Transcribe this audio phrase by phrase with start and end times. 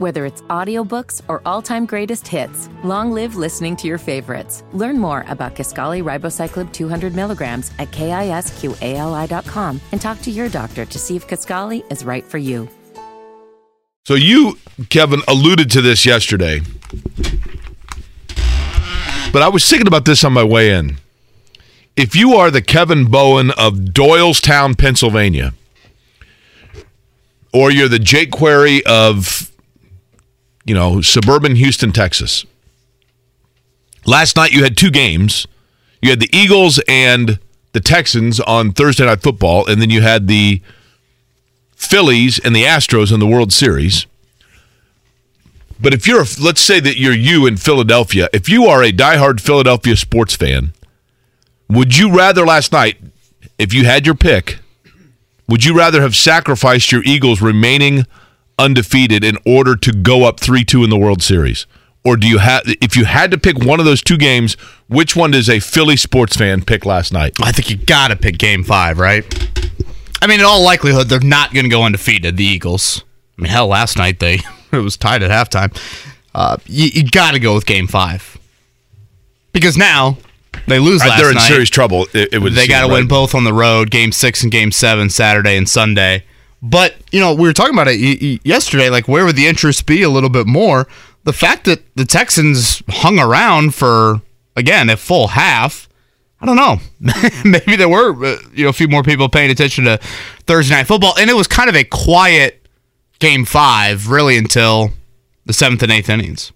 [0.00, 4.64] Whether it's audiobooks or all-time greatest hits, long live listening to your favorites.
[4.72, 10.98] Learn more about Kisqali Ribociclib 200 milligrams at kisqali.com and talk to your doctor to
[10.98, 12.66] see if Kisqali is right for you.
[14.06, 14.58] So you,
[14.88, 16.60] Kevin, alluded to this yesterday.
[19.34, 20.96] But I was thinking about this on my way in.
[21.94, 25.52] If you are the Kevin Bowen of Doylestown, Pennsylvania,
[27.52, 29.52] or you're the Jake Query of,
[30.64, 32.44] you know, suburban Houston, Texas.
[34.04, 35.46] Last night you had two games.
[36.02, 37.38] You had the Eagles and
[37.72, 40.62] the Texans on Thursday Night Football, and then you had the
[41.74, 44.06] Phillies and the Astros in the World Series.
[45.80, 49.40] But if you're, let's say that you're you in Philadelphia, if you are a diehard
[49.40, 50.74] Philadelphia sports fan,
[51.68, 52.98] would you rather last night,
[53.58, 54.58] if you had your pick,
[55.48, 58.04] would you rather have sacrificed your Eagles remaining
[58.60, 61.66] undefeated in order to go up 3 2 in the World Series?
[62.04, 64.54] Or do you have, if you had to pick one of those two games,
[64.88, 67.34] which one does a Philly sports fan pick last night?
[67.42, 69.22] I think you got to pick game five, right?
[70.22, 73.04] I mean, in all likelihood, they're not going to go undefeated, the Eagles.
[73.38, 74.40] I mean, hell, last night they
[74.72, 75.76] it was tied at halftime.
[76.34, 78.38] Uh, you, you got to go with game five.
[79.52, 80.16] Because now
[80.66, 81.48] they lose last They're in night.
[81.48, 82.06] serious trouble.
[82.14, 82.94] It, it would they got to right?
[82.94, 86.24] win both on the road, game six and game seven, Saturday and Sunday.
[86.62, 88.90] But, you know, we were talking about it yesterday.
[88.90, 90.86] Like, where would the interest be a little bit more?
[91.24, 94.20] The fact that the Texans hung around for,
[94.56, 95.88] again, a full half.
[96.40, 96.78] I don't know.
[97.44, 99.98] Maybe there were, uh, you know, a few more people paying attention to
[100.46, 102.66] Thursday night football, and it was kind of a quiet
[103.18, 104.90] game five, really, until
[105.46, 106.52] the seventh and eighth innings.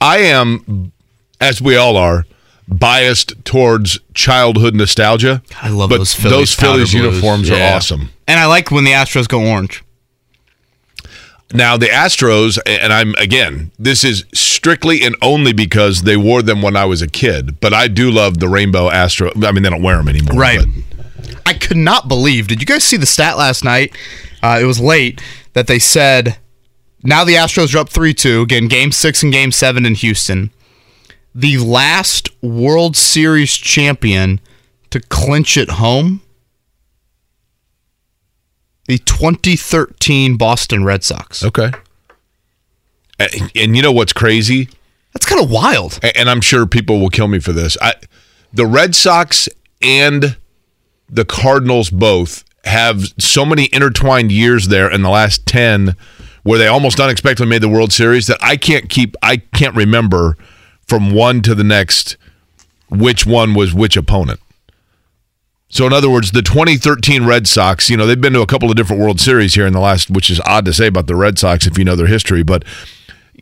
[0.00, 0.92] I am,
[1.40, 2.24] as we all are,
[2.68, 5.42] biased towards childhood nostalgia.
[5.62, 6.94] I love but those Phillies Those Phillies blues.
[6.94, 7.72] uniforms Yeah.
[7.72, 8.10] are awesome.
[8.28, 9.84] And I like when the Astros go orange.
[11.52, 16.60] Now the Astros, and I'm again, this is strictly and only because they wore them
[16.60, 17.60] when I was a kid.
[17.60, 19.30] But I do love the rainbow Astro.
[19.42, 20.36] I mean, they don't wear them anymore.
[20.38, 20.58] Right.
[20.60, 20.96] but-
[21.46, 22.48] I could not believe.
[22.48, 23.96] Did you guys see the stat last night?
[24.42, 25.22] Uh, it was late
[25.52, 26.38] that they said
[27.04, 28.42] now the Astros are up 3 2.
[28.42, 30.50] Again, game six and game seven in Houston.
[31.34, 34.40] The last World Series champion
[34.90, 36.22] to clinch it home
[38.86, 41.44] the 2013 Boston Red Sox.
[41.44, 41.70] okay.
[43.18, 44.68] And, and you know what's crazy?
[45.14, 45.98] That's kind of wild.
[46.02, 47.76] A- and I'm sure people will kill me for this.
[47.80, 47.94] I,
[48.52, 49.48] the Red Sox
[49.82, 50.36] and
[51.08, 55.96] the Cardinals both have so many intertwined years there in the last 10
[56.42, 60.36] where they almost unexpectedly made the World Series that I can't keep I can't remember
[60.86, 62.16] from one to the next
[62.88, 64.40] which one was which opponent.
[65.76, 68.70] So in other words, the 2013 Red Sox, you know, they've been to a couple
[68.70, 71.14] of different World Series here in the last which is odd to say about the
[71.14, 72.64] Red Sox if you know their history, but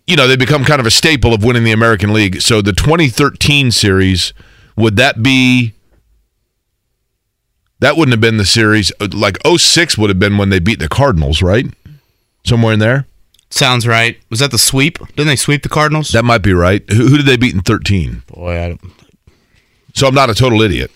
[0.05, 2.43] you know, they become kind of a staple of winning the American League.
[2.43, 4.35] So the 2013 series,
[4.77, 5.75] would that be
[7.79, 10.89] that wouldn't have been the series like 06 would have been when they beat the
[10.89, 11.67] Cardinals, right?
[12.45, 13.07] Somewhere in there?
[13.49, 14.19] Sounds right.
[14.29, 14.99] Was that the sweep?
[15.15, 16.09] Didn't they sweep the Cardinals?
[16.09, 16.83] That might be right.
[16.91, 18.25] Who, who did they beat in 13?
[18.27, 18.81] Boy, I, don't,
[19.95, 20.91] So I'm not a total idiot.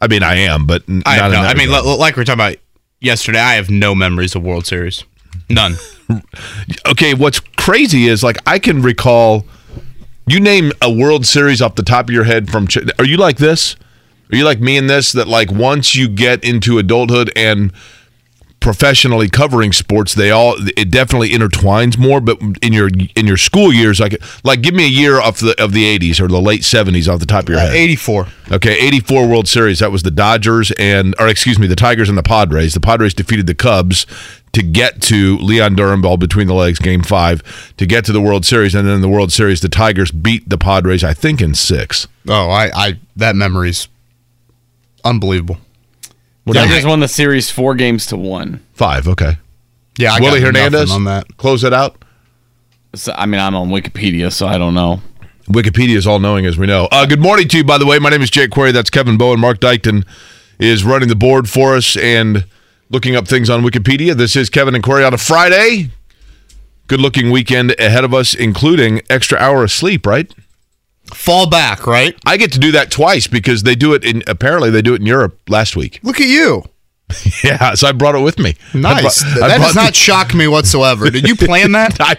[0.00, 2.22] I mean, I am, but n- I, not have no, I mean, li- like we
[2.22, 2.56] are talking about
[3.00, 5.04] yesterday, I have no memories of World Series.
[5.48, 5.76] None.
[6.86, 9.46] okay, what's crazy is like I can recall
[10.26, 12.66] you name a World Series off the top of your head from.
[12.66, 13.76] Ch- Are you like this?
[14.32, 15.12] Are you like me in this?
[15.12, 17.72] That like once you get into adulthood and
[18.60, 22.20] professionally covering sports, they all it definitely intertwines more.
[22.20, 25.60] But in your in your school years, like like give me a year of the
[25.62, 27.74] of the eighties or the late seventies off the top of your uh, head.
[27.74, 28.26] 84.
[28.52, 29.78] Okay, 84 World Series.
[29.78, 32.74] That was the Dodgers and, or excuse me, the Tigers and the Padres.
[32.74, 34.06] The Padres defeated the Cubs
[34.52, 37.42] to get to Leon Durham ball between the legs, game five,
[37.76, 38.74] to get to the World Series.
[38.74, 42.08] And then in the World Series, the Tigers beat the Padres, I think, in six.
[42.28, 43.86] Oh, I, I that memory's
[45.04, 45.58] unbelievable.
[46.52, 48.64] Tigers won the series four games to one.
[48.72, 49.36] Five, okay.
[49.98, 51.36] Yeah, I Willie got nothing Hernandez on that.
[51.36, 52.02] Close it out.
[52.94, 55.00] So, I mean, I'm on Wikipedia, so I don't know.
[55.46, 56.88] Wikipedia is all knowing, as we know.
[56.90, 57.98] Uh, good morning to you, by the way.
[57.98, 58.72] My name is Jake Query.
[58.72, 59.40] That's Kevin Bowen.
[59.40, 60.06] Mark Dykton
[60.58, 62.44] is running the board for us and
[62.88, 64.14] looking up things on Wikipedia.
[64.14, 65.90] This is Kevin and Query on a Friday.
[66.86, 70.32] Good looking weekend ahead of us, including extra hour of sleep, right?
[71.14, 72.14] Fall back, right?
[72.26, 75.00] I get to do that twice because they do it in, apparently, they do it
[75.00, 76.00] in Europe last week.
[76.02, 76.64] Look at you.
[77.42, 78.54] Yeah, so I brought it with me.
[78.72, 79.24] Nice.
[79.24, 81.10] brought- that does not shock me whatsoever.
[81.10, 81.96] Did you plan that?
[82.00, 82.16] I,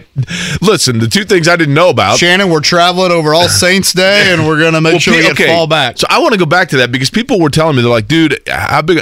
[0.62, 2.18] listen, the two things I didn't know about.
[2.18, 5.34] Shannon, we're traveling over All Saints Day, and we're going to make Well, sure we
[5.34, 5.98] P- fall back.
[5.98, 8.10] So I want to go back to that because people were telling me they're like,
[8.10, 9.02] dude, how big?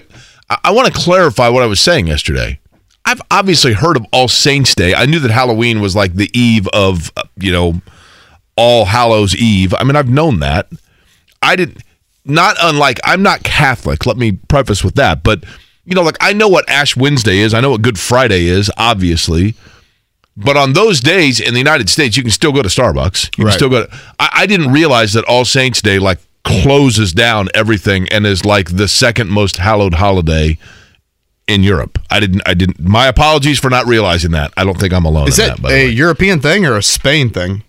[0.50, 2.59] I, I want to clarify what I was saying yesterday.
[3.06, 4.94] I've obviously heard of All Saints Day.
[4.94, 7.81] I knew that Halloween was like the eve of, uh, you know,
[8.59, 9.73] All Hallows Eve.
[9.73, 10.67] I mean, I've known that.
[11.41, 11.77] I didn't,
[12.25, 14.06] not unlike, I'm not Catholic.
[14.06, 15.23] Let me preface with that.
[15.23, 15.45] But,
[15.85, 17.53] you know, like I know what Ash Wednesday is.
[17.53, 19.56] I know what Good Friday is, obviously.
[20.35, 23.38] But on those days in the United States, you can still go to Starbucks.
[23.38, 23.51] You Right.
[23.51, 27.50] can still go to, I, I didn't realize that All Saints Day, like, closes down
[27.53, 30.57] everything and is like the second most hallowed holiday
[31.47, 32.00] in Europe.
[32.09, 32.41] I didn't.
[32.45, 32.79] I didn't.
[32.79, 34.53] My apologies for not realizing that.
[34.55, 35.27] I don't think I'm alone.
[35.27, 35.88] Is it that, a way.
[35.89, 37.63] European thing or a Spain thing?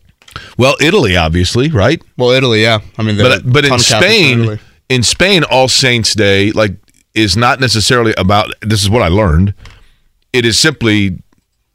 [0.57, 2.03] Well, Italy, obviously, right?
[2.17, 2.81] Well, Italy, yeah.
[2.99, 6.73] I mean, But but in ton of Catholics Spain, in Spain, All Saints Day like
[7.15, 8.53] is not necessarily about.
[8.61, 9.55] This is what I learned.
[10.33, 11.19] It is simply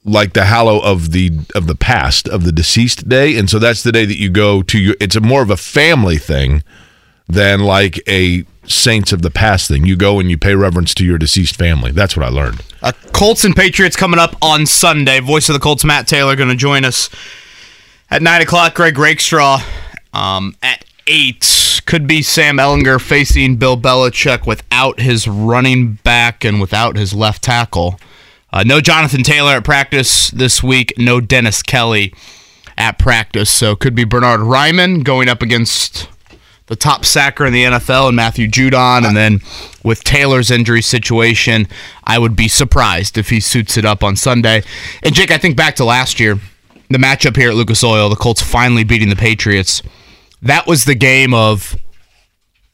[0.05, 3.83] like the hallow of the of the past of the deceased day, and so that's
[3.83, 4.95] the day that you go to your.
[5.01, 6.63] It's a more of a family thing
[7.27, 9.85] than like a saints of the past thing.
[9.85, 11.91] You go and you pay reverence to your deceased family.
[11.91, 12.61] That's what I learned.
[12.81, 15.19] Uh, Colts and Patriots coming up on Sunday.
[15.19, 17.09] Voice of the Colts, Matt Taylor, going to join us
[18.09, 18.75] at 9 o'clock.
[18.75, 19.61] Greg Rakestraw
[20.13, 21.81] um, at 8.
[21.85, 27.43] Could be Sam Ehlinger facing Bill Belichick without his running back and without his left
[27.43, 27.99] tackle.
[28.51, 30.93] Uh, no Jonathan Taylor at practice this week.
[30.97, 32.13] No Dennis Kelly
[32.77, 33.49] at practice.
[33.49, 36.09] So could be Bernard Raimann going up against
[36.67, 39.05] the top sacker in the NFL and Matthew Judon.
[39.05, 39.41] And then
[39.83, 41.67] with Taylor's injury situation,
[42.03, 44.63] I would be surprised if he suits it up on Sunday.
[45.03, 46.39] And Jake, I think back to last year,
[46.89, 49.81] the matchup here at Lucas Oil, the Colts finally beating the Patriots.
[50.41, 51.75] That was the game of,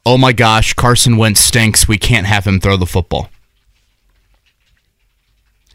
[0.05, 1.87] oh my gosh, Carson Wentz stinks.
[1.87, 3.29] We can't have him throw the football.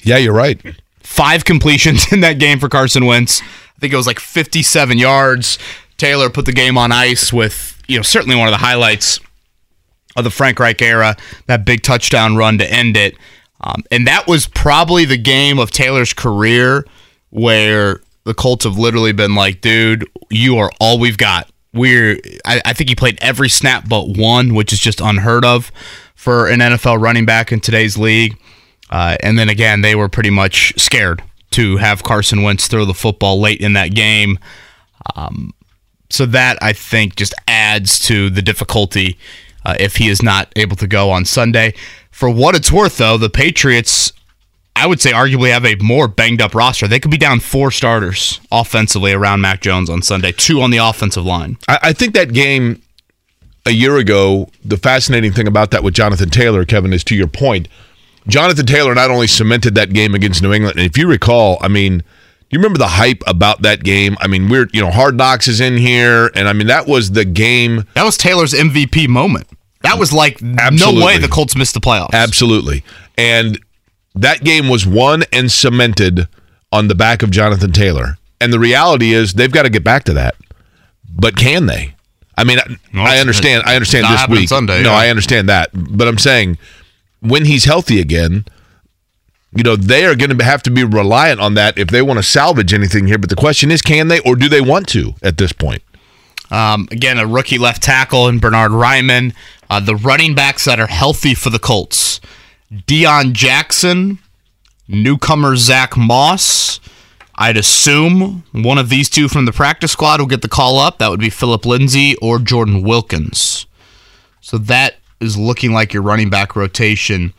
[0.02, 0.60] Yeah, you're right.
[1.00, 3.40] Five completions in that game for Carson Wentz.
[3.42, 5.58] I think it was like 57 yards.
[5.96, 9.18] Taylor put the game on ice with, you know, certainly one of the highlights
[10.16, 11.16] of the Frank Reich era,
[11.46, 13.16] that big touchdown run to end it.
[13.60, 16.86] Um, and that was probably the game of Taylor's career
[17.30, 21.48] where the Colts have literally been like, dude, you are all we've got.
[21.72, 25.70] We're, I, I think he played every snap but one, which is just unheard of
[26.16, 28.36] for an NFL running back in today's league.
[28.90, 32.94] Uh, and then again, they were pretty much scared to have Carson Wentz throw the
[32.94, 34.38] football late in that game.
[35.14, 35.54] Um,
[36.10, 39.18] so that I think just adds to the difficulty
[39.64, 41.74] uh, if he is not able to go on Sunday.
[42.10, 44.12] For what it's worth, though, the Patriots,
[44.76, 46.86] I would say, arguably have a more banged up roster.
[46.86, 50.76] They could be down four starters offensively around Mac Jones on Sunday, two on the
[50.76, 51.56] offensive line.
[51.66, 52.82] I, I think that game
[53.64, 57.26] a year ago, the fascinating thing about that with Jonathan Taylor, Kevin, is to your
[57.26, 57.68] point.
[58.28, 61.68] Jonathan Taylor not only cemented that game against New England, and if you recall, I
[61.68, 62.04] mean,
[62.50, 64.16] you remember the hype about that game?
[64.20, 67.12] I mean, we're, you know, Hard Knocks is in here, and I mean, that was
[67.12, 67.84] the game.
[67.94, 69.48] That was Taylor's MVP moment.
[69.82, 72.12] That was like no way the Colts missed the playoffs.
[72.12, 72.84] Absolutely.
[73.16, 73.58] And
[74.16, 76.26] that game was won and cemented
[76.72, 78.18] on the back of Jonathan Taylor.
[78.40, 80.34] And the reality is they've got to get back to that.
[81.08, 81.94] But can they?
[82.36, 83.62] I mean, I, Well, I understand.
[83.64, 84.48] I understand this week.
[84.48, 84.96] Sunday, no, yeah.
[84.96, 85.70] I understand that.
[85.72, 86.58] But I'm saying
[87.20, 88.44] when he's healthy again,
[89.54, 92.18] you know, they are going to have to be reliant on that if they want
[92.18, 93.16] to salvage anything here.
[93.16, 95.82] But the question is, can they or do they want to at this point?
[96.50, 99.34] Um, again, a rookie left tackle in Bernard Raimann.
[99.68, 102.05] Uh, the running backs that are healthy for the Colts
[102.72, 104.18] Deon Jackson,
[104.88, 106.80] newcomer Zach Moss.
[107.36, 110.98] I'd assume one of these two from the practice squad will get the call up.
[110.98, 113.66] That would be Philip Lindsay or Jordan Wilkins.
[114.40, 117.34] So that is looking like your running back rotation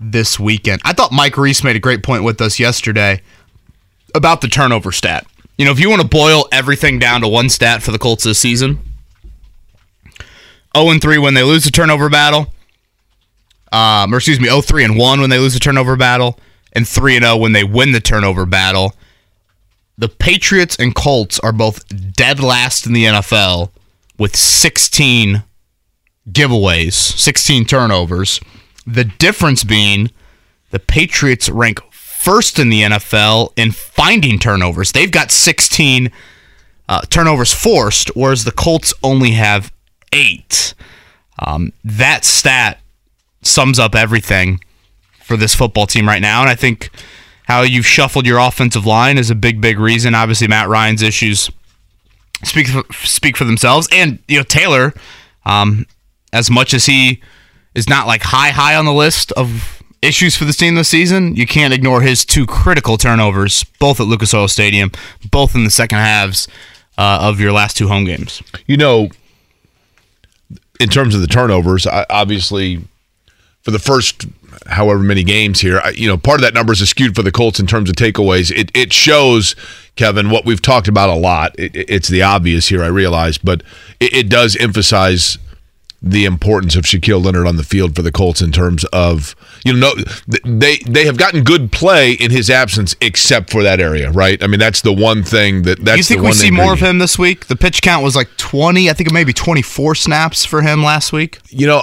[0.00, 0.80] this weekend.
[0.84, 3.20] I thought Mike Reese made a great point with us yesterday
[4.14, 5.26] about the turnover stat.
[5.56, 8.24] You know, if you want to boil everything down to one stat for the Colts
[8.24, 8.80] this season,
[10.76, 12.52] 0 and 3 when they lose the turnover battle,
[13.72, 16.38] um, or excuse me, 0 3 and 1 when they lose the turnover battle,
[16.72, 18.94] and 3 and 0 when they win the turnover battle.
[19.96, 23.70] The Patriots and Colts are both dead last in the NFL
[24.16, 25.42] with 16
[26.30, 28.40] giveaways, 16 turnovers.
[28.86, 30.10] The difference being
[30.70, 34.92] the Patriots rank first in the NFL in finding turnovers.
[34.92, 36.10] They've got 16
[36.88, 39.72] uh, turnovers forced, whereas the Colts only have
[40.12, 40.74] eight.
[41.38, 42.80] Um, that stat
[43.42, 44.60] sums up everything
[45.22, 46.90] for this football team right now, and I think
[47.44, 50.14] how you've shuffled your offensive line is a big, big reason.
[50.14, 51.50] Obviously, Matt Ryan's issues
[52.44, 54.92] speak for, speak for themselves, and you know Taylor,
[55.46, 55.86] um,
[56.32, 57.22] as much as he
[57.74, 61.34] is not like high high on the list of issues for the team this season,
[61.34, 64.92] you can't ignore his two critical turnovers, both at Lucas Oil Stadium,
[65.30, 66.48] both in the second halves
[66.96, 68.42] uh, of your last two home games.
[68.66, 69.08] You know,
[70.80, 72.84] in terms of the turnovers, obviously,
[73.62, 74.26] for the first
[74.66, 75.80] however many games here.
[75.82, 77.96] I, you know, part of that number is skewed for the Colts in terms of
[77.96, 78.50] takeaways.
[78.50, 79.54] It it shows
[79.96, 81.54] Kevin what we've talked about a lot.
[81.58, 83.62] It, it's the obvious here, I realize, but
[84.00, 85.38] it, it does emphasize
[86.00, 89.34] the importance of Shaquille Leonard on the field for the Colts in terms of
[89.64, 89.94] you know
[90.44, 94.46] they they have gotten good play in his absence except for that area right I
[94.46, 96.26] mean that's the one thing that that's the one.
[96.26, 97.46] you think we see more of him this week?
[97.46, 98.88] The pitch count was like 20.
[98.88, 101.40] I think it may be 24 snaps for him last week.
[101.48, 101.82] you know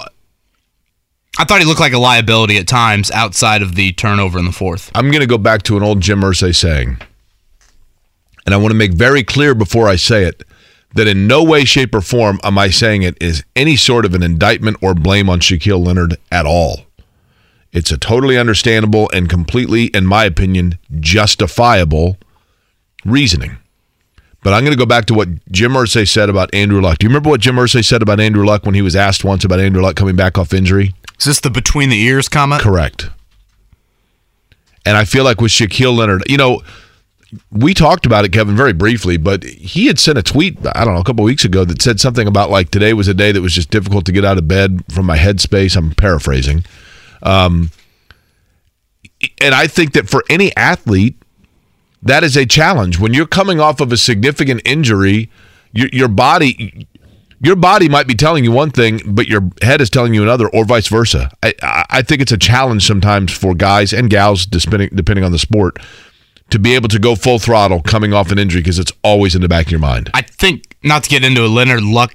[1.38, 4.52] I thought he looked like a liability at times outside of the turnover in the
[4.54, 4.90] fourth.
[4.96, 6.98] I'm going to go back to an old Jim Irsay saying
[8.46, 10.44] and I want to make very clear before I say it
[10.94, 14.14] that in no way shape or form am I saying it is any sort of
[14.14, 16.82] an indictment or blame on Shaquille Leonard at all
[17.74, 22.18] it's a totally understandable and completely in my opinion justifiable
[23.04, 23.58] reasoning
[24.44, 27.00] But I'm going to go back to what Jim Irsay said about Andrew Luck.
[27.00, 29.44] Do you remember what Jim Irsay said about Andrew Luck when he was asked once
[29.44, 30.94] about Andrew Luck coming back off injury?
[31.20, 32.62] Is this the between the ears comment?
[32.62, 33.10] Correct.
[34.86, 36.62] And I feel like with Shaquille Leonard, you know,
[37.52, 40.94] we talked about it, Kevin, very briefly, but he had sent a tweet, I don't
[40.94, 43.42] know, a couple weeks ago that said something about like today was a day that
[43.42, 45.76] was just difficult to get out of bed from my headspace.
[45.76, 46.66] I'm paraphrasing.
[47.24, 47.72] Um,
[49.42, 51.22] and I think that for any athlete,
[52.04, 53.00] that is a challenge.
[53.00, 55.30] When you're coming off of a significant injury,
[55.72, 56.88] your, your body
[57.42, 60.48] your body might be telling you one thing, but your head is telling you another,
[60.50, 61.32] or vice versa.
[61.44, 61.54] I,
[61.90, 65.80] I- think it's a challenge sometimes for guys and gals, depending depending on the sport,
[66.52, 69.42] to be able to go full throttle coming off an injury because it's always in
[69.42, 70.10] the back of your mind.
[70.14, 72.14] I think not to get into a Leonard Luck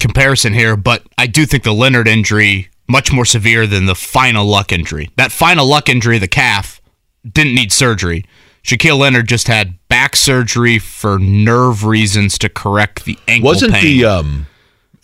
[0.00, 4.46] comparison here, but I do think the Leonard injury much more severe than the final
[4.46, 5.10] Luck injury.
[5.16, 6.80] That final Luck injury, the calf,
[7.30, 8.24] didn't need surgery.
[8.64, 13.82] Shaquille Leonard just had back surgery for nerve reasons to correct the ankle Wasn't pain.
[13.98, 14.46] the um,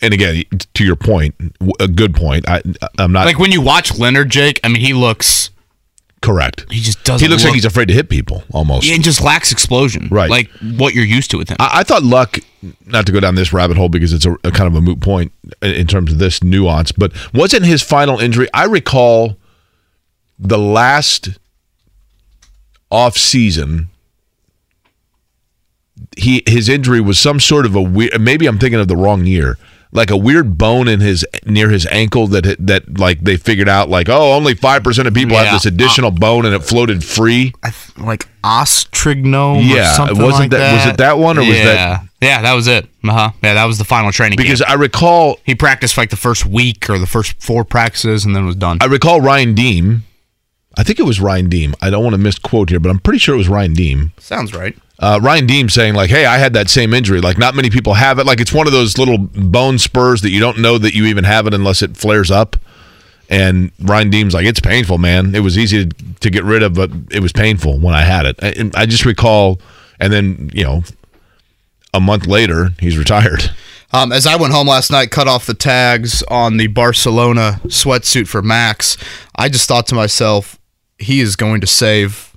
[0.01, 1.35] and again to your point,
[1.81, 2.47] a good point.
[2.47, 2.61] I
[2.97, 4.59] I'm not like when you watch Leonard, Jake.
[4.63, 5.49] I mean, he looks
[6.21, 6.65] correct.
[6.71, 7.25] he just doesn't.
[7.25, 8.87] He looks look, like he's afraid to hit people almost.
[8.87, 10.29] he just lacks explosion, Right.
[10.29, 11.57] Like what you're used to with him.
[11.59, 12.37] I, I thought Luck,
[12.85, 15.01] not to go down this rabbit hole because it's a, a kind of a moot
[15.01, 18.47] point in, in terms of this nuance, but wasn't his final injury?
[18.53, 19.35] I recall
[20.39, 21.29] the last
[22.89, 23.89] off season.
[26.17, 28.19] He his injury was some sort of a weird.
[28.19, 29.57] Maybe I'm thinking of the wrong year.
[29.91, 33.87] Like a weird bone in his near his ankle that that like they figured out
[33.87, 37.53] like oh only five percent of people have this additional bone and it floated free.
[37.63, 41.37] I th- like os trigonum Yeah, or something wasn't like that- was it that one
[41.37, 42.89] or was that- Yeah, that was it.
[43.05, 43.31] Uh-huh.
[43.41, 44.61] Yeah, that was the final training Because.
[44.61, 48.45] I recall He practiced like the first week or the first four practices and then
[48.45, 48.79] was done.
[48.81, 50.03] I recall Ryan Diem.
[50.77, 51.73] I think it was Ryan Diem.
[51.81, 54.11] I don't want to misquote here, but I'm pretty sure it was Ryan Diem.
[54.19, 54.75] Sounds right.
[54.97, 57.19] Uh, Ryan Diem saying like, "Hey, I had that same injury.
[57.21, 58.25] Like, not many people have it.
[58.25, 61.25] Like, it's one of those little bone spurs that you don't know that you even
[61.25, 62.55] have it unless it flares up."
[63.29, 65.35] And Ryan Diem's like, "It's painful, man.
[65.35, 68.25] It was easy to, to get rid of, but it was painful when I had
[68.25, 69.59] it." I, I just recall,
[69.99, 70.83] and then you know,
[71.93, 73.51] a month later, he's retired.
[73.91, 78.27] Um, as I went home last night, cut off the tags on the Barcelona sweatsuit
[78.27, 78.97] for Max,
[79.37, 80.59] I just thought to myself,
[80.97, 82.34] he is going to save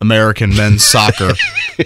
[0.00, 1.32] American men's soccer.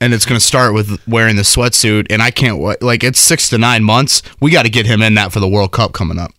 [0.00, 2.82] And it's going to start with wearing the sweatsuit, and I can't wait.
[2.82, 4.22] Like it's six to nine months.
[4.40, 6.30] We got to get him in that for the World Cup coming up.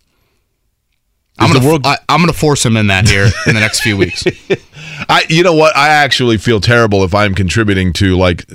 [1.38, 4.24] I'm gonna, World- I, gonna force him in that here in the next few weeks.
[5.10, 5.76] I, you know what?
[5.76, 8.46] I actually feel terrible if I'm contributing to like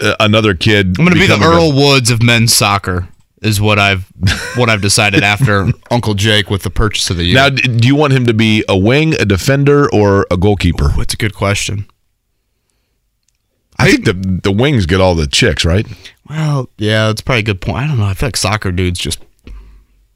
[0.00, 0.98] uh, another kid.
[0.98, 3.08] I'm gonna be the becoming a- Earl Woods of men's soccer.
[3.42, 4.06] Is what I've
[4.56, 7.34] what I've decided after Uncle Jake with the purchase of the year.
[7.34, 10.88] Now, do you want him to be a wing, a defender, or a goalkeeper?
[10.96, 11.86] That's a good question.
[13.78, 15.86] I think the the wings get all the chicks, right?
[16.28, 17.78] Well, yeah, that's probably a good point.
[17.78, 18.04] I don't know.
[18.04, 19.20] I feel like soccer dudes just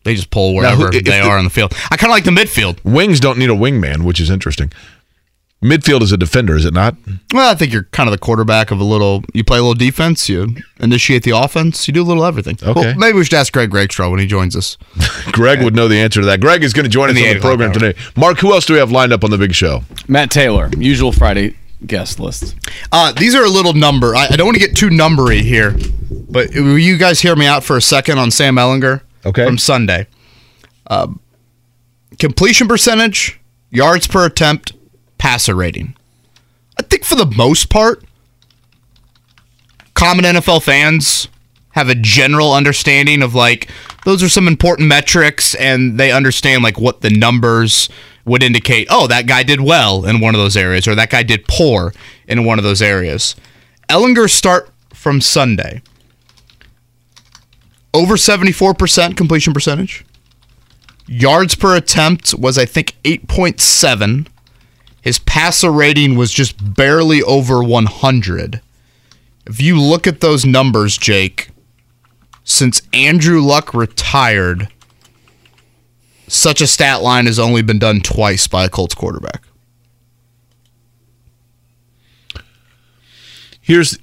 [0.04, 1.72] they just pull wherever if they the- are on the field.
[1.90, 2.78] I kind of like the midfield.
[2.84, 4.70] Wings don't need a wingman, which is interesting.
[5.64, 6.94] Midfield is a defender, is it not?
[7.32, 9.24] Well, I think you're kind of the quarterback of a little.
[9.32, 10.28] You play a little defense.
[10.28, 11.88] You initiate the offense.
[11.88, 12.58] You do a little everything.
[12.62, 12.72] Okay.
[12.72, 14.76] Well, maybe we should ask Greg Rakestraw when he joins us.
[15.32, 16.40] Greg would know the answer to that.
[16.40, 17.78] Greg is going to join us the on the program hour.
[17.78, 17.98] today.
[18.14, 19.82] Mark, who else do we have lined up on the big show?
[20.06, 21.56] Matt Taylor, usual Friday
[21.86, 22.54] guest list.
[22.92, 24.14] Uh, these are a little number.
[24.14, 25.74] I, I don't want to get too numbery here,
[26.30, 29.00] but will you guys hear me out for a second on Sam Ehlinger?
[29.24, 29.44] Okay.
[29.46, 30.06] From Sunday.
[30.88, 31.20] Um,
[32.18, 33.40] completion percentage,
[33.70, 34.72] yards per attempt,
[35.24, 35.96] passer rating.
[36.78, 38.04] I think for the most part,
[39.94, 41.28] common NFL fans
[41.70, 43.70] have a general understanding of like
[44.04, 47.88] those are some important metrics and they understand like what the numbers
[48.26, 51.22] would indicate oh that guy did well in one of those areas or that guy
[51.22, 51.94] did poor
[52.28, 53.34] in one of those areas
[53.88, 55.82] ehlinger start from sunday
[57.92, 60.04] over 74% completion percentage
[61.06, 64.26] Yards per attempt was, I think, 8.7.
[65.04, 68.62] His passer rating was just barely over 100.
[69.46, 71.50] If you look at those numbers, Jake,
[72.42, 74.68] since Andrew Luck retired,
[76.26, 79.42] such a stat line has only been done twice by a Colts quarterback.
[83.60, 83.98] Here's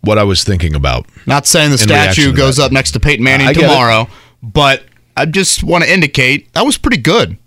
[0.00, 1.06] what I was thinking about.
[1.24, 3.60] Not saying the statue goes up next to Peyton Manning get it.
[3.60, 4.08] tomorrow,
[4.42, 4.82] but
[5.16, 7.38] I just want to indicate that was pretty good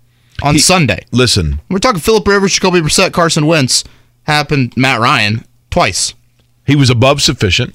[0.44, 1.04] on He- Sunday.
[1.10, 3.82] Listen, We're talking Philip Rivers, Jacoby Brissett, Carson Wentz.
[4.24, 6.14] Happened Matt Ryan twice.
[6.66, 7.74] he was above sufficient.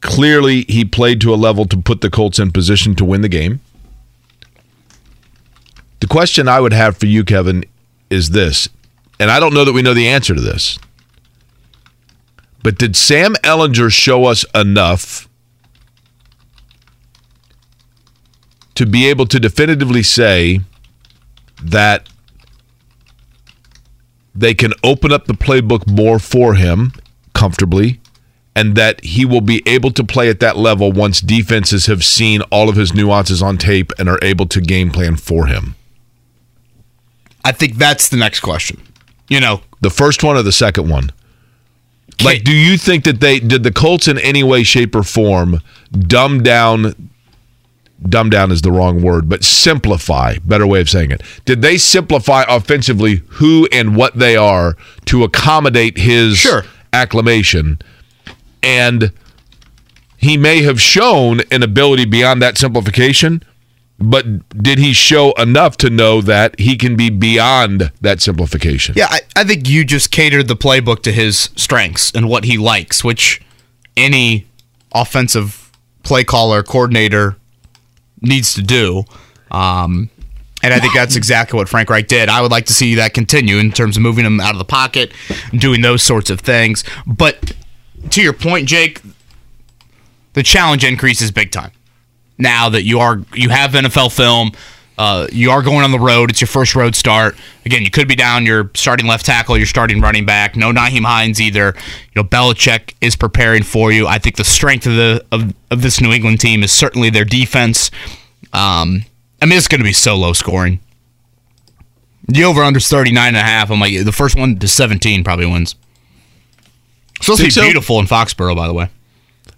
[0.00, 3.28] Clearly, he played to a level to put the Colts in position to win the
[3.28, 3.60] game.
[6.00, 7.64] The question I would have for you, Kevin,
[8.08, 8.68] is this,
[9.18, 10.78] and I don't know that we know the answer to this.
[12.62, 15.28] But did Sam Ehlinger show us enough
[18.74, 20.60] to be able to definitively say
[21.62, 22.08] that
[24.34, 26.92] they can open up the playbook more for him
[27.34, 28.00] comfortably
[28.54, 32.42] and that he will be able to play at that level once defenses have seen
[32.50, 35.74] all of his nuances on tape and are able to game plan for him?
[37.44, 38.82] I think that's the next question.
[39.28, 41.10] You know, The first one or the second one?
[42.22, 45.60] Like, do you think that they did the Colts in any way, shape, or form
[45.90, 47.10] dumb down?
[48.08, 50.36] Dumb down is the wrong word, but simplify.
[50.44, 51.22] Better way of saying it.
[51.44, 54.76] Did they simplify offensively who and what they are
[55.06, 56.64] to accommodate his Sure.
[56.92, 57.78] acclamation?
[58.62, 59.12] And
[60.16, 63.42] he may have shown an ability beyond that simplification,
[63.98, 68.94] but did he show enough to know that he can be beyond that simplification?
[68.96, 72.56] yeah, I, I think you just catered the playbook to his strengths and what he
[72.56, 73.42] likes, which
[73.96, 74.46] any
[74.94, 75.70] offensive
[76.02, 77.36] play caller, coordinator
[78.22, 79.04] needs to do.
[79.50, 80.10] Um,
[80.62, 82.28] and I think that's exactly what Frank Reich did.
[82.28, 84.64] I would like to see that continue in terms of moving him out of the
[84.64, 85.12] pocket,
[85.52, 86.84] doing those sorts of things.
[87.06, 87.52] But
[88.10, 89.00] to your point, Jake,
[90.34, 91.72] the challenge increases big time.
[92.36, 94.52] Now that you are you have NFL film,
[95.00, 96.28] uh, you are going on the road.
[96.28, 97.34] It's your first road start.
[97.64, 100.56] Again, you could be down your starting left tackle, your starting running back.
[100.56, 101.74] No Nyheim Hines either.
[102.12, 104.06] You know Belichick is preparing for you.
[104.06, 107.24] I think the strength of the of, of this New England team is certainly their
[107.24, 107.90] defense.
[108.52, 109.06] Um,
[109.40, 110.80] I mean, it's going to be so low scoring.
[112.28, 113.70] The over under 39 and a half.
[113.70, 115.76] I'm like the first one to 17 probably wins.
[117.16, 117.62] It's supposed to be so?
[117.62, 118.90] beautiful in Foxborough, by the way.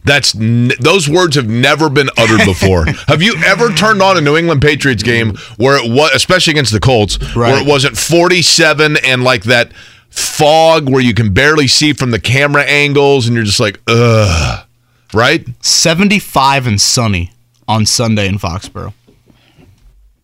[0.05, 2.87] That's n- those words have never been uttered before.
[3.07, 6.73] have you ever turned on a New England Patriots game where it was, especially against
[6.73, 9.73] the Colts, where it wasn't forty-seven and like that
[10.11, 14.67] fog where you can barely see from the camera angles, and you're just like, ugh,
[15.15, 15.47] right?
[15.65, 17.33] 75 and sunny
[17.67, 18.93] on Sunday in Foxborough.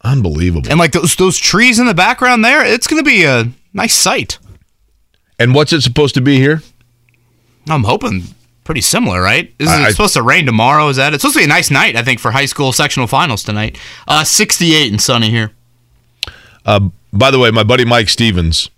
[0.03, 0.71] Unbelievable.
[0.71, 3.95] And like those those trees in the background there, it's going to be a nice
[3.95, 4.39] sight.
[5.39, 6.63] And what's it supposed to be here?
[7.69, 8.23] I'm hoping
[8.69, 9.51] pretty similar, right?
[9.59, 10.89] Is I- it supposed to rain tomorrow?
[10.91, 11.15] Is that?
[11.15, 13.79] It's supposed to be a nice night, I think, for high school sectional finals tonight.
[14.07, 15.53] Uh, 68 and sunny here.
[16.67, 18.69] By the way, my buddy Mike Stevens,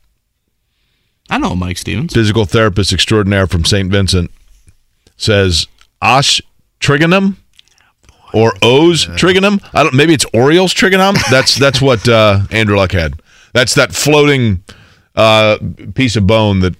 [1.29, 2.15] I know Mike Stevens.
[2.15, 3.91] physical therapist extraordinaire from St.
[3.91, 4.31] Vincent,
[5.17, 5.67] says
[6.01, 6.41] Osh
[6.79, 7.35] trigonum
[8.33, 9.61] or O's trigonum.
[9.75, 9.95] I don't.
[9.95, 11.17] Maybe it's Orioles trigonum.
[11.33, 13.15] That's that's what uh, Andrew Luck had.
[13.53, 14.63] That's that floating
[15.17, 15.59] uh,
[15.97, 16.77] piece of bone that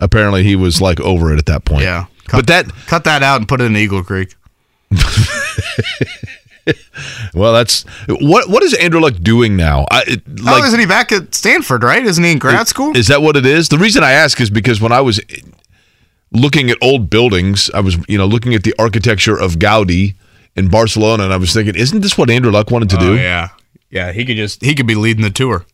[0.00, 1.84] apparently he was like over it at that point.
[1.84, 2.06] Yeah.
[2.30, 4.34] but that Cut that out and put it in Eagle Creek.
[7.34, 9.86] well, that's what what is Andrew Luck doing now?
[9.90, 12.04] I, it, oh, like, oh, isn't he back at Stanford, right?
[12.04, 12.96] Isn't he in grad school?
[12.96, 13.68] Is that what it is?
[13.68, 15.20] The reason I ask is because when I was
[16.32, 20.14] looking at old buildings, I was you know looking at the architecture of Gaudi
[20.56, 23.12] in Barcelona, and I was thinking, isn't this what Andrew Luck wanted to oh, do?
[23.12, 23.50] Oh, yeah.
[23.90, 25.66] Yeah, he could just he could be leading the tour.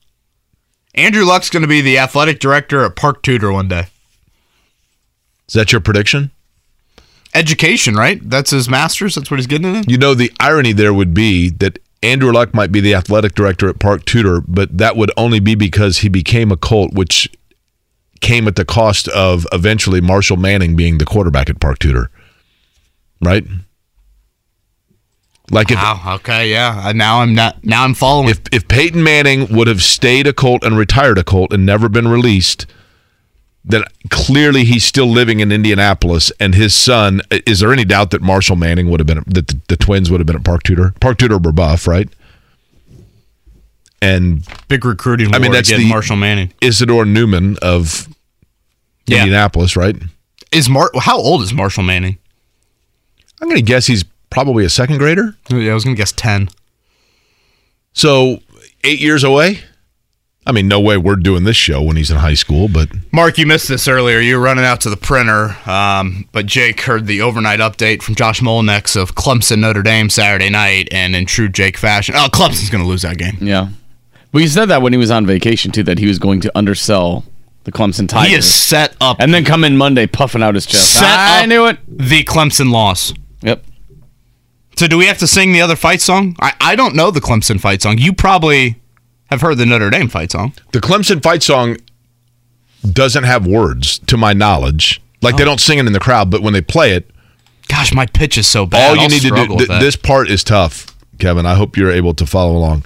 [0.94, 3.88] Andrew Luck's going to be the athletic director at Park Tudor one day.
[5.48, 6.30] Is that your prediction?
[7.35, 8.18] Education, right?
[8.28, 9.14] That's his master's.
[9.14, 9.85] That's what he's getting in.
[9.88, 13.68] You know, the irony there would be that Andrew Luck might be the athletic director
[13.68, 17.28] at Park Tudor, but that would only be because he became a Colt, which
[18.20, 22.11] came at the cost of eventually Marshall Manning being the quarterback at Park Tudor.
[23.20, 23.44] Right?
[25.50, 26.14] Like if Wow.
[26.16, 26.50] Okay.
[26.50, 26.92] Yeah.
[26.94, 27.64] Now I'm not.
[27.64, 28.30] Now I'm following.
[28.30, 31.88] if if Peyton Manning would have stayed a Colt and retired a Colt and never
[31.88, 32.66] been released,
[33.68, 36.31] then clearly he's still living in Indianapolis.
[36.38, 39.61] And his son, is there any doubt that Marshall Manning would have been that the,
[39.68, 40.94] the twins would have been at Park Tudor?
[41.00, 42.09] Park Tudor were buff, right?
[44.02, 45.35] And big recruiting.
[45.35, 46.52] I mean, that's the- Marshall Manning.
[46.61, 48.09] Isidore Newman of
[49.07, 49.18] Yeah.
[49.22, 49.96] Indianapolis, right?
[50.52, 50.90] Is Mar?
[51.00, 52.18] How old is Marshall Manning?
[53.40, 55.37] I'm going to guess he's probably a second grader.
[55.50, 56.48] Yeah, I was gonna guess ten.
[57.92, 58.40] So
[58.85, 59.61] eight years away.
[60.46, 63.37] I mean, no way we're doing this show when he's in high school, but Mark,
[63.37, 64.20] you missed this earlier.
[64.20, 68.14] You were running out to the printer, um, but Jake heard the overnight update from
[68.14, 72.70] Josh Molnex of Clemson Notre Dame Saturday night, and in true Jake fashion, oh, Clemson's
[72.70, 73.37] going to lose that game.
[73.40, 73.68] Yeah.
[74.32, 76.52] Well, he said that when he was on vacation too, that he was going to
[76.56, 77.24] undersell
[77.64, 78.28] the Clemson Tigers.
[78.30, 80.94] He is set up and then come in Monday puffing out his chest.
[80.94, 81.78] Set I up- knew it.
[81.88, 83.12] the Clemson loss.
[83.42, 83.64] Yep.
[84.76, 86.37] So, do we have to sing the other fight song?
[86.38, 87.98] I, I don't know the Clemson fight song.
[87.98, 88.76] You probably
[89.30, 90.52] have heard the Notre Dame fight song.
[90.72, 91.76] the Clemson fight song
[92.90, 95.02] doesn't have words, to my knowledge.
[95.22, 95.46] Like they oh.
[95.46, 97.10] don't sing it in the crowd, but when they play it,
[97.68, 98.90] Gosh, my pitch is so bad.
[98.90, 99.56] all you I'll need to do.
[99.66, 101.46] th- this part is tough, Kevin.
[101.46, 102.84] I hope you're able to follow along.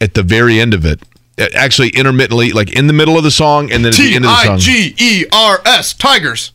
[0.00, 1.02] At the very end of it,
[1.54, 4.30] actually intermittently, like in the middle of the song and then at the end of
[4.30, 6.52] the song, G E R S Tigers.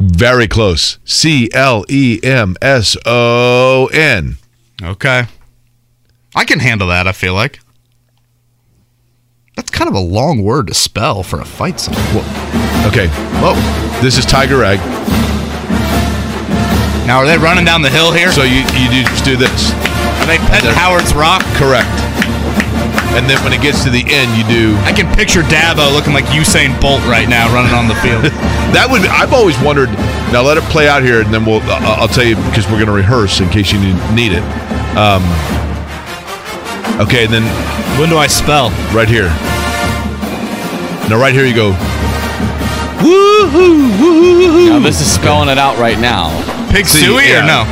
[0.00, 0.98] very close.
[1.04, 4.36] C L E M S O N.
[4.82, 5.26] Okay.
[6.34, 7.60] I can handle that, I feel like.
[9.54, 11.94] That's kind of a long word to spell for a fight song.
[12.10, 12.88] Whoa.
[12.88, 13.06] Okay,
[13.38, 13.54] Whoa.
[14.02, 14.78] this is Tiger Rag.
[17.06, 18.32] Now, are they running down the hill here?
[18.32, 19.70] So you you just do this.
[19.70, 21.42] are they petting Howard's Rock?
[21.54, 21.88] Correct.
[23.14, 26.12] And then when it gets to the end, you do I can picture Davo looking
[26.12, 28.24] like Usain Bolt right now running on the field.
[28.74, 28.88] that.
[28.90, 29.88] Would Be, I've always wondered.
[30.34, 31.62] Now let it play out here, and then we'll.
[31.62, 34.42] Uh, I'll tell you because we're going to rehearse in case you need, need it.
[34.98, 35.22] Um,
[36.98, 37.46] okay, then
[37.98, 38.70] when do I spell?
[38.94, 39.28] right here.
[41.08, 41.72] Now right here you go.
[43.00, 43.90] Woohoo!
[43.98, 44.68] Woohoo!
[44.70, 46.30] Now this is spelling it out right now.
[46.70, 47.40] Pig See, Suey yeah.
[47.40, 47.64] or no?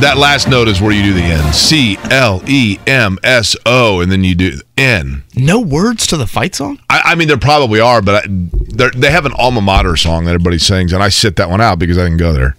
[0.00, 1.52] That last note is where you do the N.
[1.52, 5.22] C L E M S O, and then you do N.
[5.36, 6.80] No words to the fight song?
[6.90, 10.24] I, I mean, there probably are, but I, they're- they have an alma mater song
[10.24, 12.56] that everybody sings, and I sit that one out because I didn't go there.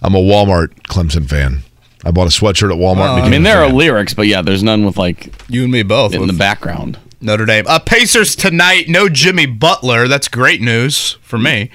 [0.00, 1.62] I'm a Walmart Clemson fan.
[2.04, 3.16] I bought a sweatshirt at Walmart.
[3.16, 5.72] and I mean, a there are lyrics, but yeah, there's none with like You and
[5.72, 6.14] me both.
[6.14, 6.98] in the background.
[7.20, 7.66] Notre Dame.
[7.68, 8.88] Uh, Pacers tonight.
[8.88, 10.08] No Jimmy Butler.
[10.08, 11.70] That's great news for me.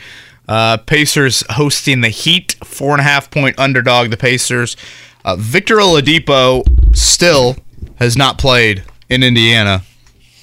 [0.48, 2.56] Uh, Pacers hosting the Heat.
[2.64, 4.10] Four and a half point underdog.
[4.10, 4.76] The Pacers.
[5.24, 6.64] Uh, Victor Oladipo
[6.96, 7.58] still
[7.98, 9.84] has not played in Indiana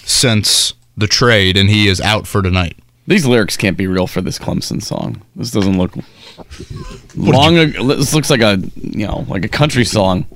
[0.05, 2.77] since the trade, and he is out for tonight.
[3.07, 5.23] These lyrics can't be real for this Clemson song.
[5.35, 5.95] This doesn't look
[7.17, 7.59] long.
[7.59, 10.27] ag- This looks like a you know like a country song.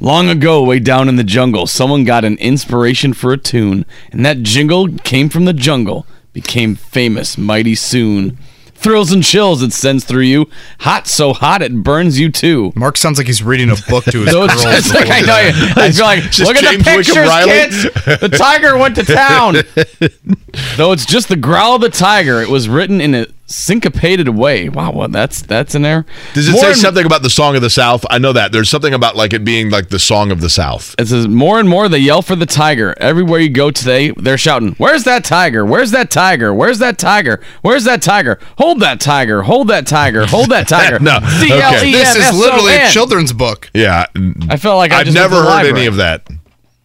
[0.00, 4.24] Long ago, way down in the jungle, someone got an inspiration for a tune, and
[4.26, 8.36] that jingle came from the jungle, became famous mighty soon.
[8.74, 12.72] Thrills and chills it sends through you, hot so hot it burns you too.
[12.76, 14.76] Mark sounds like he's reading a book to his So it's girls.
[14.76, 15.38] just like I know.
[15.38, 17.50] you- I feel like Just look at the pictures, Riley.
[17.52, 17.82] kids.
[18.20, 19.54] The tiger went to town.
[20.76, 24.68] Though it's just the growl of the tiger, it was written in a syncopated way.
[24.68, 26.04] Wow, what that's that's in there.
[26.34, 28.04] Does it More say and- something about the song of the South?
[28.10, 28.52] I know that.
[28.52, 30.94] There's something about like it being like the song of the South.
[30.98, 32.94] It says more and more they yell for the tiger.
[32.98, 35.64] Everywhere you go today, they're shouting, "Where's that tiger?
[35.64, 36.52] Where's that tiger?
[36.52, 37.40] Where's that tiger?
[37.62, 38.38] Where's that tiger?
[38.58, 39.42] Hold that tiger!
[39.42, 40.26] Hold that tiger!
[40.26, 41.92] Hold that tiger!" No, okay.
[41.92, 43.70] This is literally a children's book.
[43.74, 44.06] Yeah.
[44.48, 45.78] I felt like I I've just never heard library.
[45.80, 46.26] any of that.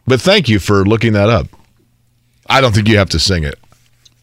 [0.08, 1.48] But thank you for looking that up.
[2.48, 3.58] I don't think you have to sing it.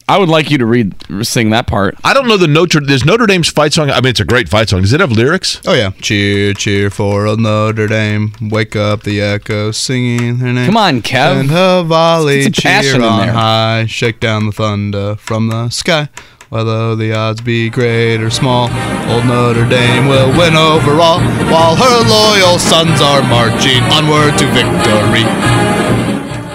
[0.08, 1.94] I would like you to read, sing that part.
[2.02, 2.80] I don't know the Notre.
[2.80, 3.90] There's Notre Dame's fight song.
[3.90, 4.80] I mean, it's a great fight song.
[4.80, 5.60] Does it have lyrics?
[5.66, 8.32] Oh yeah, cheer, cheer for old Notre Dame.
[8.40, 10.66] Wake up the echoes, singing their name.
[10.66, 11.40] Come on, Kev.
[11.40, 13.32] And a volley, Get some passion cheer in on there.
[13.34, 16.08] high, shake down the thunder from the sky.
[16.48, 18.70] Whether the odds be great or small,
[19.12, 21.20] old Notre Dame will win overall,
[21.52, 25.67] while her loyal sons are marching onward to victory.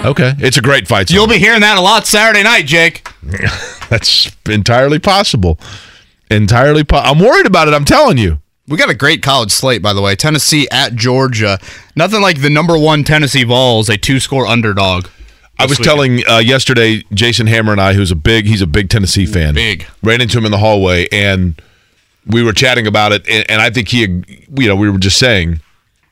[0.04, 1.14] Okay, it's a great fight song.
[1.14, 3.08] You'll be hearing that a lot Saturday night, Jake.
[3.88, 5.58] That's entirely possible.
[6.30, 6.84] Entirely.
[6.84, 7.74] Po- I'm worried about it.
[7.74, 8.40] I'm telling you.
[8.66, 10.14] We got a great college slate, by the way.
[10.14, 11.58] Tennessee at Georgia.
[11.96, 15.08] Nothing like the number one Tennessee Vols, a two-score underdog.
[15.58, 18.90] I was telling uh, yesterday, Jason Hammer and I, who's a big, he's a big
[18.90, 19.54] Tennessee fan.
[19.54, 19.86] Big.
[20.02, 21.60] Ran into him in the hallway, and
[22.26, 23.28] we were chatting about it.
[23.28, 25.60] And, and I think he, you know, we were just saying,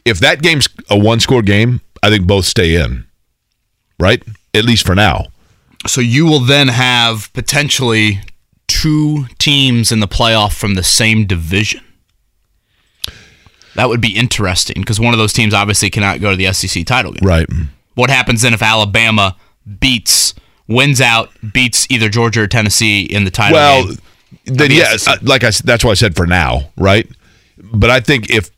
[0.05, 3.07] if that game's a one-score game, I think both stay in.
[4.03, 4.23] Right,
[4.55, 5.27] at least for now.
[5.87, 8.21] So you will then have potentially
[8.67, 11.83] two teams in the playoff from the same division.
[13.75, 16.85] That would be interesting because one of those teams obviously cannot go to the SEC
[16.85, 17.27] title game.
[17.27, 17.47] Right.
[17.95, 19.37] What happens then if Alabama
[19.81, 20.35] beats,
[20.69, 23.99] wins out, beats either Georgia or Tennessee in the title Well, game?
[24.45, 27.07] then the yes, uh, like I s- that's why I said for now, right?
[27.73, 28.51] But I think if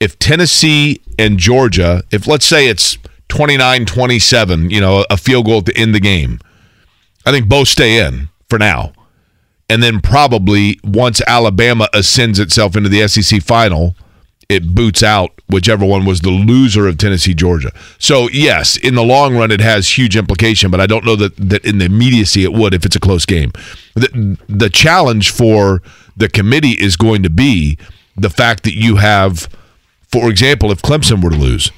[0.00, 5.76] if Tennessee and Georgia, if let's say it's 29-27, you know, a field goal to
[5.76, 6.40] end the game,
[7.26, 8.92] I think both stay in for now.
[9.68, 13.94] And then probably once Alabama ascends itself into the SEC final,
[14.48, 17.70] it boots out whichever one was the loser of Tennessee Georgia.
[17.98, 21.36] So yes, in the long run, it has huge implication, but I don't know that
[21.36, 23.52] that in the immediacy it would if it's a close game.
[23.94, 25.82] The, the challenge for
[26.16, 27.78] the committee is going to be
[28.16, 29.48] the fact that you have,
[30.10, 31.70] for example, if Clemson were to lose.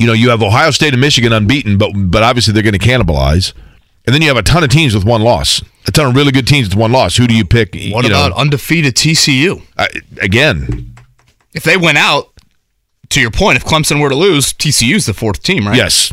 [0.00, 2.78] You know, you have Ohio State and Michigan unbeaten, but but obviously they're going to
[2.78, 3.52] cannibalize.
[4.06, 6.32] And then you have a ton of teams with one loss, a ton of really
[6.32, 7.16] good teams with one loss.
[7.16, 7.74] Who do you pick?
[7.74, 9.62] What you about know, undefeated TCU?
[9.76, 9.86] uh,
[10.20, 10.96] again?
[11.52, 12.30] If they went out,
[13.10, 15.76] to your point, if Clemson were to lose, TCU's the fourth team, right?
[15.76, 16.12] Yes,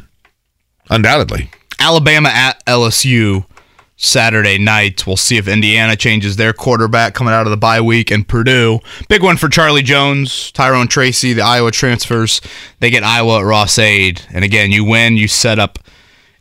[0.89, 1.49] undoubtedly.
[1.79, 3.45] Alabama at LSU
[3.97, 5.05] Saturday night.
[5.05, 8.79] We'll see if Indiana changes their quarterback coming out of the bye week and Purdue.
[9.09, 12.39] Big one for Charlie Jones, Tyrone Tracy, the Iowa transfers.
[12.79, 14.21] They get Iowa at Ross-Ade.
[14.31, 15.79] And again, you win, you set up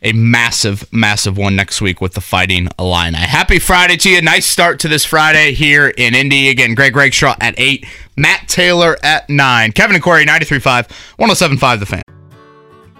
[0.03, 3.17] a massive, massive one next week with the Fighting Illini.
[3.17, 4.21] Happy Friday to you.
[4.21, 6.49] Nice start to this Friday here in Indy.
[6.49, 11.85] Again, Greg Rakestraw at 8, Matt Taylor at 9, Kevin and Query 93.5, 107.5 The
[11.87, 12.06] Fan.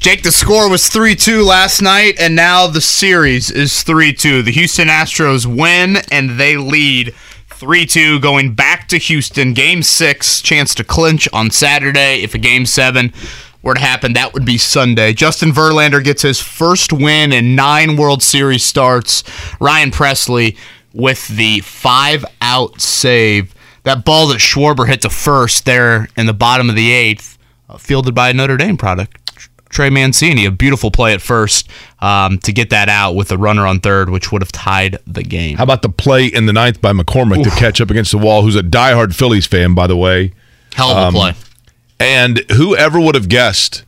[0.00, 4.42] Jake, the score was 3 2 last night, and now the series is 3 2.
[4.42, 7.14] The Houston Astros win, and they lead
[7.48, 9.54] 3 2 going back to Houston.
[9.54, 12.22] Game six, chance to clinch on Saturday.
[12.22, 13.12] If a game seven
[13.60, 15.12] were to happen, that would be Sunday.
[15.12, 19.24] Justin Verlander gets his first win in nine World Series starts.
[19.60, 20.56] Ryan Pressly
[20.94, 23.52] with the five out save.
[23.82, 27.36] That ball that Schwarber hit to first there in the bottom of the eighth,
[27.68, 29.27] uh, fielded by a Notre Dame product.
[29.68, 31.68] Trey Mancini, a beautiful play at first
[32.00, 35.22] um, to get that out with a runner on third, which would have tied the
[35.22, 35.56] game.
[35.56, 38.42] How about the play in the ninth by McCormick to catch up against the wall,
[38.42, 40.32] who's a diehard Phillies fan, by the way.
[40.74, 41.34] Hell of a Um, play.
[42.00, 43.84] And whoever would have guessed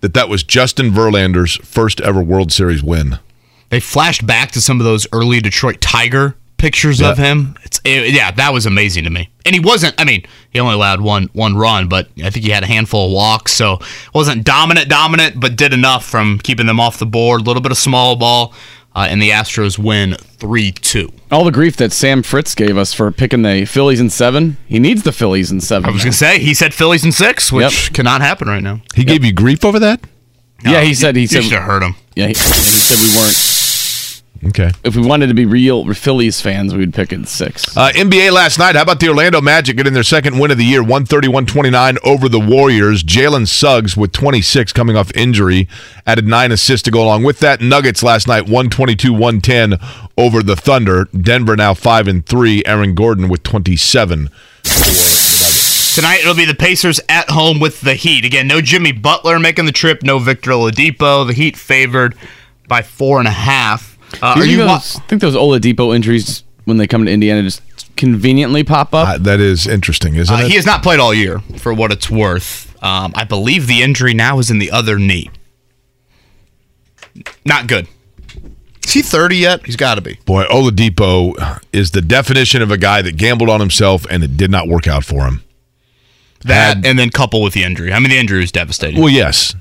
[0.00, 3.18] that that was Justin Verlander's first ever World Series win?
[3.70, 7.56] They flashed back to some of those early Detroit Tiger pictures of him.
[7.64, 9.30] It's it- yeah, that was amazing to me.
[9.46, 9.94] And he wasn't.
[9.98, 13.06] I mean, he only allowed one one run, but I think he had a handful
[13.06, 13.78] of walks, so
[14.14, 17.40] wasn't dominant, dominant, but did enough from keeping them off the board.
[17.40, 18.52] A little bit of small ball,
[18.94, 21.10] uh, and the Astros win three two.
[21.30, 24.56] All the grief that Sam Fritz gave us for picking the Phillies in seven.
[24.66, 25.88] He needs the Phillies in seven.
[25.88, 27.94] I was gonna say he said Phillies in six, which Yep.
[27.94, 28.80] cannot happen right now.
[28.94, 30.00] He gave you grief over that?
[30.64, 31.94] yeah, he said he You said should have heard him.
[32.16, 33.34] yeah he, he said we weren't.
[34.46, 34.70] Okay.
[34.84, 37.76] If we wanted to be real Phillies fans, we'd pick it six.
[37.76, 38.76] Uh, NBA last night.
[38.76, 42.28] How about the Orlando Magic getting their second win of the year, 130 129 over
[42.28, 43.02] the Warriors?
[43.02, 45.68] Jalen Suggs with 26 coming off injury,
[46.06, 47.60] added nine assists to go along with that.
[47.60, 49.78] Nuggets last night, 122 110
[50.16, 51.06] over the Thunder.
[51.06, 52.62] Denver now 5 and 3.
[52.64, 54.30] Aaron Gordon with 27.
[54.62, 58.24] Tonight it'll be the Pacers at home with the Heat.
[58.24, 61.26] Again, no Jimmy Butler making the trip, no Victor Oladipo.
[61.26, 62.14] The Heat favored
[62.68, 63.97] by four and a half.
[64.22, 67.04] Uh, Do are you you think wa- those, think those Oladipo injuries when they come
[67.04, 67.62] to Indiana just
[67.96, 69.08] conveniently pop up?
[69.08, 70.48] Uh, that is interesting, isn't Uh, it?
[70.48, 72.66] he has not played all year, for what it's worth.
[72.82, 75.30] Um, I believe the injury now is in the other knee.
[77.44, 77.88] Not good.
[78.86, 79.66] Is he 30 yet?
[79.66, 80.18] He's got to be.
[80.24, 84.50] Boy, Oladipo is the definition of a guy that gambled on himself and it did
[84.50, 85.42] not work out for him.
[86.44, 87.92] That Had- and then couple with the injury.
[87.92, 89.00] I mean, the injury was devastating.
[89.00, 89.54] Well, yes,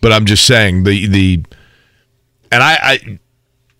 [0.00, 1.44] but I'm just saying the the,
[2.52, 3.18] and I I,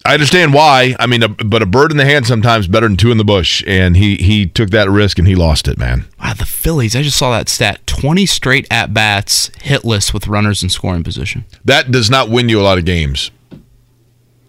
[0.05, 0.97] I understand why.
[0.99, 3.25] I mean, a, but a bird in the hand sometimes better than two in the
[3.25, 6.07] bush, and he he took that risk and he lost it, man.
[6.19, 6.97] wow, the Phillies.
[6.97, 11.45] I just saw that stat: 20 straight at bats, hitless with runners in scoring position.
[11.65, 13.31] That does not win you a lot of games.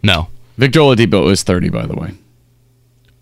[0.02, 0.30] No.
[0.58, 2.12] Victor Oladipo is 30, by the way.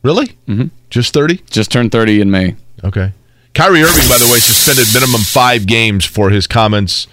[0.04, 0.28] Really?
[0.48, 0.68] Mm-hmm.
[0.90, 1.38] Just thirty?
[1.50, 2.56] Just turned 30 in May.
[2.84, 3.12] Okay.
[3.54, 7.08] Kyrie Irving, by the way, suspended minimum five games for his comments.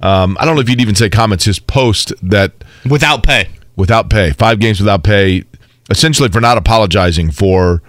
[0.00, 1.44] Um, I don't know if you'd even say comments.
[1.44, 2.52] His post that
[2.88, 3.48] Without pay.
[3.76, 5.44] Without pay, five games without pay,
[5.90, 7.82] essentially for not apologizing for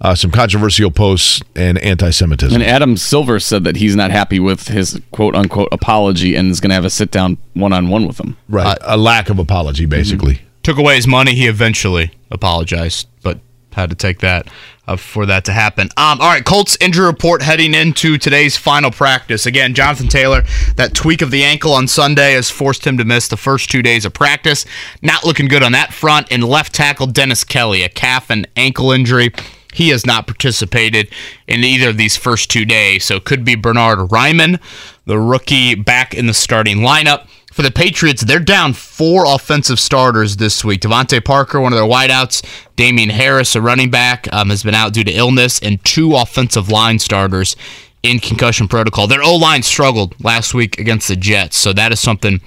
[0.00, 2.54] uh, some controversial posts and anti-Semitism.
[2.54, 6.60] And Adam Silver said that he's not happy with his quote unquote apology and is
[6.60, 8.36] going to have a sit down one on one with him.
[8.48, 8.76] Right.
[8.82, 10.42] a lack of apology, basically.
[10.62, 11.34] Took away his money.
[11.34, 13.38] He eventually apologized, but
[13.72, 14.48] had to take that.
[14.86, 15.88] Uh, for that to happen.
[15.96, 19.46] Um, all right, Colts injury report heading into today's final practice.
[19.46, 20.42] Again, Jonathan Taylor,
[20.76, 23.82] that tweak of the ankle on Sunday has forced him to miss the first two
[23.82, 24.64] days of practice.
[25.02, 26.30] Not looking good on that front.
[26.30, 29.32] And left tackle Dennis Kelly, a calf and ankle injury.
[29.72, 31.08] He has not participated
[31.48, 34.60] in either of these first two days, so it could be Bernard Raimann,
[35.04, 37.26] the rookie, back in the starting lineup.
[37.54, 40.80] For the Patriots, they're down four offensive starters this week.
[40.80, 44.92] DeVante Parker, one of their wideouts, Damien Harris, a running back, um, has been out
[44.92, 47.54] due to illness, and two offensive line starters
[48.02, 49.06] in concussion protocol.
[49.06, 52.40] Their O line struggled last week against the Jets, so that is something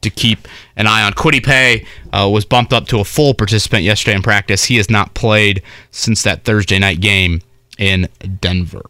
[0.00, 1.12] to keep an eye on.
[1.12, 4.64] Kwity Paye uh, was bumped up to a full participant yesterday in practice.
[4.64, 7.42] He has not played since that Thursday night game
[7.76, 8.08] in
[8.40, 8.86] Denver.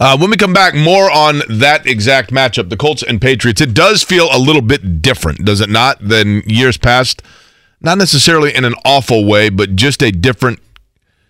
[0.00, 3.60] Uh, when we come back, more on that exact matchup, the Colts and Patriots.
[3.60, 7.22] It does feel a little bit different, does it not, than years past?
[7.80, 10.60] Not necessarily in an awful way, but just a different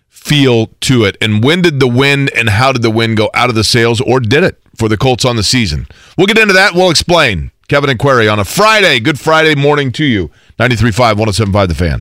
[0.09, 1.17] feel to it.
[1.21, 4.01] And when did the wind and how did the wind go out of the sails,
[4.01, 5.87] or did it for the Colts on the season?
[6.17, 6.73] We'll get into that.
[6.73, 7.51] We'll explain.
[7.67, 8.99] Kevin and Query on a Friday.
[8.99, 10.31] Good Friday morning to you.
[10.59, 11.99] 93.5, 107.5 The Fan.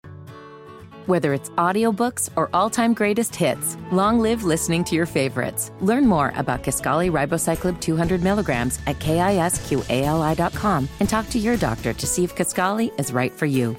[1.06, 5.70] Whether it's audiobooks or all-time greatest hits, long live listening to your favorites.
[5.80, 12.06] Learn more about Kisqali Ribociclib 200 milligrams at kisqali.com and talk to your doctor to
[12.08, 13.76] see if Kisqali is right for you.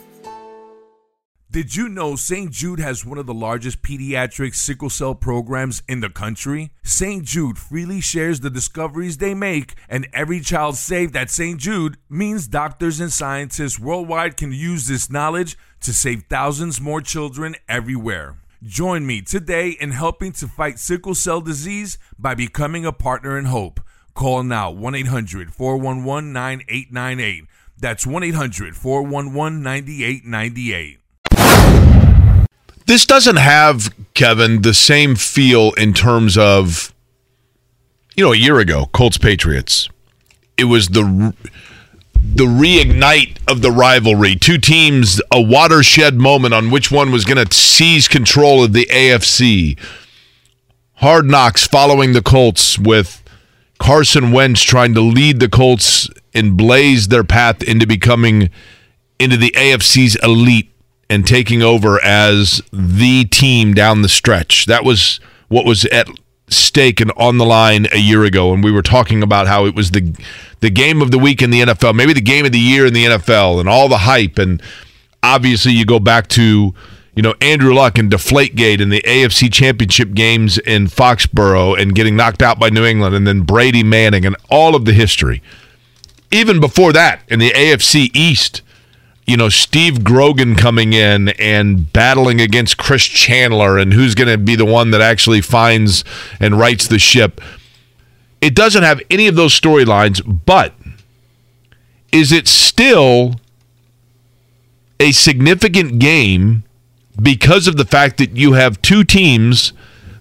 [1.49, 2.51] Did you know St.
[2.51, 6.71] Jude has one of the largest pediatric sickle cell programs in the country?
[6.83, 7.23] St.
[7.23, 11.57] Jude freely shares the discoveries they make, and every child saved at St.
[11.57, 17.55] Jude means doctors and scientists worldwide can use this knowledge to save thousands more children
[17.67, 18.37] everywhere.
[18.63, 23.45] Join me today in helping to fight sickle cell disease by becoming a partner in
[23.45, 23.79] hope.
[24.15, 27.43] Call now 1 800 411 9898.
[27.79, 30.99] That's 1 800 411 9898.
[32.87, 36.93] This doesn't have, Kevin, the same feel in terms of,
[38.15, 39.89] you know, a year ago, Colts Patriots.
[40.57, 41.35] It was the
[42.21, 44.35] the reignite of the rivalry.
[44.35, 48.85] Two teams, a watershed moment on which one was going to seize control of the
[48.87, 49.79] AFC.
[50.95, 53.23] Hard knocks following the Colts with
[53.79, 58.49] Carson Wentz trying to lead the Colts and blaze their path into becoming
[59.19, 60.71] into the AFC's elite
[61.09, 64.65] and taking over as the team down the stretch.
[64.65, 66.07] That was what was at
[66.49, 69.75] stake and on the line a year ago and we were talking about how it
[69.75, 70.15] was the
[70.59, 72.93] the game of the week in the NFL, maybe the game of the year in
[72.93, 74.61] the NFL and all the hype and
[75.21, 76.73] obviously you go back to
[77.15, 82.15] you know Andrew Luck and Deflategate and the AFC Championship games in Foxborough and getting
[82.15, 85.41] knocked out by New England and then Brady Manning and all of the history.
[86.31, 88.61] Even before that in the AFC East,
[89.27, 94.37] you know, Steve Grogan coming in and battling against Chris Chandler and who's going to
[94.37, 96.05] be the one that actually finds
[96.39, 97.41] and rights the ship.
[98.39, 100.73] It doesn't have any of those storylines, but
[102.13, 103.35] is it still
[104.99, 106.63] a significant game
[107.21, 109.73] because of the fact that you have two teams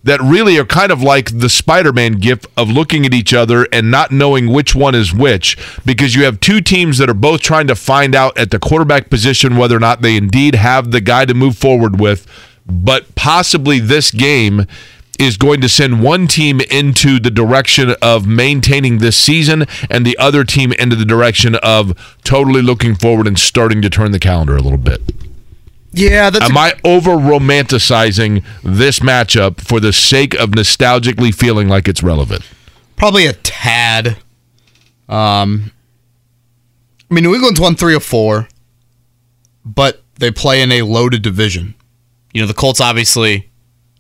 [0.06, 3.90] that really are kind of like the Spider-Man gif of looking at each other and
[3.90, 7.66] not knowing which one is which because you have two teams that are both trying
[7.66, 11.24] to find out at the quarterback position whether or not they indeed have the guy
[11.24, 12.26] to move forward with
[12.64, 14.66] but possibly this game
[15.18, 20.16] is going to send one team into the direction of maintaining this season and the
[20.18, 24.56] other team into the direction of totally looking forward and starting to turn the calendar
[24.56, 25.00] a little bit.
[25.96, 31.88] Yeah, that's Am I over romanticizing this matchup for the sake of nostalgically feeling like
[31.88, 32.44] it's relevant?
[32.96, 34.16] probably a tad.
[35.08, 35.70] Um,
[37.10, 38.48] I mean, New England's won three or four,
[39.64, 41.74] but they play in a loaded division.
[42.32, 43.50] You know, the Colts obviously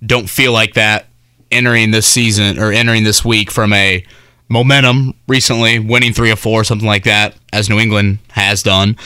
[0.04, 1.06] don't feel like that
[1.50, 4.04] entering this season or entering this week from a
[4.48, 8.96] momentum recently, winning three or four, something like that, as New England has done.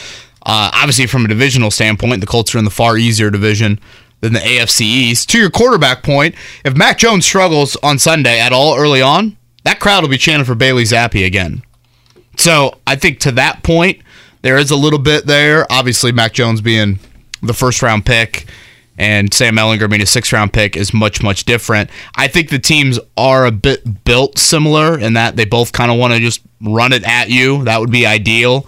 [0.43, 3.79] Uh, obviously, from a divisional standpoint, the Colts are in the far easier division
[4.21, 5.29] than the AFC East.
[5.29, 9.79] To your quarterback point, if Mac Jones struggles on Sunday at all early on, that
[9.79, 11.61] crowd will be chanting for Bailey Zappe again.
[12.37, 14.01] So I think to that point,
[14.41, 15.71] there is a little bit there.
[15.71, 16.99] Obviously, Mac Jones being
[17.43, 18.47] the first round pick
[18.97, 21.89] and Sam Ehlinger being a sixth round pick is much, much different.
[22.15, 25.97] I think the teams are a bit built similar in that they both kind of
[25.97, 27.63] want to just run it at you.
[27.63, 28.67] That would be ideal.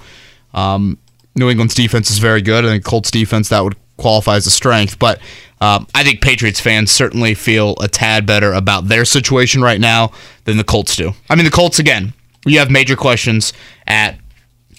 [0.54, 0.98] Um,
[1.36, 2.66] New England's defense is very good.
[2.66, 5.20] I think Colts defense that would qualify as a strength, but
[5.62, 10.12] um, I think Patriots fans certainly feel a tad better about their situation right now
[10.46, 11.14] than the Colts do.
[11.30, 12.14] I mean, the Colts again,
[12.46, 13.54] you have major questions
[13.88, 14.18] at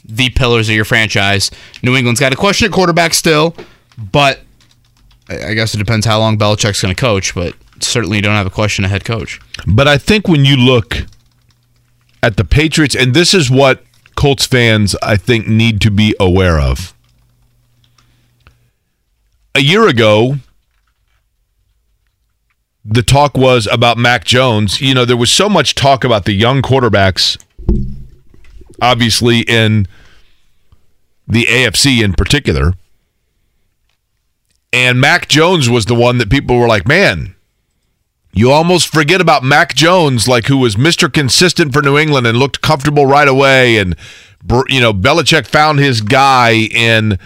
[0.05, 1.51] the pillars of your franchise.
[1.83, 3.57] New England's got a question at quarterback still,
[3.97, 4.41] but
[5.29, 7.35] I guess it depends how long Belichick's going to coach.
[7.35, 9.41] But certainly don't have a question of head coach.
[9.67, 11.07] But I think when you look
[12.23, 13.83] at the Patriots, and this is what
[14.15, 16.95] Colts fans, I think, need to be aware of.
[19.55, 20.37] A year ago,
[22.85, 24.81] the talk was about Mac Jones.
[24.81, 27.43] You know, there was so much talk about the young quarterbacks,
[28.81, 29.87] obviously, in
[31.27, 32.75] the AFC in particular.
[34.73, 37.34] And Mac Jones was the one that people were like, man,
[38.35, 41.13] you almost forget about Mac Jones, like who was Mr.
[41.13, 43.79] Consistent for New England and looked comfortable right away.
[43.79, 43.95] And,
[44.69, 47.19] you know, Belichick found his guy in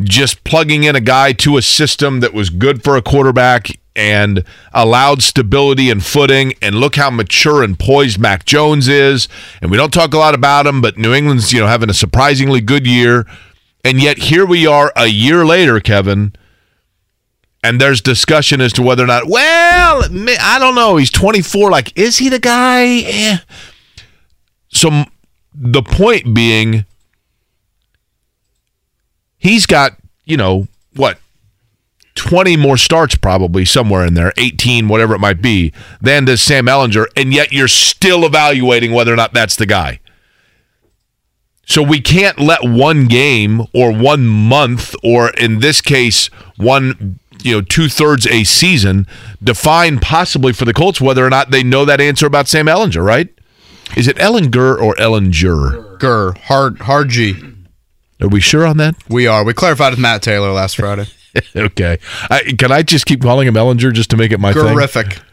[0.00, 4.44] just plugging in a guy to a system that was good for a quarterback and
[4.72, 6.52] allowed stability and footing.
[6.60, 9.28] And look how mature and poised Mac Jones is.
[9.62, 11.94] And we don't talk a lot about him, but New England's, you know, having a
[11.94, 13.26] surprisingly good year.
[13.84, 16.32] And yet here we are a year later, Kevin
[17.62, 20.96] and there's discussion as to whether or not, well, I don't know.
[20.96, 21.70] He's 24.
[21.70, 23.02] Like, is he the guy?
[23.04, 23.38] Eh.
[24.68, 25.04] So
[25.54, 26.84] the point being,
[29.38, 29.92] he's got,
[30.24, 31.18] you know, what,
[32.14, 36.66] 20 more starts probably somewhere in there, 18, whatever it might be, than does Sam
[36.66, 40.00] Ehlinger, And yet you're still evaluating whether or not that's the guy.
[41.64, 47.52] So we can't let one game or one month, or in this case, one you
[47.52, 49.06] know two thirds a season
[49.42, 53.04] define possibly for the Colts whether or not they know that answer about Sam Ehlinger,
[53.04, 53.28] right?
[53.96, 55.98] Is it Ellinger or Ellinger?
[55.98, 57.34] Gur hard hard G.
[58.20, 58.96] Are we sure on that?
[59.08, 59.44] We are.
[59.44, 61.06] We clarified with Matt Taylor last Friday.
[61.56, 61.98] okay.
[62.30, 65.14] I, can I just keep calling him Ellinger just to make it my Gurific.
[65.14, 65.24] thing?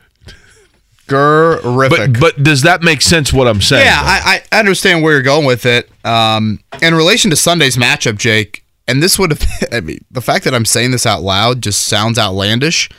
[1.08, 1.90] Gurific.
[1.90, 3.32] But, but does that make sense?
[3.32, 3.86] What I'm saying?
[3.86, 5.90] Yeah, I, I, understand where you're going with it.
[6.04, 10.44] Um, in relation to Sunday's matchup, Jake, and this would have, I mean, the fact
[10.46, 12.90] that I'm saying this out loud just sounds outlandish.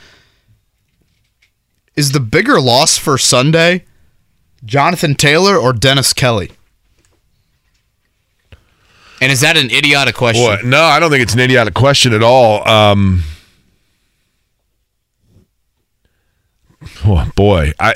[1.95, 3.85] Is the bigger loss for Sunday
[4.63, 6.51] Jonathan Taylor or Dennis Kelly?
[9.19, 10.45] And is that an idiotic question?
[10.45, 12.67] Boy, no, I don't think it's an idiotic question at all.
[12.67, 13.23] Um,
[17.03, 17.95] oh boy, I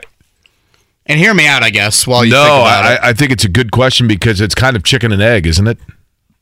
[1.06, 2.08] and hear me out, I guess.
[2.08, 5.12] While you no, I, I, think it's a good question because it's kind of chicken
[5.12, 5.78] and egg, isn't it?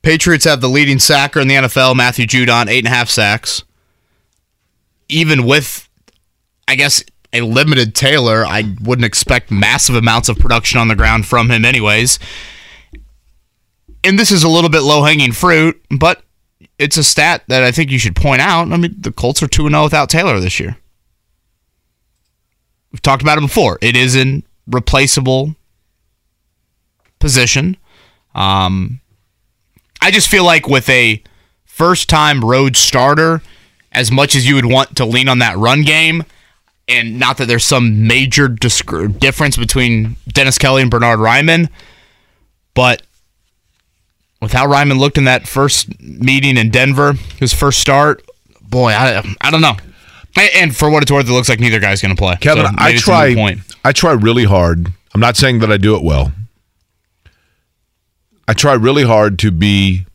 [0.01, 3.63] Patriots have the leading sacker in the NFL, Matthew Judon, eight and a half sacks.
[5.09, 5.89] Even with,
[6.67, 11.25] I guess, a limited Taylor, I wouldn't expect massive amounts of production on the ground
[11.25, 12.19] from him, anyways.
[14.03, 16.23] And this is a little bit low hanging fruit, but
[16.77, 18.71] it's a stat that I think you should point out.
[18.71, 20.77] I mean, the Colts are 2 0 without Taylor this year.
[22.91, 23.77] We've talked about it before.
[23.81, 25.55] It is an replaceable
[27.19, 27.77] position.
[28.33, 29.01] Um,
[30.01, 31.21] I just feel like with a
[31.65, 33.41] first time road starter,
[33.91, 36.23] as much as you would want to lean on that run game,
[36.87, 38.89] and not that there's some major disc-
[39.19, 41.69] difference between Dennis Kelly and Bernard Raimann,
[42.73, 43.01] but
[44.41, 48.23] with how Raimann looked in that first meeting in Denver, his first start,
[48.61, 49.75] boy, I, I don't know.
[50.55, 52.37] And for what it's worth, it looks like neither guy's going to play.
[52.39, 53.27] Kevin, so I try.
[53.83, 54.87] I try really hard.
[55.13, 56.31] I'm not saying that I do it well.
[58.49, 60.07] I try really hard to be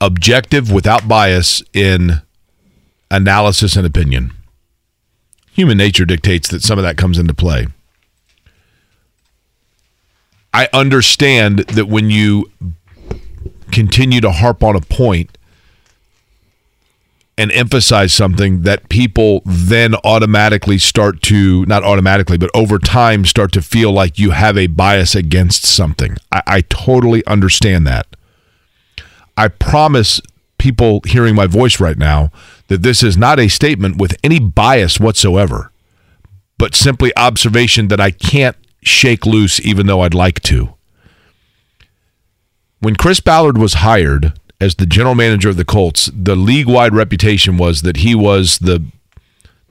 [0.00, 2.22] objective without bias in
[3.10, 4.30] analysis and opinion.
[5.50, 7.66] Human nature dictates that some of that comes into play.
[10.54, 12.52] I understand that when you
[13.72, 15.36] continue to harp on a point
[17.38, 23.52] and emphasize something that people then automatically start to not automatically but over time start
[23.52, 26.16] to feel like you have a bias against something.
[26.32, 28.06] I, I totally understand that.
[29.36, 30.20] I promise
[30.58, 32.30] people hearing my voice right now
[32.68, 35.70] that this is not a statement with any bias whatsoever
[36.58, 40.74] but simply observation that i can't shake loose even though i'd like to.
[42.80, 46.94] When chris ballard was hired as the general manager of the Colts, the league wide
[46.94, 48.84] reputation was that he was the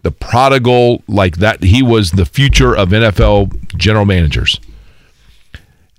[0.04, 4.60] the prodigal, like that he was the future of NFL general managers.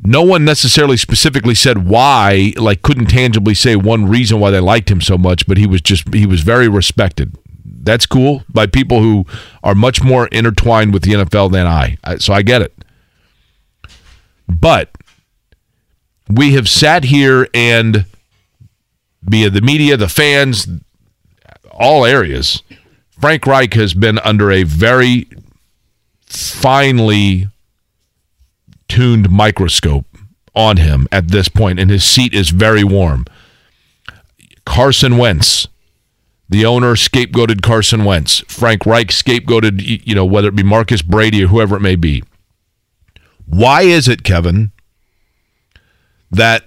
[0.01, 4.91] No one necessarily specifically said why, like couldn't tangibly say one reason why they liked
[4.91, 7.37] him so much, but he was just he was very respected.
[7.65, 9.27] That's cool by people who
[9.65, 11.99] are much more intertwined with the NFL than I.
[12.19, 12.73] So I get it.
[14.49, 14.91] But
[16.29, 18.07] we have sat here and
[19.27, 20.67] via the media, the fans,
[21.71, 22.63] all areas.
[23.21, 25.29] Frank Reich has been under a very
[26.27, 27.49] finely
[28.89, 30.07] tuned microscope
[30.55, 33.25] on him at this point, and his seat is very warm.
[34.65, 35.69] Carson Wentz,
[36.49, 38.41] The owner scapegoated Carson Wentz.
[38.49, 42.23] Frank Reich scapegoated, you know, whether it be Marcus Brady or whoever it may be.
[43.47, 44.73] Why is it, Kevin,
[46.31, 46.65] that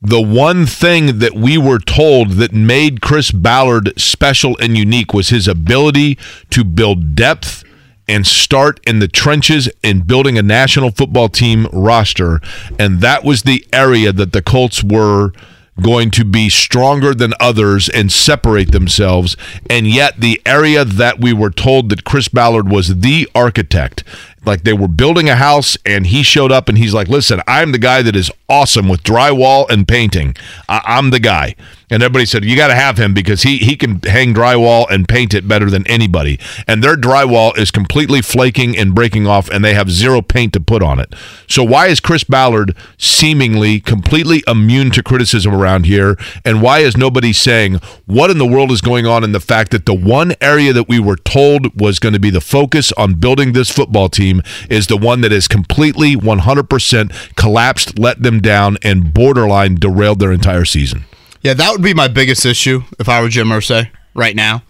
[0.00, 5.30] the one thing that we were told that made Chris Ballard special and unique was
[5.30, 6.16] his ability
[6.50, 7.64] to build depth
[8.06, 12.40] and start in the trenches in building a national football team roster.
[12.78, 15.32] And that was the area that the Colts were
[15.80, 19.36] going to be stronger than others and separate themselves.
[19.68, 24.02] And yet, the area that we were told that Chris Ballard was the architect,
[24.44, 27.72] like they were building a house and he showed up and he's like, listen, I'm
[27.72, 30.36] the guy that is awesome with drywall and painting.
[30.68, 31.54] I- I'm the guy.
[31.90, 35.08] And everybody said, you got to have him because he, he can hang drywall and
[35.08, 36.38] paint it better than anybody.
[36.66, 40.60] And their drywall is completely flaking and breaking off, and they have zero paint to
[40.60, 41.14] put on it.
[41.48, 46.18] So, why is Chris Ballard seemingly completely immune to criticism around here?
[46.44, 49.70] And why is nobody saying, what in the world is going on in the fact
[49.70, 53.14] that the one area that we were told was going to be the focus on
[53.14, 54.27] building this football team
[54.70, 60.32] is the one that has completely 100% collapsed, let them down, and borderline derailed their
[60.32, 61.04] entire season?
[61.42, 64.62] Yeah, that would be my biggest issue if I were Jim Irsay right now.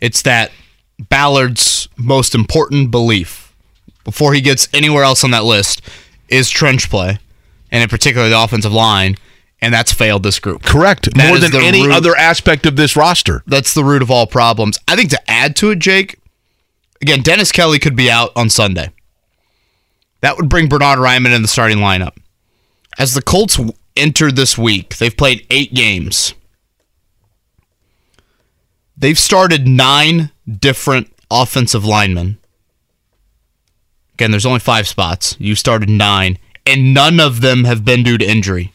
[0.00, 0.50] It's that
[1.08, 3.52] Ballard's most important belief
[4.04, 5.82] before he gets anywhere else on that list
[6.28, 7.18] is trench play,
[7.70, 9.16] and in particular the offensive line,
[9.60, 10.62] and that's failed this group.
[10.62, 11.14] Correct.
[11.14, 13.42] That More than any root- other aspect of this roster.
[13.46, 14.78] That's the root of all problems.
[14.88, 16.18] I think to add to it, Jake,
[17.00, 18.90] again, Dennis Kelly could be out on Sunday.
[20.24, 22.16] That would bring Bernard Raimann in the starting lineup.
[22.98, 23.60] As the Colts
[23.94, 26.32] enter this week, they've played eight games.
[28.96, 32.38] They've started nine different offensive linemen.
[34.14, 35.36] Again, there's only five spots.
[35.38, 38.72] You started nine, and none of them have been due to injury.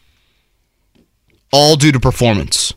[1.52, 2.76] All due to performance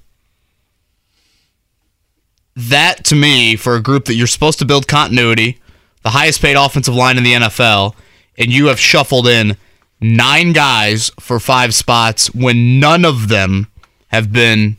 [2.56, 5.60] that to me for a group that you're supposed to build continuity,
[6.02, 7.94] the highest paid offensive line in the NFL,
[8.38, 9.56] and you have shuffled in
[10.00, 13.68] nine guys for five spots when none of them
[14.08, 14.76] have been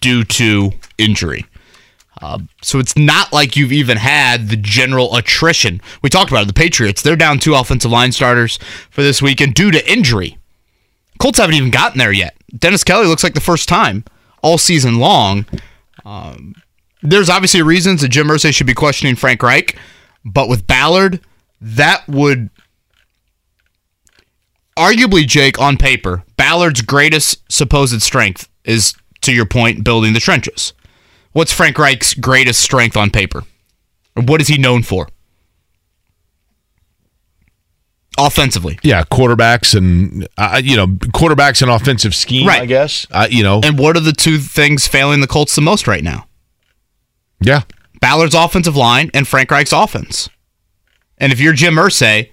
[0.00, 1.44] due to injury.
[2.20, 5.80] Uh, so it's not like you've even had the general attrition.
[6.02, 6.46] We talked about it.
[6.46, 8.58] The Patriots, they're down two offensive line starters
[8.90, 10.38] for this weekend due to injury.
[11.18, 12.34] Colts haven't even gotten there yet.
[12.56, 14.04] Dennis Kelly looks like the first time
[14.42, 15.44] all season long
[17.02, 19.76] there's obviously reasons that Jim Irsay should be questioning Frank Reich,
[20.24, 21.20] but with Ballard,
[21.60, 22.50] that would
[24.76, 30.72] arguably, Jake, on paper, Ballard's greatest supposed strength is, to your point, building the trenches.
[31.32, 33.42] What's Frank Reich's greatest strength on paper?
[34.14, 35.08] What is he known for?
[38.18, 38.78] Offensively.
[38.82, 42.46] Yeah, quarterbacks and uh, you know quarterbacks and offensive scheme.
[42.46, 42.62] Right.
[42.62, 43.06] I guess.
[43.10, 43.60] Uh, you know.
[43.62, 46.26] And what are the two things failing the Colts the most right now?
[47.40, 47.62] yeah.
[48.00, 50.28] Ballard's offensive line and Frank Reich's offense.
[51.18, 52.30] And if you're Jim Irsay,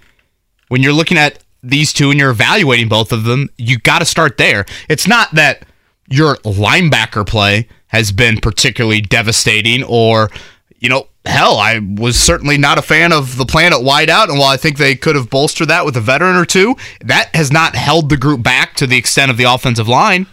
[0.68, 4.04] when you're looking at these two and you're evaluating both of them, you got to
[4.04, 4.66] start there.
[4.88, 5.64] It's not that
[6.08, 10.30] your linebacker play has been particularly devastating or,
[10.78, 14.28] you know, hell, I was certainly not a fan of the plan at wideout.
[14.28, 17.34] And while I think they could have bolstered that with a veteran or two, that
[17.34, 20.26] has not held the group back to the extent of the offensive line.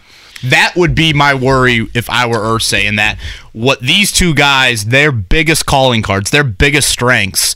[0.44, 3.18] That would be my worry if I were Irsay in that
[3.52, 7.54] what these two guys, their biggest calling cards, their biggest strengths,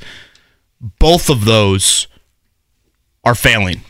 [0.98, 2.06] both of those
[3.26, 3.82] are failing.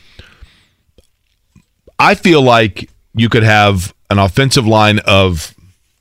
[1.99, 5.55] I feel like you could have an offensive line of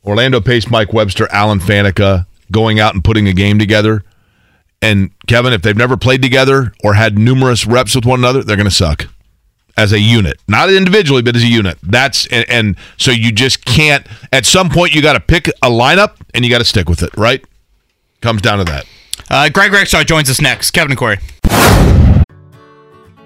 [0.03, 4.03] Orlando Pace, Mike Webster, Alan Faneca going out and putting a game together.
[4.81, 8.55] And Kevin, if they've never played together or had numerous reps with one another, they're
[8.55, 9.07] going to suck
[9.77, 11.77] as a unit, not individually, but as a unit.
[11.83, 14.05] That's and, and so you just can't.
[14.31, 17.03] At some point, you got to pick a lineup and you got to stick with
[17.03, 17.15] it.
[17.17, 17.43] Right?
[18.21, 18.86] Comes down to that.
[19.29, 20.71] Uh, Greg Rakestraw joins us next.
[20.71, 21.17] Kevin and Query.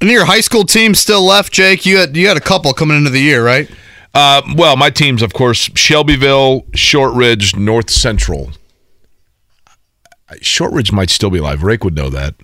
[0.00, 1.86] And your high school team still left, Jake.
[1.86, 3.70] You had you had a couple coming into the year, right?
[4.12, 8.50] Uh, well, my teams, of course, Shelbyville, Shortridge, North Central.
[10.40, 11.62] Shortridge might still be alive.
[11.62, 12.34] Rake would know that.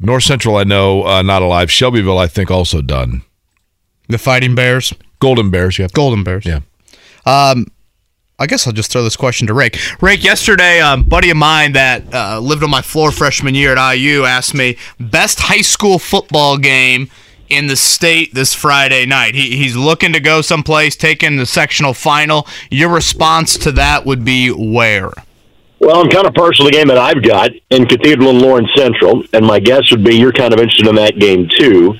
[0.00, 1.70] North Central, I know, uh, not alive.
[1.70, 3.22] Shelbyville, I think, also done.
[4.08, 5.88] The Fighting Bears, Golden Bears, yeah.
[5.92, 6.44] Golden Bears.
[6.44, 6.60] Yeah.
[7.24, 7.66] Um,
[8.38, 9.78] I guess I'll just throw this question to Rake.
[10.02, 13.94] Rake, yesterday, a buddy of mine that uh, lived on my floor freshman year at
[13.94, 17.08] IU asked me best high school football game
[17.48, 19.34] in the state this Friday night.
[19.34, 22.46] He, he's looking to go someplace, taking the sectional final.
[22.70, 25.12] Your response to that would be where?
[25.78, 28.68] Well, I'm kind of partial to the game that I've got in Cathedral and Lawrence
[28.76, 31.94] Central, and my guess would be you're kind of interested in that game too.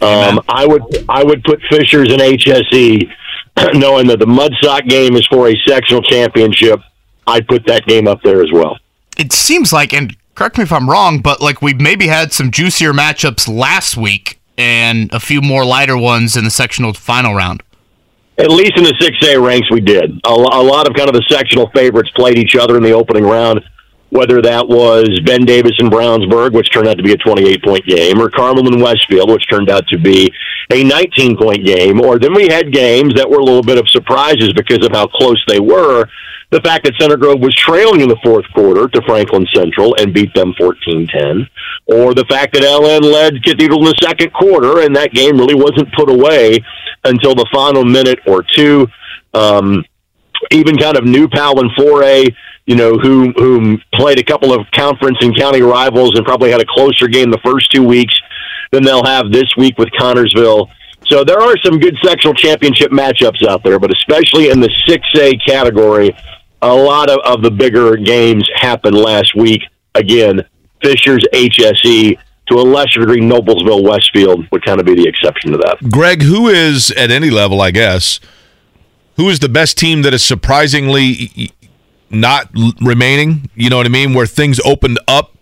[0.00, 3.10] Um, I would I would put Fishers and HSE,
[3.74, 6.80] knowing that the Mudsock game is for a sectional championship.
[7.26, 8.78] I'd put that game up there as well.
[9.18, 12.50] It seems like, and correct me if I'm wrong, but like we maybe had some
[12.50, 17.62] juicier matchups last week and a few more lighter ones in the sectional final round.
[18.38, 20.20] At least in the 6A ranks, we did.
[20.24, 23.24] A, a lot of kind of the sectional favorites played each other in the opening
[23.24, 23.60] round,
[24.10, 27.84] whether that was Ben Davis and Brownsburg, which turned out to be a 28 point
[27.84, 30.32] game, or Carmel and Westfield, which turned out to be
[30.72, 32.00] a 19 point game.
[32.00, 35.06] Or then we had games that were a little bit of surprises because of how
[35.06, 36.06] close they were.
[36.50, 40.14] The fact that Center Grove was trailing in the fourth quarter to Franklin Central and
[40.14, 41.48] beat them 14 10,
[41.86, 45.54] or the fact that LN led Cathedral in the second quarter and that game really
[45.54, 46.58] wasn't put away
[47.04, 48.86] until the final minute or two.
[49.34, 49.84] Um,
[50.50, 52.34] even kind of New Pal and 4A,
[52.68, 56.60] you know, who who played a couple of conference and county rivals and probably had
[56.60, 58.14] a closer game the first two weeks
[58.72, 60.68] than they'll have this week with Connersville.
[61.06, 65.46] So there are some good sectional championship matchups out there, but especially in the 6A
[65.46, 66.14] category,
[66.60, 69.62] a lot of, of the bigger games happened last week.
[69.94, 70.44] Again,
[70.82, 72.18] Fishers, HSE,
[72.50, 75.90] to a lesser degree, Noblesville, Westfield would kind of be the exception to that.
[75.90, 78.20] Greg, who is at any level, I guess,
[79.16, 81.50] who is the best team that is surprisingly
[82.10, 82.50] not
[82.80, 83.50] remaining?
[83.54, 84.14] You know what I mean?
[84.14, 85.34] Where things opened up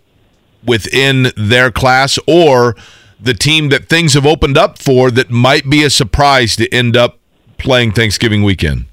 [0.65, 2.75] within their class, or
[3.19, 6.97] the team that things have opened up for that might be a surprise to end
[6.97, 7.19] up
[7.57, 8.85] playing Thanksgiving weekend?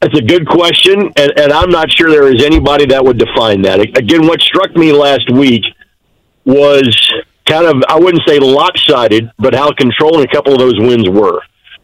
[0.00, 3.62] That's a good question, and, and I'm not sure there is anybody that would define
[3.62, 3.80] that.
[3.80, 5.64] Again, what struck me last week
[6.44, 6.96] was
[7.46, 11.40] kind of, I wouldn't say lopsided, but how controlling a couple of those wins were.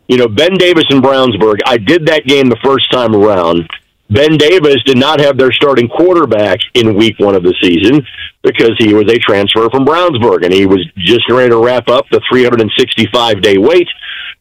[0.09, 3.69] You know, Ben Davis and Brownsburg, I did that game the first time around.
[4.13, 8.07] Ben Davis did not have their starting quarterback in week one of the season
[8.43, 12.05] because he was a transfer from Brownsburg and he was just ready to wrap up
[12.11, 13.89] the 365 day wait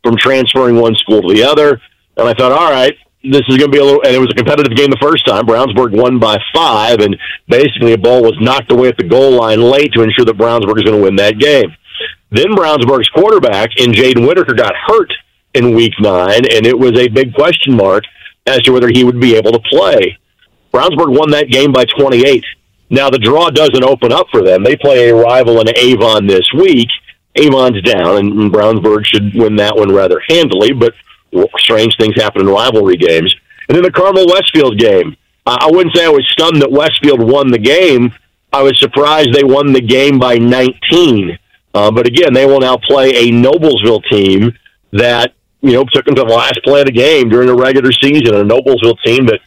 [0.04, 1.80] from transferring one school to the other.
[2.18, 4.32] And I thought, all right, this is going to be a little, and it was
[4.32, 5.46] a competitive game the first time.
[5.46, 7.16] Brownsburg won by five, and
[7.48, 10.78] basically a ball was knocked away at the goal line late to ensure that Brownsburg
[10.78, 11.76] is going to win that game.
[12.32, 15.14] Then Brownsburg's quarterback in Jaden Whitaker got hurt
[15.54, 18.04] in week nine, and it was a big question mark
[18.46, 20.18] as to whether he would be able to play.
[20.74, 22.44] Brownsburg won that game by 28.
[22.90, 24.64] Now, the draw doesn't open up for them.
[24.64, 26.90] They play a rival in Avon this week.
[27.36, 30.94] Avon's down, and Brownsburg should win that one rather handily, but
[31.58, 33.34] strange things happen in rivalry games.
[33.70, 35.16] And then the Carmel Westfield game.
[35.46, 38.14] I wouldn't say I was stunned that Westfield won the game.
[38.54, 41.38] I was surprised they won the game by 19.
[41.74, 44.52] Uh, but again, they will now play a Noblesville team
[44.92, 47.92] that you know took them to the last play of the game during the regular
[47.92, 48.36] season.
[48.36, 49.40] A Noblesville team that,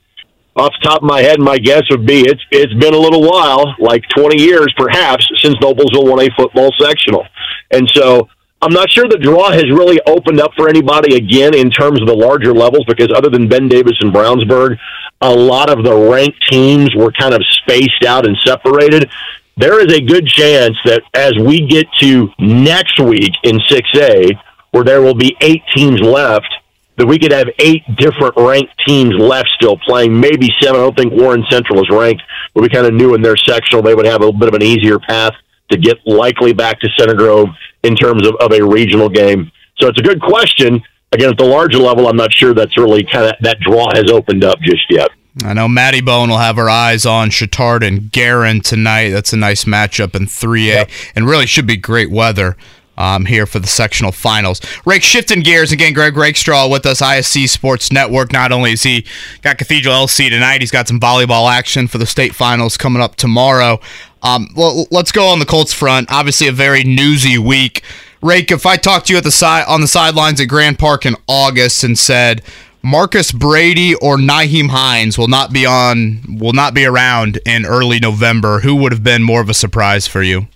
[0.56, 3.22] off the top of my head, my guess would be it's it's been a little
[3.22, 7.26] while, like 20 years perhaps, since Noblesville won a football sectional,
[7.70, 8.28] and so
[8.64, 12.06] I'm not sure the draw has really opened up for anybody again in terms of
[12.06, 14.78] the larger levels because other than Ben Davis and Brownsburg,
[15.20, 19.10] a lot of the ranked teams were kind of spaced out and separated.
[19.58, 24.30] There is a good chance that as we get to next week in 6A,
[24.74, 26.52] where there will be eight teams left,
[26.98, 30.80] that we could have eight different ranked teams left still playing, maybe seven.
[30.80, 32.22] I don't think Warren Central is ranked,
[32.54, 34.64] but we kind of knew in their sectional they would have a bit of an
[34.64, 35.32] easier path
[35.70, 37.50] to get likely back to Center Grove
[37.84, 39.52] in terms of, of a regional game.
[39.78, 40.82] So it's a good question.
[41.12, 44.10] Again, at the larger level, I'm not sure that's really kind of that draw has
[44.10, 45.08] opened up just yet.
[45.44, 49.10] I know Maddie Bone will have her eyes on Chatard and Guerin tonight.
[49.10, 50.90] That's a nice matchup in 3A, yep.
[51.14, 52.56] and really should be great weather
[52.96, 54.60] um, here for the sectional finals.
[54.84, 55.92] Rake shifting gears again.
[55.92, 58.32] Greg Rakestraw with us, ISC Sports Network.
[58.32, 59.06] Not only is he
[59.42, 63.16] got Cathedral LC tonight, he's got some volleyball action for the state finals coming up
[63.16, 63.80] tomorrow.
[64.22, 66.10] Um, well, let's go on the Colts front.
[66.10, 67.82] Obviously, a very newsy week.
[68.22, 71.04] Rake, if I talked to you at the side on the sidelines at Grand Park
[71.04, 72.42] in August and said
[72.82, 77.98] Marcus Brady or Nyheim Hines will not be on, will not be around in early
[77.98, 80.46] November, who would have been more of a surprise for you?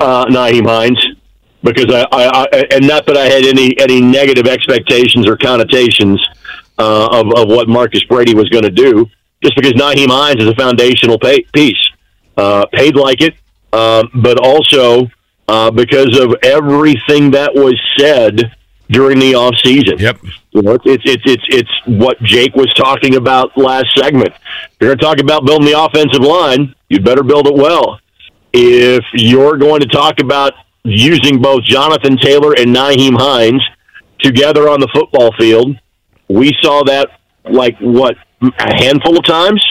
[0.00, 1.07] Uh, Nyheim Hines.
[1.62, 6.24] Because I, I, I and not that I had any any negative expectations or connotations
[6.78, 9.06] uh, of of what Marcus Brady was going to do,
[9.42, 11.88] just because Nyheim Hines is a foundational pay, piece,
[12.36, 13.34] uh, paid like it,
[13.72, 15.10] um, but also
[15.48, 18.52] uh, because of everything that was said
[18.90, 19.98] during the off season.
[19.98, 20.18] Yep.
[20.52, 24.30] You know, it's it's it's it's what Jake was talking about last segment.
[24.30, 28.00] If you're going to talk about building the offensive line, you'd better build it well.
[28.52, 30.54] If you're going to talk about
[30.84, 33.64] using both Jonathan Taylor and Nyheim Hines
[34.20, 35.76] together on the football field,
[36.28, 37.08] we saw that
[37.50, 39.64] like what a handful of times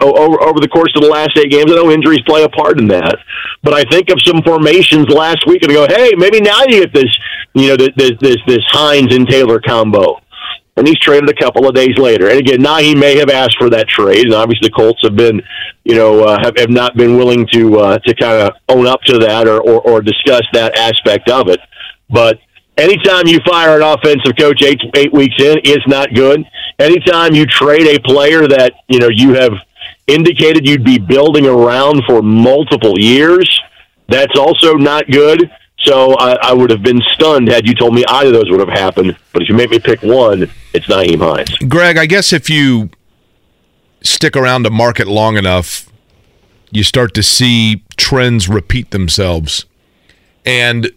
[0.00, 1.70] over, over the course of the last eight games.
[1.70, 3.16] I know injuries play a part in that,
[3.62, 6.94] but I think of some formations last week and go, hey, maybe now you get
[6.94, 7.18] this,
[7.54, 7.90] you know, this
[8.20, 10.20] this this Hines and Taylor combo.
[10.78, 12.28] And he's traded a couple of days later.
[12.28, 15.16] And again, now he may have asked for that trade, and obviously the Colts have
[15.16, 15.42] been,
[15.84, 19.00] you know, uh, have, have not been willing to uh, to kind of own up
[19.02, 21.58] to that or, or or discuss that aspect of it.
[22.08, 22.38] But
[22.76, 26.44] anytime you fire an offensive coach eight eight weeks in, it's not good.
[26.78, 29.52] Anytime you trade a player that you know you have
[30.06, 33.60] indicated you'd be building around for multiple years.
[34.08, 35.50] That's also not good.
[35.80, 38.60] So I, I, would have been stunned had you told me either of those would
[38.60, 39.16] have happened.
[39.32, 41.56] But if you make me pick one, it's Nyheim Hines.
[41.68, 42.90] Greg, I guess if you
[44.02, 45.88] stick around a market long enough,
[46.70, 49.66] you start to see trends repeat themselves.
[50.44, 50.90] And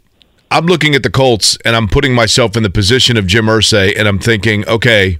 [0.49, 3.97] I'm looking at the Colts and I'm putting myself in the position of Jim Irsay
[3.97, 5.19] and I'm thinking, okay,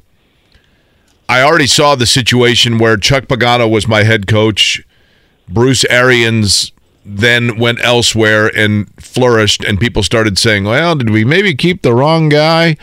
[1.30, 4.86] I already saw the situation where Chuck Pagano was my head coach.
[5.48, 6.72] Bruce Arians
[7.06, 11.94] then went elsewhere and flourished, and people started saying, well, did we maybe keep the
[11.94, 12.78] wrong guy?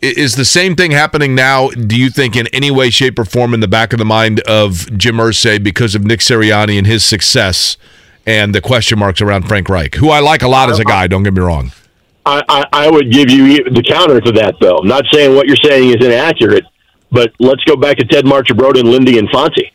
[0.00, 3.52] Is the same thing happening now, do you think, in any way, shape, or form
[3.52, 7.04] in the back of the mind of Jim Irsay because of Nick Sirianni and his
[7.04, 7.76] success
[8.26, 11.06] and the question marks around Frank Reich, who I like a lot as a guy,
[11.06, 11.72] don't get me wrong?
[12.24, 14.78] I, I, I would give you the counter to that, though.
[14.78, 16.64] I'm not saying what you're saying is inaccurate.
[17.12, 19.72] But let's go back to Ted Marchibroda and Lindy and Infante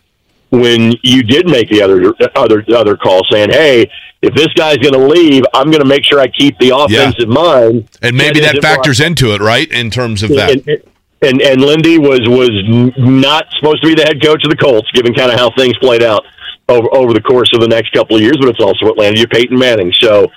[0.52, 3.90] when you did make the other other other call saying, "Hey,
[4.22, 7.30] if this guy's going to leave, I'm going to make sure I keep the offensive
[7.30, 7.34] yeah.
[7.34, 9.70] mind." And maybe that factors into it, right?
[9.72, 10.52] In terms of that.
[10.52, 10.82] And,
[11.22, 12.52] and, and Lindy was was
[12.98, 15.78] not supposed to be the head coach of the Colts, given kind of how things
[15.80, 16.24] played out
[16.70, 18.38] over over the course of the next couple of years.
[18.40, 19.94] But it's also what landed you Peyton Manning.
[20.00, 20.32] So,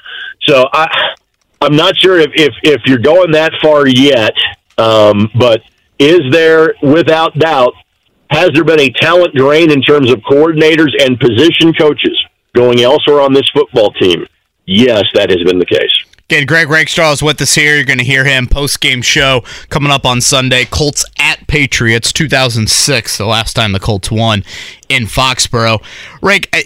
[0.47, 0.89] so I
[1.61, 4.33] I'm not sure if if, if you're going that far yet,
[4.79, 5.61] um, but
[5.99, 7.75] is there, without doubt,
[8.31, 12.19] has there been a talent drain in terms of coordinators and position coaches
[12.55, 14.27] going elsewhere on this football team?
[14.67, 16.05] Yes, that has been the case.
[16.31, 17.77] Again, Greg Rakestraw is with us here.
[17.77, 20.67] You're going to hear him post game show coming up on Sunday.
[20.67, 24.45] Colts at Patriots, 2006, the last time the Colts won
[24.91, 25.83] in Foxborough.
[26.21, 26.65] Rake, I,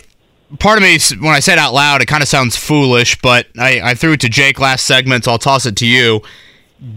[0.59, 3.81] part of me, when I said out loud, it kind of sounds foolish, but I,
[3.81, 6.23] I threw it to Jake last segment, so I'll toss it to you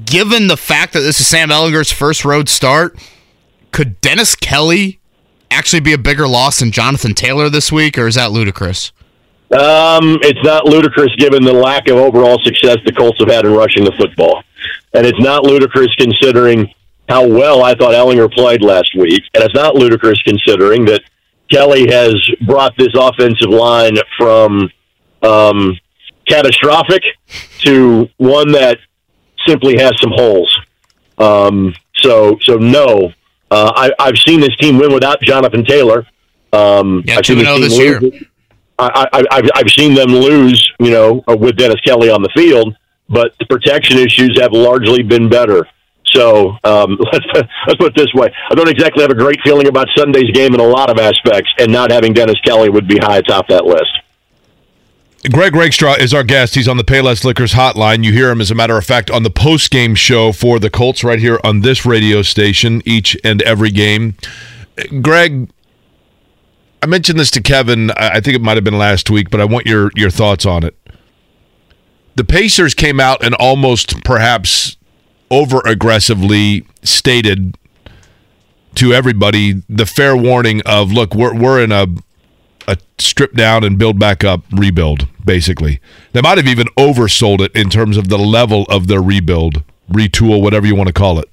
[0.05, 2.97] given the fact that this is Sam Ehlinger's first road start,
[3.76, 5.01] could Dennis Kelly
[5.51, 8.93] actually be a bigger loss than Jonathan Taylor this week, or is that ludicrous?
[9.51, 13.51] Um, it's not ludicrous given the lack of overall success the Colts have had in
[13.51, 14.43] rushing the football.
[14.93, 16.73] And it's not ludicrous considering
[17.09, 19.23] how well I thought Ehlinger played last week.
[19.34, 21.01] And it's not ludicrous considering that
[21.51, 22.15] Kelly has
[22.45, 24.71] brought this offensive line from
[25.21, 25.78] um,
[26.30, 27.03] catastrophic
[27.59, 28.78] to one that
[29.45, 30.57] simply has some holes.
[31.17, 33.11] Um, so, so no,
[33.51, 36.05] uh, I, I've seen this team win without Jonathan Taylor.
[36.53, 38.01] Um, yeah, two zero oh this year.
[38.77, 42.75] I, I, I've, I've seen them lose, you know, with Dennis Kelly on the field,
[43.07, 45.65] but the protection issues have largely been better.
[46.07, 47.25] So um, let's,
[47.67, 50.53] let's put it this way: I don't exactly have a great feeling about Sunday's game
[50.53, 53.65] in a lot of aspects, and not having Dennis Kelly would be high atop that
[53.65, 53.99] list.
[55.32, 56.55] Greg Rakestraw is our guest.
[56.55, 58.03] He's on the Payless Liquors hotline.
[58.03, 60.69] You hear him, as a matter of fact, on the post game show for the
[60.69, 64.15] Colts right here on this radio station each and every game.
[65.01, 65.49] Greg,
[66.84, 67.91] I mentioned this to Kevin.
[67.91, 70.63] I think it might have been last week, but I want your your thoughts on
[70.63, 70.76] it.
[72.15, 74.78] The Pacers came out and almost perhaps
[75.32, 77.57] over aggressively stated
[78.76, 81.88] to everybody the fair warning of look, we're we're in a
[82.67, 85.80] a strip down and build back up rebuild, basically.
[86.13, 90.41] They might have even oversold it in terms of the level of their rebuild, retool,
[90.41, 91.30] whatever you want to call it.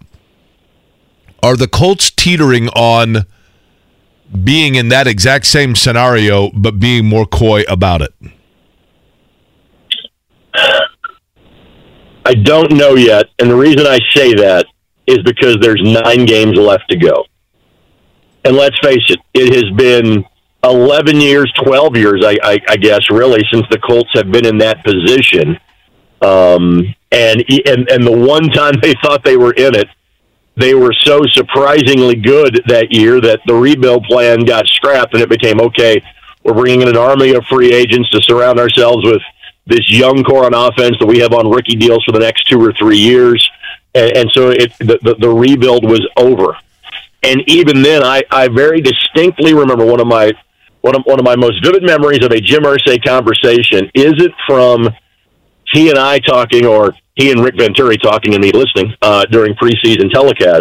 [1.42, 3.26] Are the Colts teetering on
[4.44, 8.14] being in that exact same scenario, but being more coy about it?
[12.24, 13.26] I don't know yet.
[13.38, 14.66] And the reason I say that
[15.06, 17.24] is because there's nine games left to go.
[18.44, 20.24] And let's face it, it has been
[20.64, 24.58] 11 years, 12 years, I, I, I guess, really, since the Colts have been in
[24.58, 25.58] that position.
[26.20, 29.88] Um, and, and and the one time they thought they were in it,
[30.56, 35.28] they were so surprisingly good that year that the rebuild plan got scrapped, and it
[35.28, 36.02] became okay.
[36.44, 39.22] We're bringing in an army of free agents to surround ourselves with
[39.66, 42.60] this young core on offense that we have on rookie deals for the next two
[42.60, 43.48] or three years,
[43.94, 46.56] and, and so it the, the, the rebuild was over.
[47.24, 50.32] And even then, I, I very distinctly remember one of my
[50.82, 53.90] one of one of my most vivid memories of a Jim Irsay conversation.
[53.94, 54.88] Is it from
[55.72, 59.54] he and I talking, or he and Rick Venturi talking and me listening uh, during
[59.54, 60.60] preseason telecasts?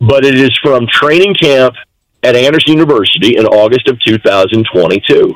[0.00, 1.74] But it is from training camp
[2.22, 5.34] at Anderson University in August of 2022.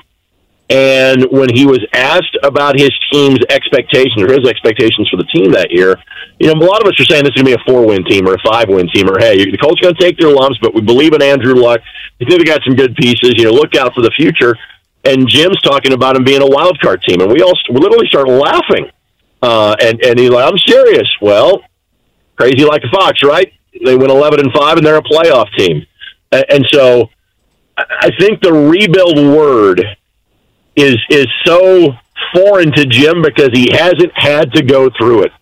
[0.73, 5.53] And when he was asked about his team's expectations or his expectations for the team
[5.53, 6.01] that year,
[6.39, 7.87] you know, a lot of us are saying this is going to be a four
[7.87, 10.31] win team or a five win team, or hey, the Colts going to take their
[10.31, 11.83] lumps, but we believe in Andrew Luck.
[12.18, 13.35] We think they got some good pieces.
[13.37, 14.57] You know, look out for the future.
[15.05, 18.07] And Jim's talking about him being a wild card team, and we all we literally
[18.07, 18.91] start laughing.
[19.43, 21.64] Uh, and and he's like, "I'm serious." Well,
[22.37, 23.53] crazy like a fox, right?
[23.85, 25.85] They went eleven and five, and they're a playoff team.
[26.31, 27.11] And so,
[27.77, 29.85] I think the rebuild word
[30.77, 31.93] is is so
[32.35, 35.33] foreign to Jim because he hasn't had to go through it.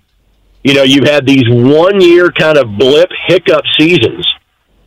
[0.62, 4.26] You know, you've had these one year kind of blip hiccup seasons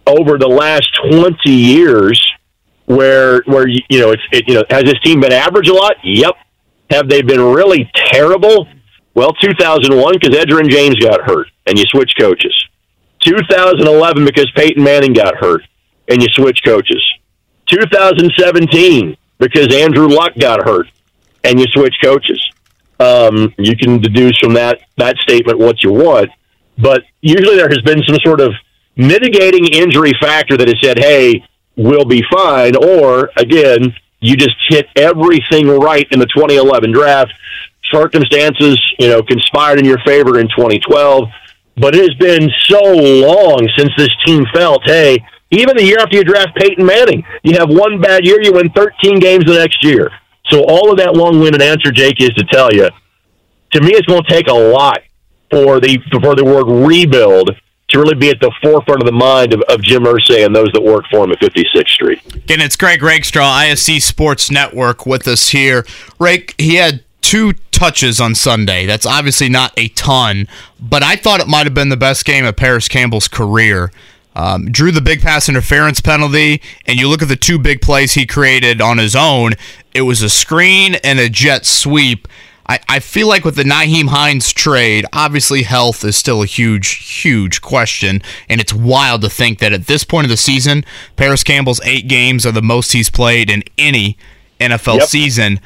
[0.06, 2.22] over the last 20 years
[2.86, 5.96] where where you know it's it, you know has this team been average a lot?
[6.04, 6.36] Yep.
[6.90, 8.68] Have they been really terrible?
[9.16, 12.54] Well, 2001 because Edgerrin James got hurt and you switch coaches.
[13.22, 15.62] 2011 because Peyton Manning got hurt
[16.08, 17.02] and you switch coaches.
[17.70, 20.88] 2017 because Andrew Luck got hurt
[21.44, 22.42] and you switch coaches.
[23.00, 26.30] Um, you can deduce from that that statement what you want,
[26.78, 28.54] but usually there has been some sort of
[28.96, 31.44] mitigating injury factor that has said, "Hey,
[31.76, 37.34] we'll be fine," or again, you just hit everything right in the 2011 draft.
[37.92, 41.28] Circumstances, you know, conspired in your favor in 2012,
[41.78, 45.18] but it has been so long since this team felt, "Hey,
[45.52, 48.70] even the year after you draft Peyton Manning, you have one bad year, you win
[48.72, 50.10] 13 games the next year.
[50.50, 52.90] So all of that long-winded answer, Jake, is to tell you,
[53.72, 55.00] to me, it's going to take a lot
[55.50, 57.52] for the for the word rebuild
[57.90, 60.72] to really be at the forefront of the mind of, of Jim Irsay and those
[60.74, 62.36] that work for him at 56th Street.
[62.36, 65.86] Again, it's Greg Rakestraw, ISC Sports Network, with us here.
[66.20, 68.86] Rake, he had two touches on Sunday.
[68.86, 70.48] That's obviously not a ton,
[70.80, 73.92] but I thought it might have been the best game of Parris Campbell's career.
[74.36, 78.14] Um, drew the big pass interference penalty, and you look at the two big plays
[78.14, 79.54] he created on his own.
[79.94, 82.28] It was a screen and a jet sweep.
[82.68, 87.22] I, I feel like with the Nyheim Hines trade, obviously health is still a huge,
[87.22, 91.44] huge question, and it's wild to think that at this point of the season, Parris
[91.44, 94.18] Campbell's eight games are the most he's played in any
[94.60, 95.08] NFL yep.
[95.08, 95.60] season.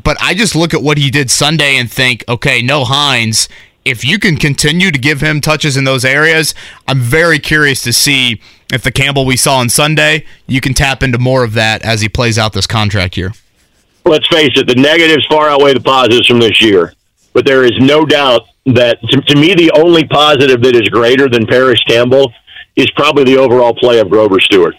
[0.00, 3.48] But I just look at what he did Sunday and think, okay, no Hines
[3.84, 6.54] if you can continue to give him touches in those areas,
[6.88, 8.40] I'm very curious to see
[8.72, 12.00] if the Campbell we saw on Sunday, you can tap into more of that as
[12.00, 13.32] he plays out this contract year.
[14.06, 16.94] Let's face it, the negatives far outweigh the positives from this year.
[17.32, 21.28] But there is no doubt that, to, to me, the only positive that is greater
[21.28, 22.32] than Parris Campbell
[22.76, 24.74] is probably the overall play of Grover Stewart.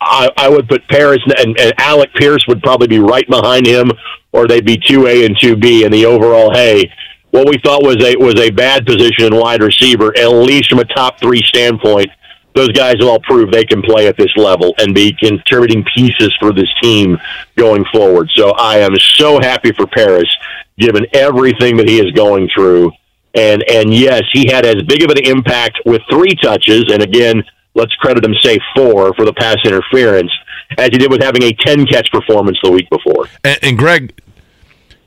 [0.00, 3.90] I, I would put Parris and, and Alec Pierce would probably be right behind him,
[4.32, 6.90] or they'd be 2A and 2B in the overall, hey,
[7.30, 10.80] what we thought was a was a bad position in wide receiver, at least from
[10.80, 12.08] a top three standpoint.
[12.54, 16.34] Those guys have all proved they can play at this level and be contributing pieces
[16.40, 17.16] for this team
[17.56, 18.28] going forward.
[18.34, 20.28] So I am so happy for Parris,
[20.76, 22.90] given everything that he is going through.
[23.34, 27.44] And and yes, he had as big of an impact with three touches, and again,
[27.74, 30.32] let's credit him say four for the pass interference,
[30.76, 33.26] as he did with having a ten catch performance the week before.
[33.44, 34.20] And, and Greg,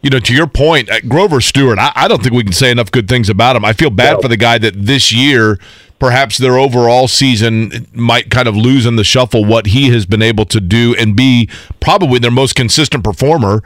[0.04, 2.70] you know, to your point, uh, Grover Stewart, I, I, don't think we can say
[2.70, 3.64] enough good things about him.
[3.64, 4.22] I feel bad no.
[4.22, 5.58] for the guy that this year,
[5.98, 10.22] perhaps their overall season might kind of lose in the shuffle what he has been
[10.22, 11.50] able to do and be
[11.80, 13.64] probably their most consistent performer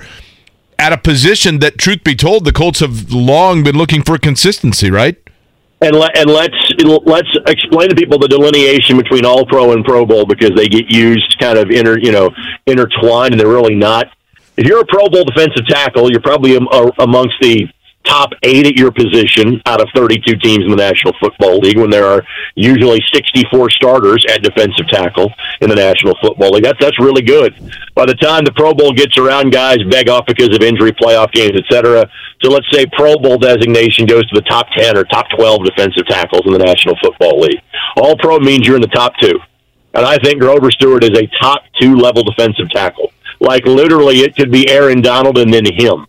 [0.78, 4.92] at a position that, truth be told, the Colts have long been looking for consistency,
[4.92, 5.18] right?
[5.80, 6.56] And, let, and let's
[7.06, 10.92] let's explain to people the delineation between All Pro and Pro Bowl because they get
[10.92, 12.32] used kind of inter you know
[12.66, 14.08] intertwined and they're really not
[14.58, 17.68] if you're a Pro Bowl defensive tackle, you're probably uh, amongst the
[18.04, 21.90] top eight at your position out of 32 teams in the National Football League when
[21.90, 22.24] there are
[22.56, 25.32] usually 64 starters at defensive tackle
[25.62, 26.64] in the National Football League.
[26.64, 27.54] That's, that's really good.
[27.96, 31.32] By the time the Pro Bowl gets around, guys beg off because of injury, playoff
[31.34, 32.10] games, etc.
[32.42, 36.08] So let's say Pro Bowl designation goes to the top 10 or top 12 defensive
[36.08, 37.60] tackles in the National Football League.
[37.98, 39.38] All Pro means you're in the top two.
[39.94, 43.12] And I think Grover Stewart is a top two level defensive tackle.
[43.40, 46.08] Like literally, it could be Aaron Donald and then him.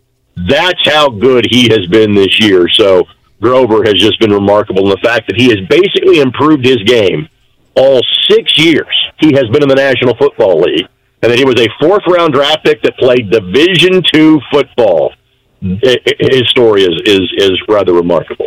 [0.49, 2.69] That's how good he has been this year.
[2.69, 3.05] So
[3.41, 7.29] Grover has just been remarkable in the fact that he has basically improved his game
[7.75, 10.87] all six years he has been in the National Football League,
[11.23, 15.13] and that he was a fourth round draft pick that played Division two football.
[15.61, 18.47] His story is is is rather remarkable.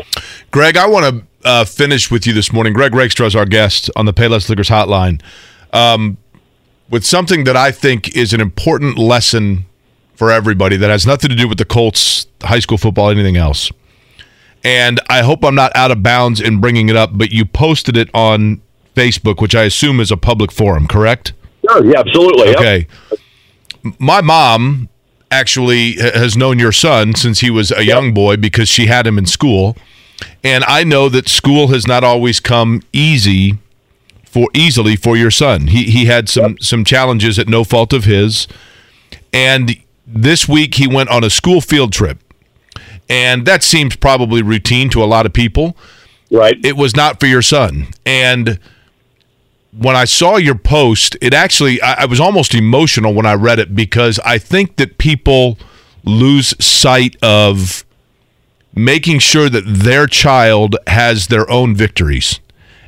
[0.49, 2.73] Greg, I want to uh, finish with you this morning.
[2.73, 5.21] Greg Rakestraw is our guest on the Payless Liquors Hotline.
[5.73, 6.17] Um,
[6.91, 9.65] with something that I think is an important lesson
[10.13, 13.71] for everybody that has nothing to do with the Colts, high school football, anything else.
[14.63, 17.97] And I hope I'm not out of bounds in bringing it up, but you posted
[17.97, 18.61] it on
[18.95, 21.33] Facebook, which I assume is a public forum, correct?
[21.67, 22.55] Sure, yeah, absolutely.
[22.55, 22.87] Okay.
[23.09, 23.95] Yep.
[23.97, 24.89] My mom
[25.31, 29.17] actually has known your son since he was a young boy because she had him
[29.17, 29.75] in school.
[30.43, 33.57] And I know that school has not always come easy
[34.31, 35.67] for easily for your son.
[35.67, 36.63] He he had some yep.
[36.63, 38.47] some challenges at no fault of his.
[39.33, 39.75] And
[40.07, 42.19] this week he went on a school field trip.
[43.09, 45.75] And that seems probably routine to a lot of people.
[46.31, 46.57] Right.
[46.63, 47.87] It was not for your son.
[48.05, 48.57] And
[49.77, 53.59] when I saw your post, it actually, I, I, was almost emotional when I read
[53.59, 55.57] it because I think that people
[56.05, 57.83] lose sight of
[58.73, 62.39] making sure that their child has their own victories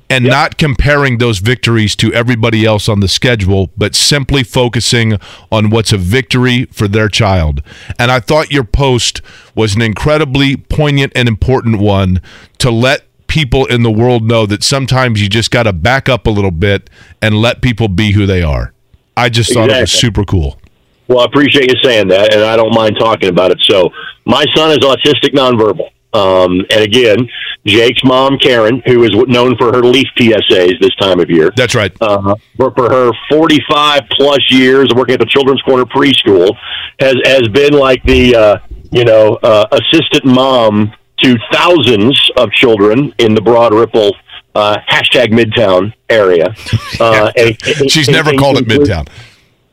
[0.10, 0.32] and yep.
[0.32, 5.18] not comparing those victories to everybody else on the schedule, but simply focusing
[5.52, 7.62] on what's a victory for their child.
[7.98, 9.22] And I thought your post
[9.56, 12.22] was an incredibly poignant and important one
[12.60, 16.28] to let people in the world know that sometimes you just got to back up
[16.28, 16.90] a little bit
[17.22, 18.74] and let people be who they are.
[19.18, 19.70] I just exactly.
[19.70, 20.60] thought it was super cool.
[21.08, 23.60] Well, I appreciate you saying that, and I don't mind talking about it.
[23.70, 23.90] So,
[24.26, 25.90] my son is autistic nonverbal.
[26.14, 27.18] Um, and again,
[27.66, 31.52] Jake's mom, Karen, who is known for her Leaf PSAs this time of year.
[31.56, 31.92] That's right.
[32.02, 36.56] Uh, for, for her 45 plus years of working at the Children's Corner preschool,
[37.00, 38.58] has, has been like the, uh,
[38.92, 40.94] you know, uh, assistant mom
[41.24, 44.16] to thousands of children in the Broad Ripple
[44.56, 46.54] uh, hashtag Midtown area.
[47.00, 49.08] Uh, and, and, She's and, never called it Midtown.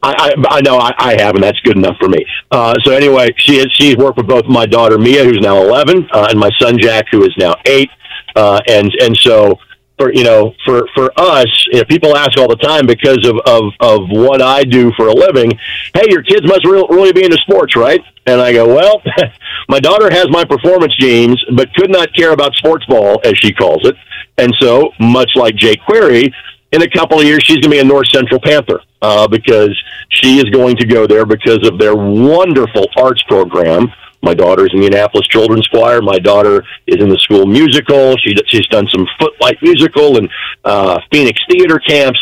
[0.02, 2.24] I, I, I know I, I have, and that's good enough for me.
[2.50, 6.08] Uh, so anyway, she has, she's worked with both my daughter Mia, who's now 11,
[6.12, 7.90] uh, and my son Jack, who is now eight.
[8.36, 9.58] Uh, and and so
[9.98, 13.36] for you know for for us, you know, people ask all the time because of
[13.46, 15.52] of of what I do for a living.
[15.94, 18.00] Hey, your kids must re- really be into sports, right?
[18.26, 19.02] And I go, well,
[19.68, 23.52] my daughter has my performance genes, but could not care about sports ball, as she
[23.52, 23.96] calls it.
[24.38, 26.32] And so, much like Jake Query,
[26.72, 29.76] in a couple of years, she's going to be a North Central Panther uh, because
[30.10, 33.92] she is going to go there because of their wonderful arts program
[34.22, 36.02] my daughter's in the Indianapolis Children's Choir.
[36.02, 38.16] My daughter is in the school musical.
[38.18, 40.28] She she's done some Footlight musical and
[40.64, 42.20] uh, Phoenix theater camps.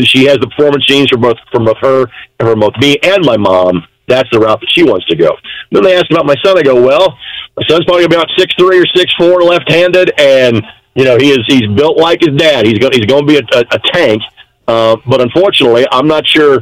[0.00, 2.02] She has the performance genes from both from both her
[2.40, 3.86] and from both me and my mom.
[4.08, 5.36] That's the route that she wants to go.
[5.70, 6.58] Then they asked about my son.
[6.58, 7.16] I go, well,
[7.56, 10.64] my son's probably about six three or six four, left-handed, and
[10.98, 12.66] you know he is he's built like his dad.
[12.66, 14.20] He's going he's going to be a, a, a tank.
[14.66, 16.58] Uh, but unfortunately, I'm not sure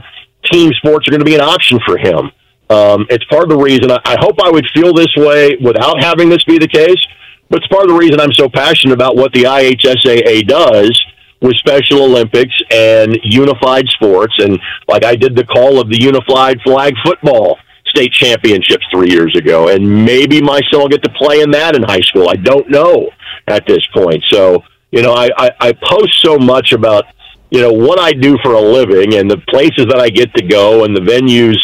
[0.53, 2.31] team sports are going to be an option for him.
[2.69, 6.03] Um, it's part of the reason I, I hope I would feel this way without
[6.05, 7.03] having this be the case,
[7.49, 11.03] but it's part of the reason I'm so passionate about what the IHSAA does
[11.41, 14.35] with Special Olympics and unified sports.
[14.39, 19.35] And like I did the call of the unified flag football state championships three years
[19.35, 22.29] ago, and maybe my son will get to play in that in high school.
[22.29, 23.09] I don't know
[23.47, 24.23] at this point.
[24.31, 27.05] So, you know, I, I, I post so much about
[27.51, 30.45] you know what I do for a living and the places that I get to
[30.45, 31.59] go and the venues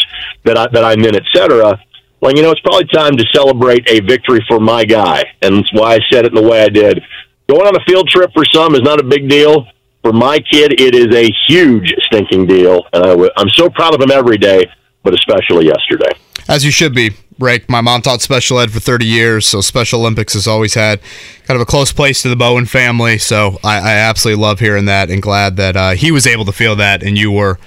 [0.45, 1.80] that I that I'm in, etc.
[2.20, 5.72] Well, you know, it's probably time to celebrate a victory for my guy, and that's
[5.72, 7.03] why I said it in the way I did.
[7.49, 9.66] Going on a field trip for some is not a big deal.
[10.03, 13.95] For my kid, it is a huge stinking deal, and I w- I'm so proud
[13.95, 14.64] of him every day,
[15.03, 16.11] but especially yesterday.
[16.49, 17.11] As you should be,
[17.43, 17.68] Rake.
[17.68, 21.01] My mom taught special ed for 30 years, so Special Olympics has always had
[21.45, 23.18] kind of a close place to the Bowen family.
[23.18, 26.53] So I, I absolutely love hearing that and glad that uh, he was able to
[26.53, 27.59] feel that and you were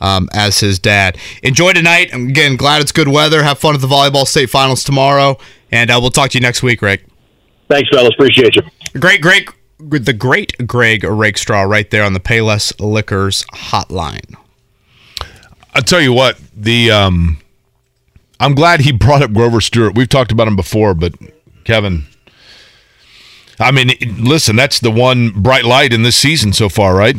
[0.00, 1.16] um, as his dad.
[1.42, 2.10] Enjoy tonight.
[2.12, 3.42] I'm again glad it's good weather.
[3.42, 5.38] Have fun at the volleyball state finals tomorrow,
[5.70, 7.04] and uh, we'll talk to you next week, Rake.
[7.68, 8.10] Thanks, fellas.
[8.14, 8.62] Appreciate you.
[8.98, 14.34] Great, great, the great Greg Rakestraw right there on the Payless Liquors hotline.
[15.72, 17.39] I'll tell you what the um,
[18.40, 19.94] I'm glad he brought up Grover Stewart.
[19.94, 21.14] We've talked about him before, but
[21.64, 22.06] Kevin,
[23.60, 27.14] I mean, listen, that's the one bright light in this season so far, right?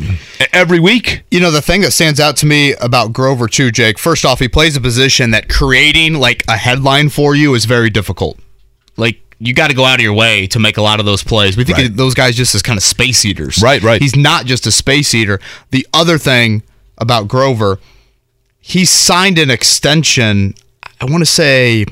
[0.52, 1.22] Every week.
[1.30, 4.40] You know, the thing that stands out to me about Grover, too, Jake, first off,
[4.40, 8.40] he plays a position that creating like a headline for you is very difficult.
[8.96, 11.22] Like, you got to go out of your way to make a lot of those
[11.22, 11.56] plays.
[11.56, 11.96] We think right.
[11.96, 13.62] those guys just as kind of space eaters.
[13.62, 14.02] Right, right.
[14.02, 15.40] He's not just a space eater.
[15.70, 16.64] The other thing
[16.98, 17.78] about Grover,
[18.60, 20.54] he signed an extension,
[21.02, 21.84] I want to say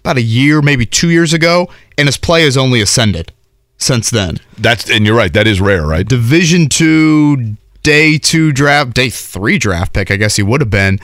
[0.00, 3.32] about a year, maybe two years ago, and his play has only ascended
[3.78, 4.38] since then.
[4.58, 5.32] That's and you're right.
[5.32, 6.06] That is rare, right?
[6.06, 10.10] Division two, day two draft, day three draft pick.
[10.10, 10.98] I guess he would have been.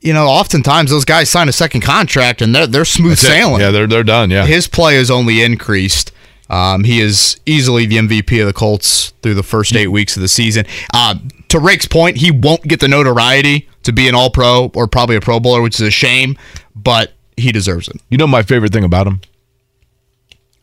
[0.00, 3.26] You know, oftentimes those guys sign a second contract and they're they're smooth That's it.
[3.28, 3.60] sailing.
[3.62, 4.30] Yeah, they're they're done.
[4.30, 4.44] Yeah.
[4.44, 6.12] His play has only increased.
[6.50, 10.22] Um, he is easily the MVP of the Colts through the first eight weeks of
[10.22, 10.66] the season.
[10.94, 11.16] Uh,
[11.48, 15.16] to Rake's point, he won't get the notoriety to be an All Pro or probably
[15.16, 16.36] a Pro Bowler, which is a shame,
[16.76, 17.96] but he deserves it.
[18.08, 19.20] you know my favorite thing about him?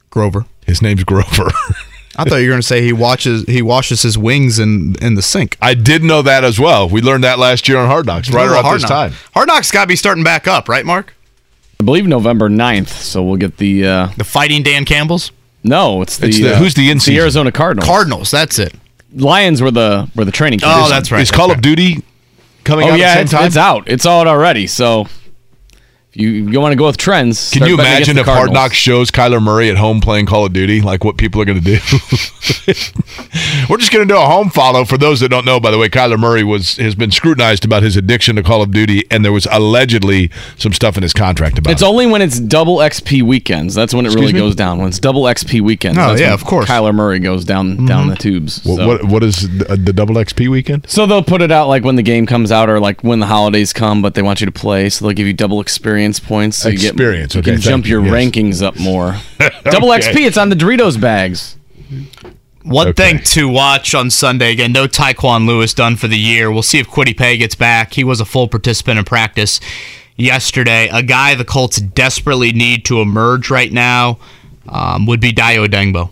[0.09, 0.45] Grover.
[0.65, 1.51] His name's Grover.
[2.17, 5.15] I thought you were going to say he watches he washes his wings in in
[5.15, 5.57] the sink.
[5.61, 6.87] I did know that as well.
[6.87, 9.13] We learned that last year on Hard Knocks, right around Hard this Knock- time.
[9.33, 11.13] Hard Knocks got to be starting back up, right, Mark?
[11.81, 13.85] I believe November 9th, so we'll get the.
[13.85, 16.27] Uh, The Fighting Dan Campbell's no, it's the.
[16.27, 17.17] It's the- uh, who's the in the?
[17.19, 17.85] Arizona Cardinals.
[17.89, 18.31] Cardinals.
[18.31, 18.73] That's it.
[19.13, 20.85] Lions were the were the training camp.
[20.85, 21.21] Oh, that's right.
[21.21, 21.57] Is that's Call right.
[21.57, 22.03] of Duty
[22.65, 23.45] coming Oh out yeah, at the it's, time?
[23.45, 23.89] it's out.
[23.89, 24.67] It's out already.
[24.67, 25.07] So
[26.15, 29.41] you you want to go with trends, Can you imagine if Hard Knocks shows Kyler
[29.41, 31.73] Murray at home playing Call of Duty, like what people are going to do?
[33.69, 35.59] We're just going to do a home follow for those that don't know.
[35.59, 38.71] By the way, Kyler Murray was has been scrutinized about his addiction to Call of
[38.71, 41.73] Duty, and there was allegedly some stuff in his contract about it.
[41.73, 41.87] It's it.
[41.87, 43.75] only when it's double XP weekends.
[43.75, 44.39] That's when it really me?
[44.39, 44.79] goes down.
[44.79, 45.97] When it's double XP weekends.
[45.97, 46.69] Oh, that's yeah, of course.
[46.69, 48.09] Kyler Murray goes down down mm-hmm.
[48.11, 48.63] the tubes.
[48.63, 48.87] What, so.
[48.87, 50.89] what what is the, uh, the double XP weekend?
[50.89, 53.25] So they'll put it out like when the game comes out or like when the
[53.25, 56.57] holidays come, but they want you to play, so they'll give you double experience points.
[56.57, 58.13] So Experience, You, okay, you can jump your yes.
[58.13, 59.15] rankings up more.
[59.65, 60.11] double Okay.
[60.11, 60.27] XP.
[60.27, 61.57] It's on the Doritos bags.
[62.63, 63.11] One Okay.
[63.13, 64.71] thing to watch on Sunday again.
[64.71, 66.51] No Tyquan Lewis done for the year.
[66.51, 67.93] We'll see if Kwity Paye gets back.
[67.93, 69.59] He was a full participant in practice
[70.17, 70.89] yesterday.
[70.91, 74.17] A guy the Colts desperately need to emerge right now
[74.67, 76.09] um, would be Dayo Odeyingbo.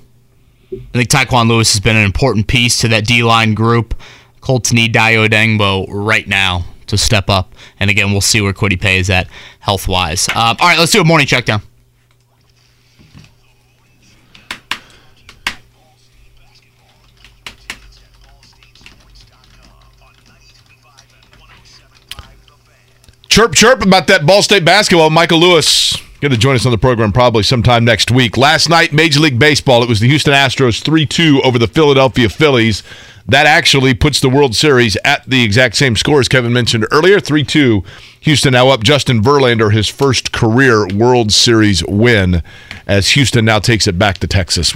[0.72, 3.96] I think Tyquan Lewis has been an important piece to that D line group.
[4.42, 7.54] Colts need Dayo Odeyingbo right now to step up.
[7.80, 9.28] And again, we'll see where Kwity Paye is at
[9.60, 10.28] health wise.
[10.30, 11.62] Uh, all right, let's do a morning check down.
[23.30, 25.10] Chirp, chirp about that Ball State basketball.
[25.10, 28.38] Michael Lewis going to join us on the program probably sometime next week.
[28.38, 32.30] Last night, Major League Baseball, it was the Houston Astros 3 2 over the Philadelphia
[32.30, 32.82] Phillies.
[33.26, 37.20] That actually puts the World Series at the exact same score as Kevin mentioned earlier
[37.20, 37.84] 3 2.
[38.22, 38.84] Houston now up.
[38.84, 42.44] Justin Verlander, his first career World Series win
[42.86, 44.74] as Houston now takes it back to Texas.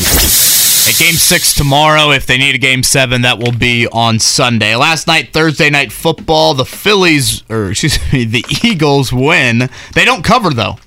[0.87, 4.75] At game six tomorrow, if they need a game seven, that will be on Sunday.
[4.75, 9.69] Last night, Thursday night football, the Phillies, or excuse me, the Eagles win.
[9.93, 10.77] They don't cover, though.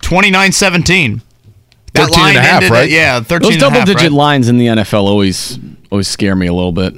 [0.00, 1.20] 29 17.
[1.94, 2.90] 13 and a half, right?
[2.90, 4.12] yeah, 13 Those and a half, double digit right?
[4.12, 5.58] lines in the NFL always
[5.90, 6.94] always scare me a little bit.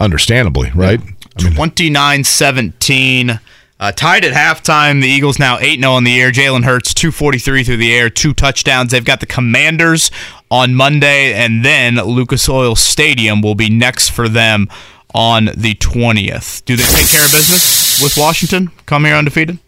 [0.00, 1.00] Understandably, right?
[1.38, 3.40] I mean, 29 17.
[3.80, 5.00] Uh, tied at halftime.
[5.00, 6.32] The Eagles now 8 0 on the air.
[6.32, 8.90] Jalen Hurts, 243 through the air, two touchdowns.
[8.90, 10.10] They've got the Commanders
[10.50, 14.68] on Monday, and then Lucas Oil Stadium will be next for them
[15.14, 16.64] on the 20th.
[16.64, 18.70] Do they take care of business with Washington?
[18.86, 19.58] Come here undefeated?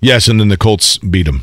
[0.00, 1.42] Yes, and then the Colts beat them.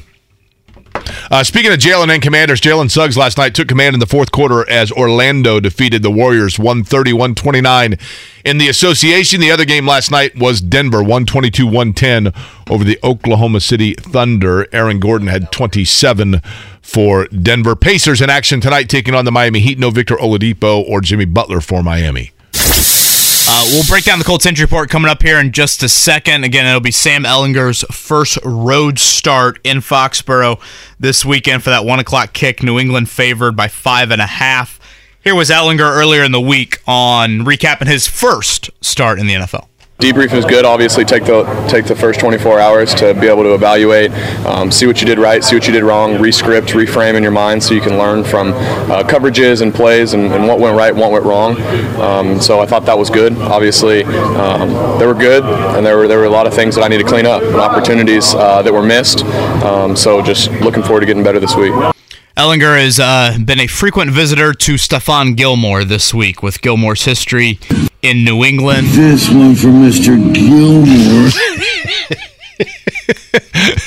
[1.32, 4.32] Uh, speaking of Jalen and Commanders, Jalen Suggs last night took command in the fourth
[4.32, 7.98] quarter as Orlando defeated the Warriors 130 129
[8.46, 9.40] in the association.
[9.42, 12.34] The other game last night was Denver 122 110
[12.70, 14.68] over the Oklahoma City Thunder.
[14.74, 16.42] Aaron Gordon had 27
[16.82, 17.76] for Denver.
[17.76, 19.80] Pacers in action tonight taking on the Miami Heat.
[19.80, 22.32] No Victor Oladipo or Jimmy Butler for Miami.
[23.46, 26.44] Uh, we'll break down the Colts injury report coming up here in just a second.
[26.44, 30.62] Again, it'll be Sam Ehlinger's first road start in Foxborough
[31.00, 32.64] this weekend for that one o'clock kick.
[32.64, 34.80] New England favored by five and a half.
[35.24, 39.68] Here was Ellinger earlier in the week on recapping his first start in the NFL.
[40.00, 40.66] Debrief is good.
[40.66, 44.12] Obviously, take the take the first 24 hours to be able to evaluate,
[44.46, 47.32] um, see what you did right, see what you did wrong, rescript, reframe in your
[47.32, 50.94] mind, so you can learn from uh, coverages and plays and, and what went right,
[50.94, 51.56] what went wrong.
[52.02, 53.38] Um, so I thought that was good.
[53.38, 56.84] Obviously, um, they were good, and there were there were a lot of things that
[56.84, 59.24] I need to clean up and opportunities uh, that were missed.
[59.64, 61.72] Um, so just looking forward to getting better this week.
[62.36, 67.60] Ehlinger has uh, been a frequent visitor to Stephon Gilmore this week with Gilmore's history
[68.02, 68.88] in New England.
[68.88, 70.18] This one for Mr.
[70.34, 71.30] Gilmore.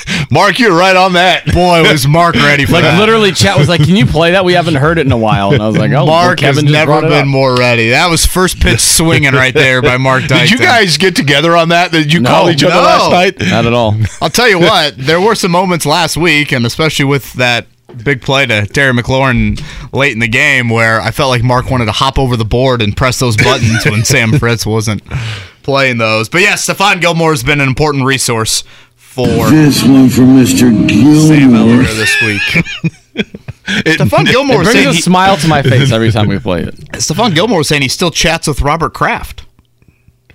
[0.29, 1.45] Mark, you're right on that.
[1.53, 2.99] Boy, was Mark ready for Like that.
[2.99, 4.43] literally, chat was like, "Can you play that?
[4.43, 6.71] We haven't heard it in a while." And I was like, "Oh, Mark Kevin has
[6.73, 7.27] never been up.
[7.27, 7.89] more ready.
[7.91, 10.37] That was first pitch swinging right there by Mark Dyson.
[10.47, 11.91] Did you guys get together on that?
[11.91, 12.81] Did you No, call each other no.
[12.81, 13.39] last night?
[13.49, 13.95] Not at all.
[14.21, 17.67] I'll tell you what, there were some moments last week, and especially with that
[18.03, 19.61] big play to Terry McLaurin
[19.93, 22.81] late in the game, where I felt like Mark wanted to hop over the board
[22.81, 25.01] and press those buttons when Sam Fritz wasn't
[25.63, 26.27] playing those.
[26.29, 28.63] But yeah, Stephon Gilmore has been an important resource
[29.25, 30.69] for This one for Mr.
[30.69, 30.87] Sam
[31.51, 31.83] Gilmore.
[31.83, 33.25] This week.
[33.85, 36.39] It- Stephon Gilmore It brings saying a he, smile to my face every time we
[36.49, 36.75] play it.
[36.93, 39.43] Stephon Gilmore was saying he still chats with Robert Kraft.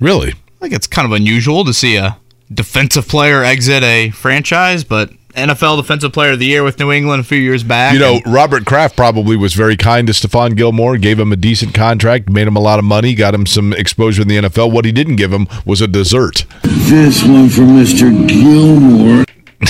[0.00, 0.30] really?
[0.32, 2.18] I think it's kind of unusual to see a
[2.52, 7.20] defensive player exit a franchise, but NFL Defensive Player of the Year with New England
[7.20, 7.94] a few years back.
[7.94, 11.36] You know, and- Robert Kraft probably was very kind to Stephon Gilmore, gave him a
[11.36, 14.70] decent contract, made him a lot of money, got him some exposure in the NFL.
[14.70, 16.44] What he didn't give him was a dessert.
[16.62, 18.10] This one for Mr.
[18.28, 19.24] Gilmore.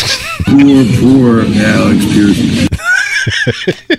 [0.47, 2.69] poor, poor Alec Pierce.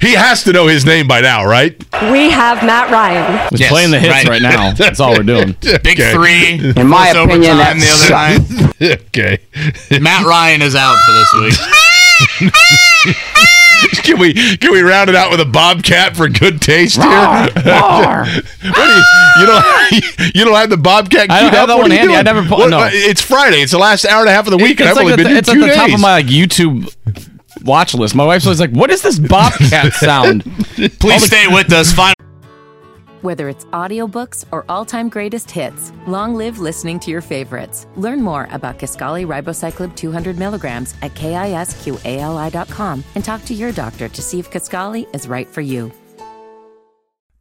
[0.00, 1.76] He has to know his name by now, right?
[2.12, 3.48] We have Matt Ryan.
[3.50, 4.28] He's Yes, playing the hits right.
[4.28, 4.72] right, now.
[4.76, 5.56] That's all we're doing.
[5.60, 6.12] big Okay.
[6.12, 6.72] three.
[6.80, 9.00] In my forced opinion, overtime that the other night.
[9.08, 9.98] okay.
[10.00, 12.54] Matt Ryan is out for this week.
[14.02, 17.04] Can we can we round it out with a bobcat for good taste here?
[17.06, 19.02] what you,
[19.40, 21.30] you don't you don't have the bobcat?
[21.30, 21.68] I don't queued have up?
[21.68, 22.14] that What one are you handy.
[22.16, 22.78] I never put- What- no.
[22.80, 23.58] Uh, it's Friday.
[23.60, 25.18] It's the last hour and a half of the week, and I've it's only like
[25.22, 25.76] been at it's two at the days.
[25.76, 26.94] top of my like YouTube
[27.64, 28.14] watch list.
[28.14, 30.44] My wife's always like, "What is this bobcat sound?"
[31.00, 31.92] Please stay with us.
[31.92, 32.14] Final
[33.22, 37.86] Whether it's audiobooks or all-time greatest hits, long live listening to your favorites.
[37.96, 44.22] Learn more about Kisqali Ribociclib 200 milligrams at kisqali.com and talk to your doctor to
[44.22, 45.90] see if Kisqali is right for you.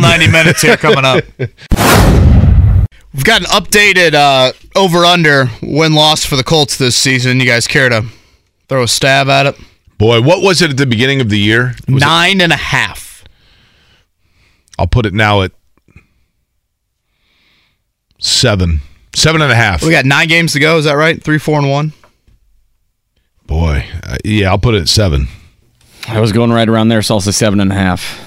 [0.00, 1.24] 90 minutes here coming up.
[3.14, 7.38] We've got an updated uh, over under win loss for the Colts this season.
[7.40, 8.04] You guys care to
[8.68, 9.56] throw a stab at it?
[9.98, 11.74] Boy, what was it at the beginning of the year?
[11.88, 13.24] Was it- Nine and a half.
[14.78, 15.52] I'll put it now at
[18.18, 18.80] seven,
[19.14, 19.82] seven and a half.
[19.82, 20.78] We got nine games to go.
[20.78, 21.22] Is that right?
[21.22, 21.92] Three, four, and one.
[23.46, 25.28] Boy, uh, yeah, I'll put it at seven.
[26.08, 28.20] I was going right around there, so I'll say seven and a half.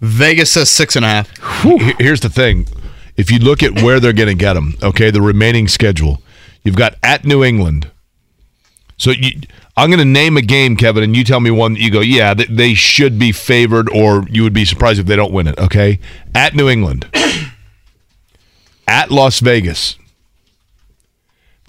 [0.00, 1.62] Vegas says six and a half.
[1.62, 2.66] He- Here's the thing:
[3.16, 6.22] if you look at where they're going to get them, okay, the remaining schedule,
[6.62, 7.90] you've got at New England.
[8.96, 9.30] So you,
[9.76, 12.00] I'm going to name a game, Kevin, and you tell me one that you go,
[12.00, 15.46] yeah, th- they should be favored, or you would be surprised if they don't win
[15.46, 15.58] it.
[15.58, 16.00] Okay,
[16.34, 17.06] at New England,
[18.88, 19.96] at Las Vegas,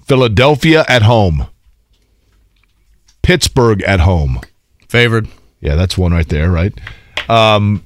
[0.04, 1.46] Philadelphia at home,
[3.22, 4.40] Pittsburgh at home.
[4.88, 5.28] Favored.
[5.60, 6.72] Yeah, that's one right there, right?
[7.28, 7.84] Um,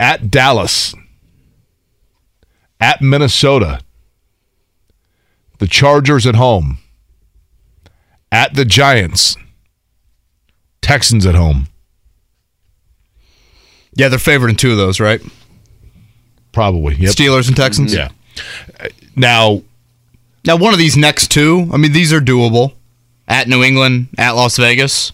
[0.00, 0.94] at Dallas,
[2.80, 3.80] at Minnesota,
[5.58, 6.78] the Chargers at home,
[8.30, 9.36] at the Giants,
[10.80, 11.66] Texans at home.
[13.94, 15.20] Yeah, they're favored in two of those, right?
[16.52, 16.94] Probably.
[16.94, 17.10] Yep.
[17.12, 17.92] Steelers and Texans.
[17.92, 18.08] Yeah.
[19.16, 19.62] Now,
[20.46, 22.74] Now, one of these next two, I mean, these are doable.
[23.26, 25.12] At New England, at Las Vegas.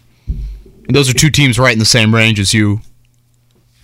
[0.89, 2.81] Those are two teams right in the same range as you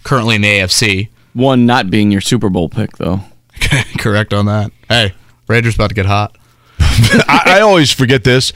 [0.04, 1.08] currently in the AFC.
[1.32, 3.20] One not being your Super Bowl pick, though.
[3.98, 4.72] Correct on that.
[4.88, 5.14] Hey,
[5.48, 6.36] Raiders about to get hot.
[6.78, 8.52] I, I always forget this.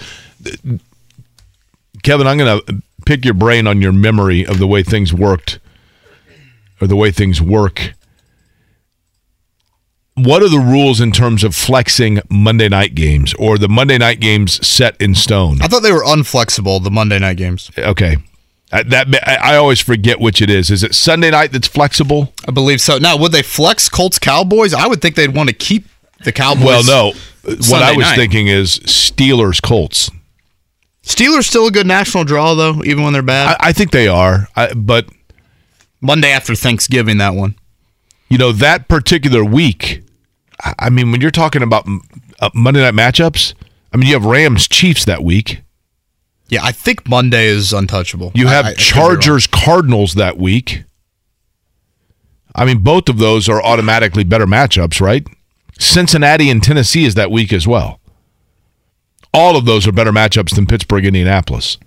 [2.03, 5.59] Kevin, I'm going to pick your brain on your memory of the way things worked
[6.81, 7.95] or the way things work.
[10.17, 14.21] What are the rules in terms of flexing Monday night games or the Monday night
[14.21, 15.61] games set in stone?
[15.61, 17.71] I thought they were unflexible, the Monday night games.
[17.77, 18.17] Okay.
[18.75, 20.69] Uh, that I always forget which it is.
[20.69, 22.33] Is it Sunday night that's flexible?
[22.49, 22.99] I believe so.
[22.99, 24.75] Now, would they flex Colts Cowboys?
[24.75, 25.87] I would think they'd want to keep
[26.25, 26.65] the Cowboys.
[26.65, 27.13] Well, no.
[27.45, 28.17] what I was night.
[28.17, 30.11] thinking is Steelers Colts.
[31.05, 33.57] Steelers still a good national draw, though, even when they're bad.
[33.61, 35.07] I, I think they are, I, but
[36.01, 37.55] Monday after Thanksgiving, that one.
[38.29, 40.03] you know that particular week.
[40.79, 41.87] I- mean, when you're talking about
[42.41, 43.55] uh, Monday night matchups,
[43.93, 45.61] I mean you have Rams Chiefs that week.
[46.55, 48.31] Yeah, I think Monday is untouchable.
[48.35, 50.85] You have I- I could be Chargers Cardinals that week.
[52.55, 55.27] I mean, both of those are automatically better matchups, right?
[55.81, 57.99] Cincinnati and Tennessee is that week as well.
[59.33, 61.79] All of those are better matchups than Pittsburgh, Indianapolis.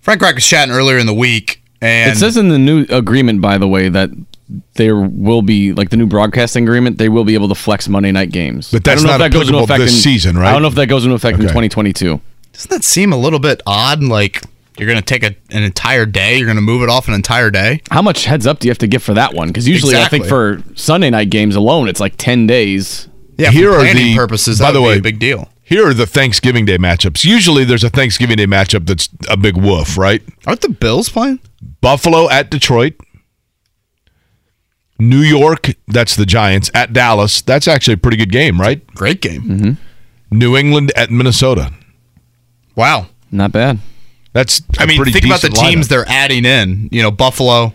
[0.00, 3.42] Frank Reich was chatting earlier in the week, and It says in the new agreement,
[3.42, 4.08] by the way, that
[4.76, 6.96] there will be like the new broadcasting agreement.
[6.96, 8.70] They will be able to flex Monday night games.
[8.72, 10.48] But that's I don't know not if that goes into effect this in- season, right?
[10.48, 12.18] I don't know if that goes into effect in 2022.
[12.58, 14.02] Doesn't that seem a little bit odd?
[14.02, 14.42] Like
[14.78, 17.14] you're going to take a, an entire day, you're going to move it off an
[17.14, 17.82] entire day.
[17.90, 19.46] How much heads up do you have to give for that one?
[19.48, 23.08] Because usually, I think for Sunday night games alone, it's like 10 days.
[23.36, 24.58] Yeah, here for are planning the purposes.
[24.58, 25.48] By that the would be way, a big deal.
[25.62, 27.24] Here are the Thanksgiving Day matchups.
[27.24, 30.22] Usually, there's a Thanksgiving Day matchup that's a big woof, right?
[30.46, 31.38] Aren't the Bills playing?
[31.80, 32.94] Buffalo at Detroit.
[34.98, 37.40] New York, that's the Giants at Dallas.
[37.40, 38.84] That's actually a pretty good game, right?
[38.94, 39.42] Great game.
[39.42, 40.38] Mm-hmm.
[40.38, 41.72] New England at Minnesota.
[42.78, 43.08] Wow.
[43.32, 43.80] Not bad.
[44.32, 45.88] That's I mean, think about the teams lineup.
[45.88, 46.88] they're adding in.
[46.92, 47.74] You know, Buffalo,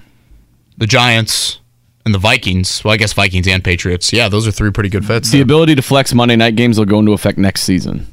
[0.78, 1.60] the Giants,
[2.06, 2.82] and the Vikings.
[2.86, 4.14] Well, I guess Vikings and Patriots.
[4.14, 5.30] Yeah, those are three pretty good fits.
[5.30, 8.08] The ability to flex Monday night games will go into effect next season.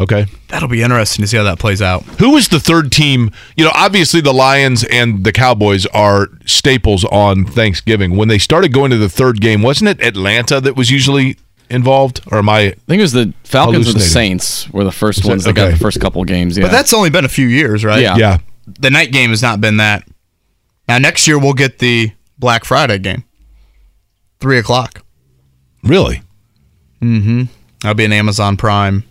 [0.00, 0.24] Okay.
[0.48, 2.02] That'll be interesting to see how that plays out.
[2.18, 3.30] Who was the third team?
[3.58, 8.16] You know, obviously the Lions and the Cowboys are staples on Thanksgiving.
[8.16, 11.36] When they started going to the third game, wasn't it Atlanta that was usually
[11.70, 12.20] involved?
[12.30, 12.58] Or am I?
[12.58, 15.70] I think it was the Falcons or the Saints were the first ones that got
[15.70, 16.56] the first couple games.
[16.56, 18.02] Yeah, But that's only been a few years, right?
[18.02, 18.16] Yeah.
[18.16, 18.38] Yeah.
[18.66, 20.06] The night game has not been that.
[20.88, 23.24] Now next year we'll get the Black Friday game,
[24.40, 25.02] three o'clock.
[25.82, 26.22] Really?
[27.00, 27.44] Mm-hmm.
[27.80, 29.04] That'll be an Amazon Prime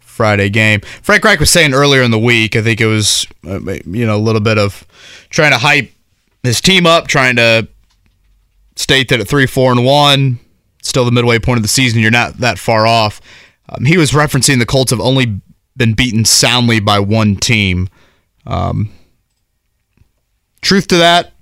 [0.00, 0.80] Friday game.
[1.02, 4.16] Frank Reich was saying earlier in the week, I think it was, uh, you know,
[4.16, 4.86] a little bit of
[5.30, 5.90] trying to hype
[6.42, 7.66] his team up, trying to
[8.76, 10.38] state that at three, four, and one,
[10.84, 13.20] still the midway point of the season, you're not that far off.
[13.68, 15.40] Um, he was referencing the Colts have only
[15.76, 17.88] been beaten soundly by one team.
[18.46, 18.92] Um,
[20.60, 21.32] truth to that,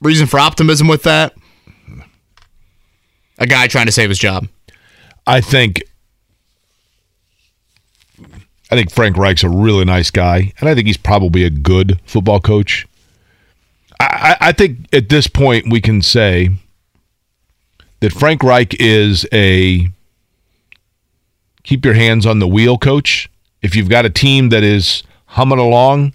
[0.00, 1.34] reason for optimism with that,
[3.38, 4.48] a guy trying to save his job.
[5.26, 5.82] I think
[8.70, 12.00] I think Frank Reich's a really nice guy, and I think he's probably a good
[12.04, 12.86] football coach.
[14.00, 16.50] I, I I think at this point we can say
[18.00, 19.88] that Frank Reich is a
[21.62, 23.28] keep your hands on the wheel coach.
[23.62, 26.14] If you've got a team that is humming along,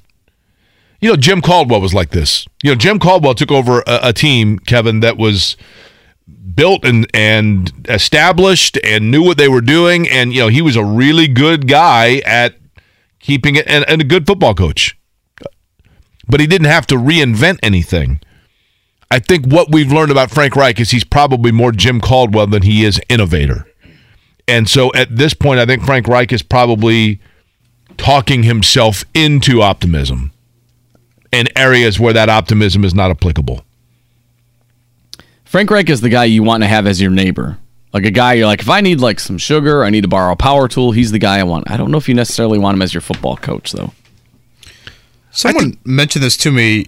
[1.00, 2.46] you know Jim Caldwell was like this.
[2.64, 5.58] You know Jim Caldwell took over a, a team, Kevin, that was
[6.56, 10.76] built and and established and knew what they were doing and you know he was
[10.76, 12.56] a really good guy at
[13.20, 14.98] keeping it and, and a good football coach
[16.28, 18.20] but he didn't have to reinvent anything
[19.12, 22.64] i think what we've learned about frank reich is he's probably more jim caldwell than
[22.64, 23.68] he is innovator
[24.48, 27.20] and so at this point i think frank reich is probably
[27.98, 30.32] talking himself into optimism
[31.32, 33.64] in areas where that optimism is not applicable
[35.52, 37.58] Frank Reich is the guy you want to have as your neighbor.
[37.92, 40.32] Like a guy you're like, if I need like some sugar, I need to borrow
[40.32, 41.70] a power tool, he's the guy I want.
[41.70, 43.92] I don't know if you necessarily want him as your football coach though.
[45.30, 46.86] Someone mentioned this to me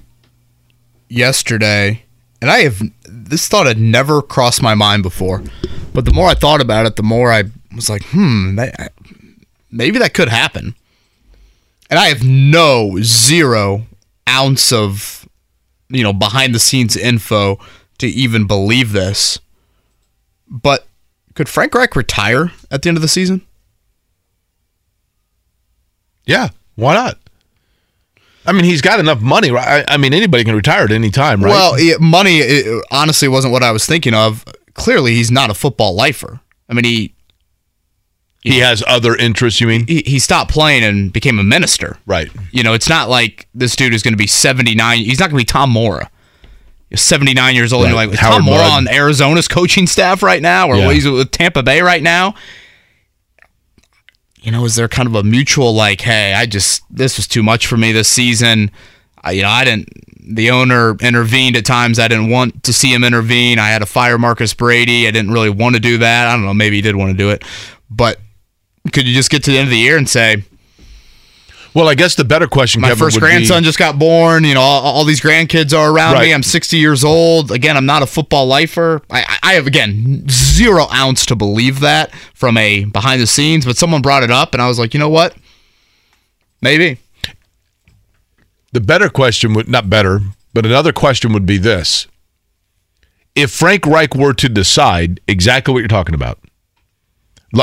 [1.09, 2.02] yesterday,
[2.43, 5.41] and I have this thought had never crossed my mind before.
[5.93, 8.59] But the more I thought about it, the more I was like, hmm,
[9.71, 10.75] maybe that could happen.
[11.89, 13.83] And I have no zero
[14.27, 15.25] ounce of
[15.87, 17.59] you know behind the scenes info
[17.99, 19.39] to even believe this.
[20.49, 20.85] But
[21.35, 23.41] could Frank Reich retire at the end of the season?
[26.25, 27.17] Yeah, why not?
[28.45, 29.85] I mean, he's got enough money, right?
[29.87, 31.51] I, I mean, anybody can retire at any time, right?
[31.51, 34.43] Well, yeah, money it, honestly wasn't what I was thinking of.
[34.73, 36.41] Clearly, he's not a football lifer.
[36.69, 37.15] I mean, he
[38.41, 39.61] he has other interests.
[39.61, 39.87] You mean?
[39.87, 41.97] he, he stopped playing and became a minister.
[42.05, 42.29] Right.
[42.51, 44.97] You know, it's not like this dude is going to be 79.
[44.99, 46.09] He's not going to be Tom Moore.
[46.93, 47.85] 79 years old.
[47.85, 50.91] And you're like, Tom Moore on Arizona's coaching staff right now, or Yeah.
[50.91, 52.35] he's with Tampa Bay right now?
[54.43, 57.41] You know, is there kind of a mutual like, hey, I just this was too
[57.41, 58.69] much for me this season.
[59.23, 59.89] I, you know, I didn't.
[60.35, 61.97] The owner intervened at times.
[61.97, 63.57] I didn't want to see him intervene.
[63.57, 65.07] I had to fire Marcus Brady.
[65.07, 66.27] I didn't really want to do that.
[66.27, 66.53] I don't know.
[66.53, 67.43] Maybe he did want to do it,
[67.89, 68.19] but
[68.91, 70.43] could you just get to the end of the year and say,
[71.75, 74.43] Well, I guess the better question, my Kevin, first would be- grandson just got born.
[74.43, 76.27] You know, all, all these grandkids are around Right.
[76.27, 76.33] me.
[76.33, 77.51] I'm 60 years old.
[77.51, 79.01] Again, I'm not a football lifer.
[79.09, 83.65] I, I have again zero ounce to believe that from a behind the scenes.
[83.65, 85.35] But someone brought it up, and I was like, you know what?
[86.61, 86.99] Maybe.
[88.71, 90.19] the better question would not better,
[90.53, 92.07] but another question would be this:
[93.35, 96.39] If Frank Reich were to decide exactly what you're talking about,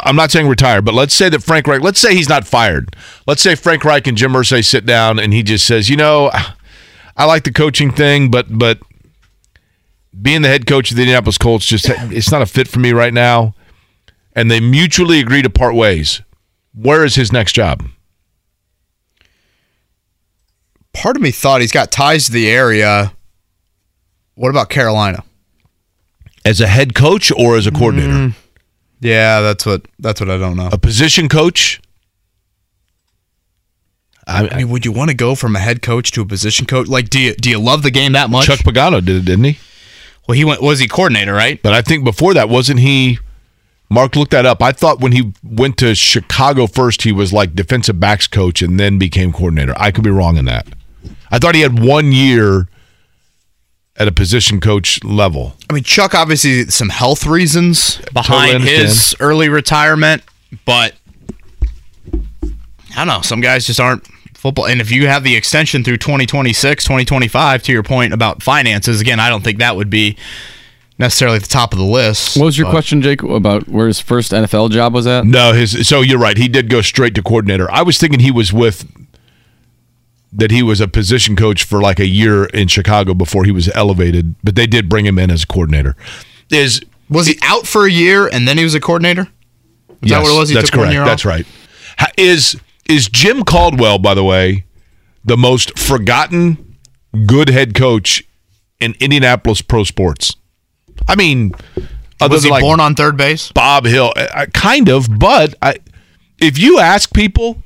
[0.03, 2.95] I'm not saying retire, but let's say that Frank Reich, let's say he's not fired.
[3.27, 6.31] Let's say Frank Reich and Jim Irsay sit down and he just says, you know,
[7.17, 8.79] I like the coaching thing, but but
[10.21, 12.93] being the head coach of the Indianapolis Colts just it's not a fit for me
[12.93, 13.55] right now,
[14.35, 16.23] and they mutually agree to part ways.
[16.73, 17.83] Where is his next job?
[20.93, 23.13] Part of me thought he's got ties to the area.
[24.35, 25.25] What about Carolina?
[26.45, 28.13] As a head coach or as a coordinator?
[28.13, 28.35] Mm.
[29.01, 30.69] Yeah, that's what that's what I don't know.
[30.73, 31.81] A position coach?
[34.27, 36.67] I, I mean, would you want to go from a head coach to a position
[36.67, 36.87] coach?
[36.87, 38.47] Like, do you do you love the game that much?
[38.47, 39.59] Chuck Pagano did it, didn't he?
[40.29, 41.61] well, he went was he coordinator, right?
[41.61, 43.19] But I think before that, wasn't he
[43.93, 44.63] Mark, looked that up.
[44.63, 48.79] I thought when he went to Chicago first, he was like defensive backs coach and
[48.79, 49.75] then became coordinator.
[49.77, 50.69] I could be wrong in that.
[51.33, 52.69] I thought he had one year
[53.97, 55.57] at a position coach level.
[55.69, 60.23] I mean, Chuck obviously some health reasons behind Totally his early retirement,
[60.65, 60.95] but
[62.13, 63.21] I don't know.
[63.21, 64.67] Some guys just aren't football.
[64.67, 69.21] And if you have the extension through 2026, 2025, to your point about finances, again,
[69.21, 70.17] I don't think that would be
[70.99, 72.37] necessarily at the top of the list.
[72.37, 75.25] What was your but- question, Jake, about where his first NFL job was at?
[75.27, 76.37] No, his so you're right.
[76.37, 77.71] He did go straight to coordinator.
[77.71, 78.91] I was thinking he was with
[80.33, 83.69] that he was a position coach for like a year in Chicago before he was
[83.75, 85.97] elevated, but they did bring him in as a coordinator.
[86.51, 89.29] Is Was he out for a year and then he was a coordinator?
[90.03, 90.49] Is that what it was?
[90.49, 90.93] He that's correct.
[90.95, 91.47] That's right.
[92.17, 92.57] Is
[92.89, 94.65] is Jim Caldwell, by the way,
[95.25, 96.77] the most forgotten
[97.27, 98.25] good head coach
[98.81, 100.35] in Indianapolis pro sports?
[101.09, 101.53] I mean,
[102.21, 103.53] other Was he like born on third base?
[103.53, 105.77] Bob Hill, I, I- kind of, but I,
[106.41, 107.63] if you ask people,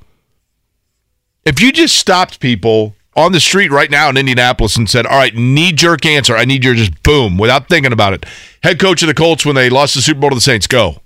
[1.44, 5.16] if you just stopped people on the street right now in Indianapolis and said, "All
[5.18, 6.36] right, knee jerk answer.
[6.36, 8.26] I need your just boom without thinking about it."
[8.62, 10.66] Head coach of the Colts when they lost the Super Bowl to the Saints.
[10.66, 11.00] Go.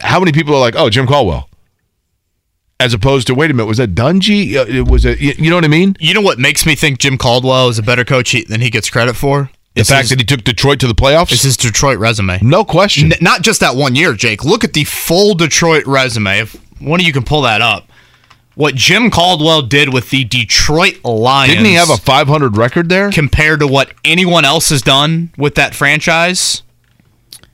[0.00, 1.48] How many people are like, "Oh, Jim Caldwell,"
[2.80, 4.56] as opposed to, "Wait a minute, was that Dungy?
[4.56, 5.20] Uh, It was it?
[5.20, 5.96] You know what I mean?
[6.00, 8.88] You know what makes me think Jim Caldwell is a better coach than he gets
[8.90, 9.50] credit for?
[9.74, 11.30] The fact that he took Detroit to the playoffs.
[11.30, 12.38] It's his Detroit resume.
[12.42, 13.12] no question.
[13.12, 14.44] N- not just that one year, Jake.
[14.44, 16.40] Look at the full Detroit resume.
[16.40, 17.88] If one of you can pull that up,
[18.58, 21.52] what Jim Caldwell did with the Detroit Lions.
[21.52, 23.12] Didn't he have a 500 record there?
[23.12, 26.64] compared to what anyone else has done with that franchise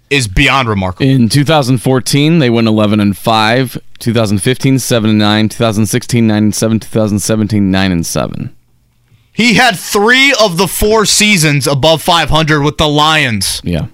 [0.08, 1.06] is beyond remarkable.
[1.06, 3.78] In 2014, they went 11 and 5.
[3.98, 5.48] 2015, 7 and 9.
[5.50, 6.80] 2016, 9 and 7.
[6.80, 8.56] 2017, 9 and 7.
[9.30, 13.60] He had three of the four seasons above 500 with the Lions.
[13.62, 13.88] Yeah.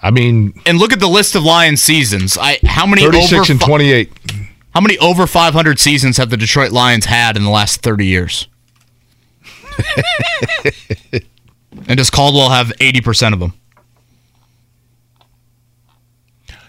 [0.00, 2.38] I mean, And look at the list of Lions seasons.
[2.40, 4.12] I how many 36 over and fi- 28.
[4.76, 8.46] How many over 500 seasons have the Detroit Lions had in the last 30 years?
[11.88, 13.54] and does Caldwell have 80% of them?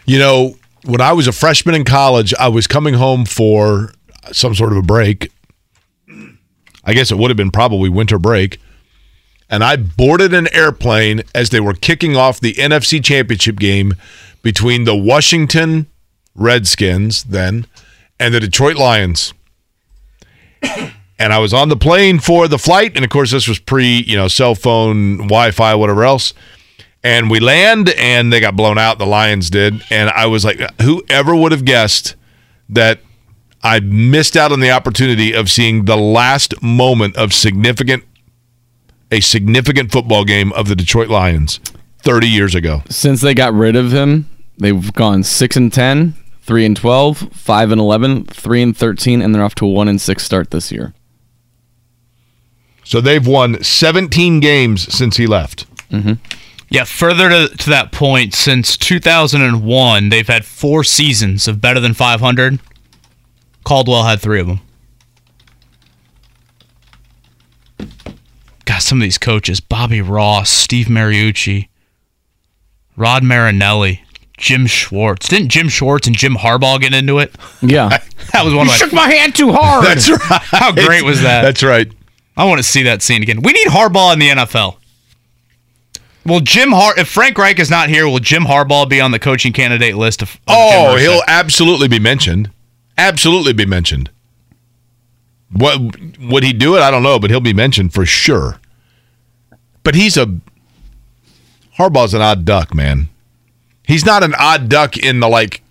[0.06, 0.56] You know,
[0.86, 3.92] when I was a freshman in college, I was coming home for
[4.32, 5.30] some sort of a break.
[6.86, 8.62] I guess it would have been probably winter break.
[9.50, 13.96] And I boarded an airplane as they were kicking off the NFC Championship game
[14.44, 15.88] between the Washington
[16.36, 17.66] Redskins then
[18.20, 19.34] and the Detroit Lions.
[21.20, 22.94] and I was on the plane for the flight.
[22.96, 26.34] And of course, this was pre, you know, cell phone, Wi Fi, whatever else
[27.04, 30.60] and we land and they got blown out the lions did and i was like
[30.82, 32.16] whoever would have guessed
[32.68, 33.00] that
[33.64, 38.04] i missed out on the opportunity of seeing the last moment of significant
[39.12, 41.60] a significant football game of the detroit lions
[42.00, 46.14] 30 years ago Since they got rid of him, they've gone 6 and 10,
[46.48, 49.88] 3 and 12, 5 and 11, 3 and 13, and they're off to a 1
[49.90, 50.94] and 6 start this year.
[52.84, 56.14] so they've won 17 games since he left mm-hmm.
[56.70, 61.94] Yeah, further to, to that point, since 2001, they've had four seasons of better than
[61.94, 62.60] 500.
[63.64, 64.60] Caldwell had three of them.
[68.66, 71.70] God, some of these coaches Bobby Ross, Steve Mariucci,
[72.98, 74.04] Rod Marinelli,
[74.38, 75.28] Jim Schwartz.
[75.28, 77.36] Didn't Jim Schwartz and Jim Harbaugh get into it?
[77.62, 77.98] Yeah.
[78.34, 78.76] That was one of my.
[78.76, 79.86] Shook my hand too hard.
[79.88, 81.44] that's right How great was that?
[81.44, 81.90] that's right
[82.36, 83.42] I want to see that scene again.
[83.42, 84.76] We need Harbaugh in the NFL.
[86.26, 89.18] Will Jim Har if Frank Reich is not here, will Jim Harbaugh be on the
[89.20, 91.00] coaching candidate list of, of Oh, Irsay?
[91.02, 92.52] he'll absolutely be mentioned.
[92.98, 94.10] Absolutely be mentioned.
[95.54, 95.80] What
[96.20, 96.82] would he do it?
[96.82, 98.60] I don't know, but he'll be mentioned for sure.
[99.84, 100.38] But he's a
[101.78, 103.08] Harbaugh's an odd duck, man.
[103.88, 105.64] He's not an odd duck in the like.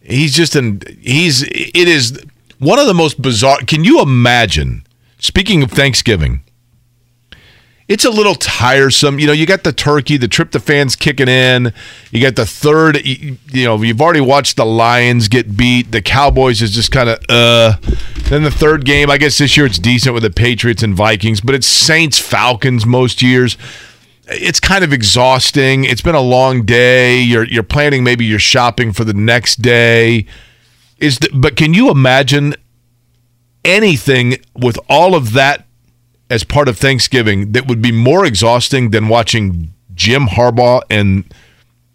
[0.00, 0.80] He's just an.
[1.00, 1.42] He's.
[1.42, 2.22] It is
[2.58, 3.58] one of the most bizarre.
[3.66, 4.84] Can you imagine?
[5.18, 6.42] Speaking of Thanksgiving,
[7.88, 9.18] it's a little tiresome.
[9.18, 11.74] You know, you got the turkey, the tryptophan's kicking in.
[12.12, 15.90] You got the third, you know, you've already watched the Lions get beat.
[15.90, 17.76] The Cowboys is just kind of, uh.
[18.28, 21.40] Then the third game, I guess this year it's decent with the Patriots and Vikings,
[21.40, 23.58] but it's Saints Falcons most years.
[24.30, 25.84] It's kind of exhausting.
[25.84, 27.20] It's been a long day.
[27.20, 30.26] You're you're planning maybe you're shopping for the next day.
[30.98, 32.54] Is the, but can you imagine
[33.64, 35.66] anything with all of that
[36.28, 41.24] as part of Thanksgiving that would be more exhausting than watching Jim Harbaugh and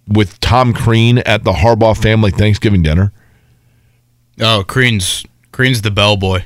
[0.07, 3.11] with Tom Crean at the Harbaugh family Thanksgiving dinner?
[4.39, 6.43] Oh, Crean's Crean's the bellboy.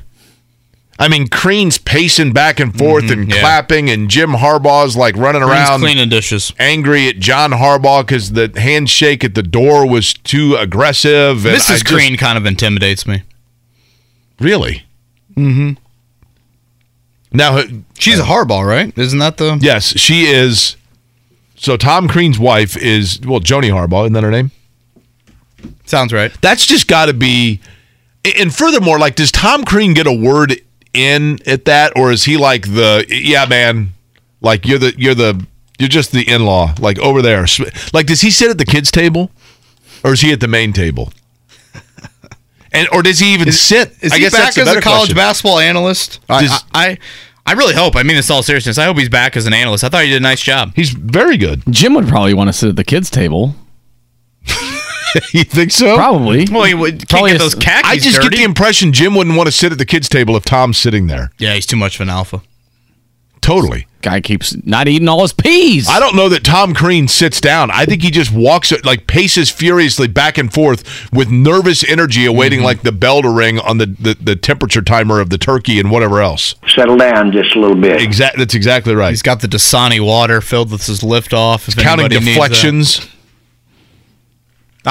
[1.01, 3.39] I mean, Crean's pacing back and forth mm-hmm, and yeah.
[3.39, 6.51] clapping, and Jim Harbaugh's like running Green's around cleaning dishes.
[6.59, 11.45] angry at John Harbaugh because the handshake at the door was too aggressive.
[11.45, 11.85] And I Mrs.
[11.85, 13.23] just- kind of intimidates me.
[14.41, 14.83] really?
[15.35, 15.81] Mm-hmm.
[17.31, 17.63] Now, uh,
[17.97, 18.97] She's a uh, Harbaugh, right?
[18.97, 19.57] Isn't that the?
[19.61, 20.75] yes, she is.
[21.55, 24.51] So Tom Crean's wife is well, Joani Harbaugh, isn't that her name?
[25.85, 26.31] Sounds right.
[26.41, 27.61] That's just got to be.
[28.37, 30.59] And furthermore, like, does Tom Crean get a word
[30.93, 33.89] in at that, or is he like the yeah, man?
[34.41, 35.45] Like you're the you're the
[35.77, 37.45] you're just the in law, like over there.
[37.93, 39.31] Like, does he sit at the kids' table,
[40.03, 41.11] or is he at the main table?
[42.71, 43.95] And or does he even sit?
[43.99, 45.15] Is I he guess back that's a as a better college question.
[45.15, 46.19] basketball analyst?
[46.29, 46.97] I, Does- I, I
[47.47, 47.95] I really hope.
[47.95, 48.77] I mean it's all seriousness.
[48.77, 49.83] I hope he's back as an analyst.
[49.83, 50.73] I thought he did a nice job.
[50.75, 51.63] He's very good.
[51.71, 53.55] Jim would probably want to sit at the kids' table.
[55.33, 55.95] you think so?
[55.95, 56.45] Probably.
[56.51, 58.29] Well, he would can't Probably get those khakis I just dirty.
[58.29, 61.07] get the impression Jim wouldn't want to sit at the kids' table if Tom's sitting
[61.07, 61.31] there.
[61.37, 62.41] yeah, he's too much of an alpha.
[63.41, 63.87] Totally.
[64.01, 65.89] Guy keeps not eating all his peas.
[65.89, 67.69] I don't know that Tom Crean sits down.
[67.71, 72.59] I think he just walks, like paces furiously back and forth with nervous energy, awaiting
[72.59, 72.65] mm-hmm.
[72.65, 75.91] like the bell to ring on the, the, the temperature timer of the turkey and
[75.91, 76.55] whatever else.
[76.67, 78.01] Settle down just a little bit.
[78.01, 78.37] Exact.
[78.37, 79.09] That's exactly right.
[79.09, 81.67] He's got the Dasani water filled with his lift off.
[81.67, 82.49] If counting anybody needs that.
[82.49, 83.09] deflections.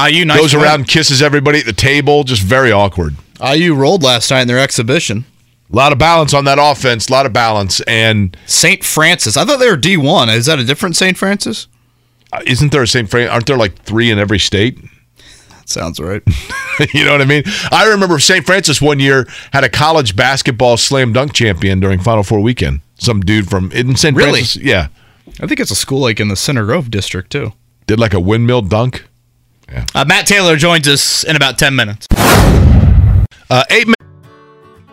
[0.06, 0.64] IU nice goes win.
[0.64, 2.24] around, kisses everybody at the table.
[2.24, 3.16] Just very awkward.
[3.44, 5.24] IU rolled last night in their exhibition.
[5.72, 7.08] A lot of balance on that offense.
[7.08, 7.80] A lot of balance.
[7.82, 8.82] And St.
[8.84, 9.36] Francis.
[9.36, 10.34] I thought they were D1.
[10.34, 11.16] Is that a different St.
[11.16, 11.66] Francis?
[12.32, 13.08] uh, isn't there a St.
[13.08, 13.30] Francis?
[13.32, 14.78] Aren't there like three in every state?
[15.50, 16.22] That sounds right.
[16.94, 17.42] you know what I mean?
[17.70, 18.44] I remember St.
[18.46, 22.80] Francis one year had a college basketball slam dunk champion during Final Four weekend.
[22.98, 24.16] Some dude from in St.
[24.16, 24.40] Really?
[24.40, 24.88] Francis, yeah,
[25.40, 27.52] I think it's a school like in the Center Grove district too.
[27.86, 29.07] did like a windmill dunk.
[29.94, 32.06] Uh, Matt Taylor joins us in about 10 minutes.
[33.50, 33.94] Uh, eight minutes.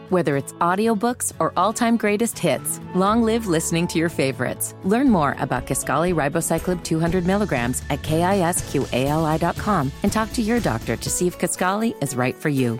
[0.10, 4.76] Whether it's audiobooks or all-time greatest hits, long live listening to your favorites.
[4.84, 11.10] Learn more about Kisqali Ribociclib 200 milligrams at kisqali.com and talk to your doctor to
[11.10, 12.80] see if Kisqali is right for you.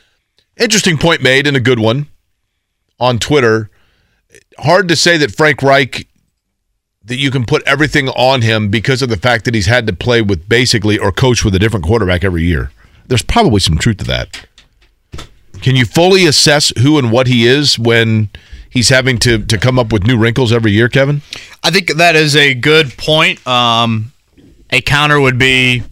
[0.57, 2.07] Interesting point made and a good one
[2.99, 3.69] on Twitter.
[4.59, 6.07] Hard to say that Frank Reich
[7.03, 9.93] that you can put everything on him because of the fact that he's had to
[9.93, 12.71] play with basically or coach with a different quarterback every year.
[13.07, 14.45] There's probably some truth to that.
[15.61, 18.29] Can you fully assess who and what he is when
[18.69, 21.21] he's having to to come up with new wrinkles every year, Kevin?
[21.63, 23.45] I think that is a good point.
[23.45, 24.13] Um,
[24.69, 25.83] a counter would be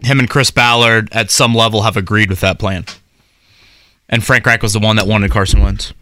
[0.00, 2.84] him and Chris Ballard at some level have agreed with that plan.
[4.08, 5.92] And Frank Reich was the one that wanted Carson Wentz.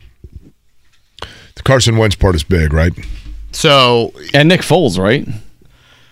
[1.55, 2.93] The Carson Wentz part is big, right?
[3.52, 5.27] So, and Nick Foles, right?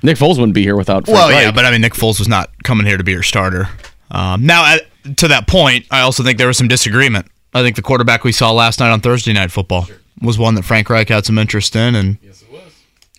[0.02, 1.06] Nick Foles wouldn't be here without.
[1.06, 3.22] Frank well, yeah, but I mean, Nick Foles was not coming here to be your
[3.22, 3.68] starter.
[4.10, 7.26] Um, now, at, to that point, I also think there was some disagreement.
[7.54, 9.88] I think the quarterback we saw last night on Thursday Night Football
[10.20, 12.44] was one that Frank Reich had some interest in, and yes,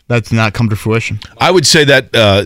[0.08, 1.20] that's not come to fruition.
[1.38, 2.46] I would say that, uh,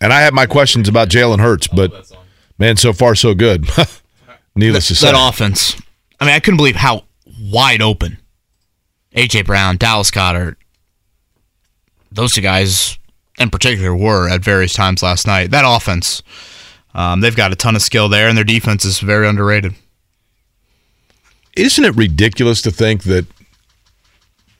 [0.00, 2.12] and I have my questions about Jalen Hurts, but
[2.58, 3.66] man, so far so good.
[4.56, 5.80] Needless to say, that offense.
[6.18, 7.04] I mean, I couldn't believe how
[7.40, 8.18] wide open
[9.14, 10.56] AJ Brown, Dallas Goedert,
[12.10, 12.98] those two guys
[13.38, 15.50] in particular were at various times last night.
[15.50, 16.22] That offense,
[16.94, 19.74] um, they've got a ton of skill there, and their defense is very underrated.
[21.56, 23.26] isn't it ridiculous to think that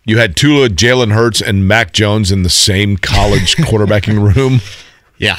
[0.05, 4.60] you had Tula, Jalen Hurts, and Mac Jones in the same college quarterbacking room?
[5.18, 5.39] Yeah.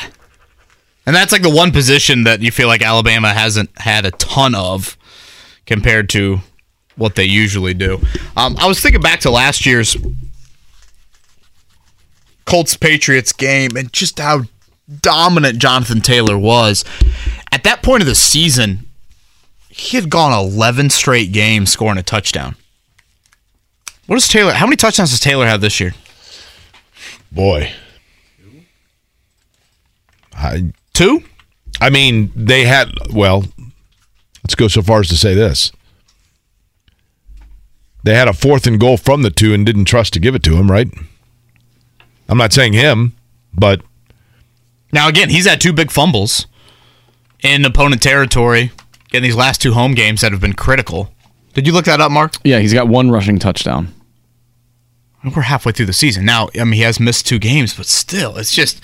[1.08, 4.54] And that's like the one position that you feel like Alabama hasn't had a ton
[4.54, 4.98] of
[5.66, 6.40] compared to
[6.98, 8.02] what they usually do.
[8.36, 9.96] Um, I was thinking back to last year's
[12.44, 14.44] Colts Patriots game and just how
[15.02, 16.84] dominant Jonathan Taylor was.
[17.54, 18.86] At that point of the season,
[19.70, 22.58] he had gone 11 straight games scoring a touchdown.
[24.08, 24.52] What does Taylor?
[24.52, 25.94] How many touchdowns does Taylor have this year?
[27.32, 27.72] Boy,
[30.34, 31.24] I Two.
[31.80, 33.44] I mean they had well.
[34.44, 35.72] Let's go so far as to say this:
[38.04, 40.42] they had a fourth and goal from the two and didn't trust to give it
[40.42, 40.72] to him.
[40.72, 40.88] Right?
[42.28, 43.14] I'm not saying him,
[43.54, 43.82] but
[44.92, 46.48] Now again, he's had two big fumbles
[47.44, 48.72] in opponent territory
[49.14, 51.12] in these last two home games that have been critical.
[51.54, 52.38] Did you look that up, Mark?
[52.44, 53.94] Yeah, he's got one rushing touchdown.
[55.24, 56.50] We're halfway through the season now.
[56.60, 58.84] I mean, he has missed two games, but still, it's just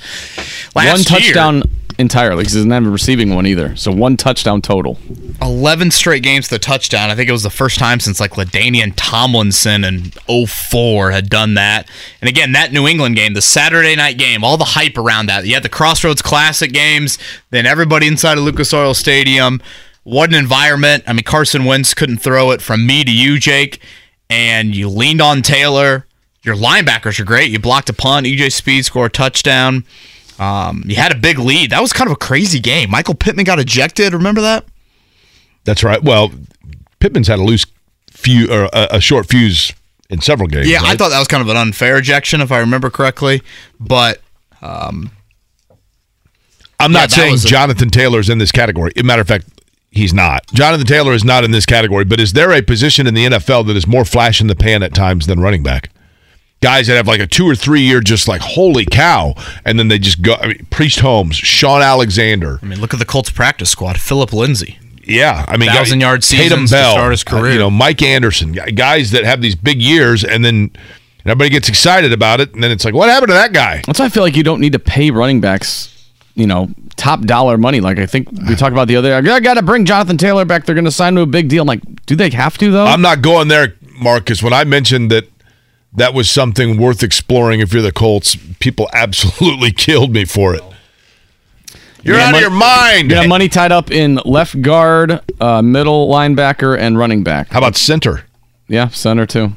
[0.76, 1.64] last one year, touchdown
[1.98, 3.76] entirely because he doesn't have a receiving one either.
[3.76, 4.98] So one touchdown total.
[5.42, 7.10] 11 straight games with a touchdown.
[7.10, 10.12] I think it was the first time since like LaDainian Tomlinson in
[10.48, 11.90] 04 had done that.
[12.22, 15.46] And again, that New England game, the Saturday night game, all the hype around that.
[15.46, 17.18] You had the Crossroads Classic games,
[17.50, 19.62] then everybody inside of Lucas Oil Stadium.
[20.04, 21.04] What an environment.
[21.08, 23.80] I mean, Carson Wentz couldn't throw it from me to you, Jake.
[24.30, 26.08] And you leaned on Taylor.
[26.44, 27.52] Your linebackers are great.
[27.52, 28.26] You blocked a punt.
[28.26, 29.86] EJ Speed scored a touchdown.
[30.44, 31.72] Um, you had a big lead.
[31.72, 32.90] That was kind of a crazy game.
[32.92, 34.14] Michael Pittman got ejected.
[34.14, 34.66] Remember that?
[35.64, 36.04] That's right.
[36.04, 36.32] Well,
[37.00, 37.66] Pittman's had a loose
[38.12, 39.74] few or a, a short fuse
[40.10, 40.68] in several games.
[40.70, 43.42] Yeah, I thought that was kind of an unfair ejection, if I remember correctly.
[43.80, 44.22] But
[44.62, 45.12] um,
[46.80, 48.92] I'm not that saying was a- Jonathan Taylor's in this category.
[48.96, 49.48] As a matter of fact,
[49.92, 50.46] he's not.
[50.54, 52.04] Jonathan Taylor is not in this category.
[52.06, 54.84] But is there a position in the NFL that is more flash in the pan
[54.84, 55.90] at times than running back?
[56.64, 59.36] Guys that have like a two or three year, just like holy cow,
[59.66, 60.36] and then they just go.
[60.36, 62.58] I mean, Priest Holmes, Shaun Alexander.
[62.62, 64.00] I mean, look at the Colts practice squad.
[64.00, 64.80] Phillip Lindsay.
[65.06, 67.52] Yeah, I mean, Thousand guy- yard Tatum seasons to start his uh, career.
[67.54, 70.72] you know, Mike Anderson, guys that have these big years, and then
[71.26, 73.82] everybody gets excited about it, and then it's like, what happened to that guy?
[73.86, 77.24] That's why I feel like you don't need to pay running backs, you know, top
[77.24, 77.82] dollar money.
[77.82, 79.14] Like I think we talked about the other.
[79.14, 80.66] I got to bring Jonathan Taylor back.
[80.66, 81.64] They're going to sign to a big deal.
[81.64, 82.86] I'm like, do they have to though?
[82.86, 84.42] I'm not going there, Marcus.
[84.42, 85.28] When I mentioned that
[85.96, 90.64] that was something worth exploring if you're the Colts, people absolutely killed me for it.
[92.04, 93.10] You're Yeah, out mon- of your mind.
[93.12, 97.50] You got money tied up in left guard, uh, middle linebacker, and running back.
[97.50, 98.26] How about center?
[98.68, 99.54] Yeah, center too.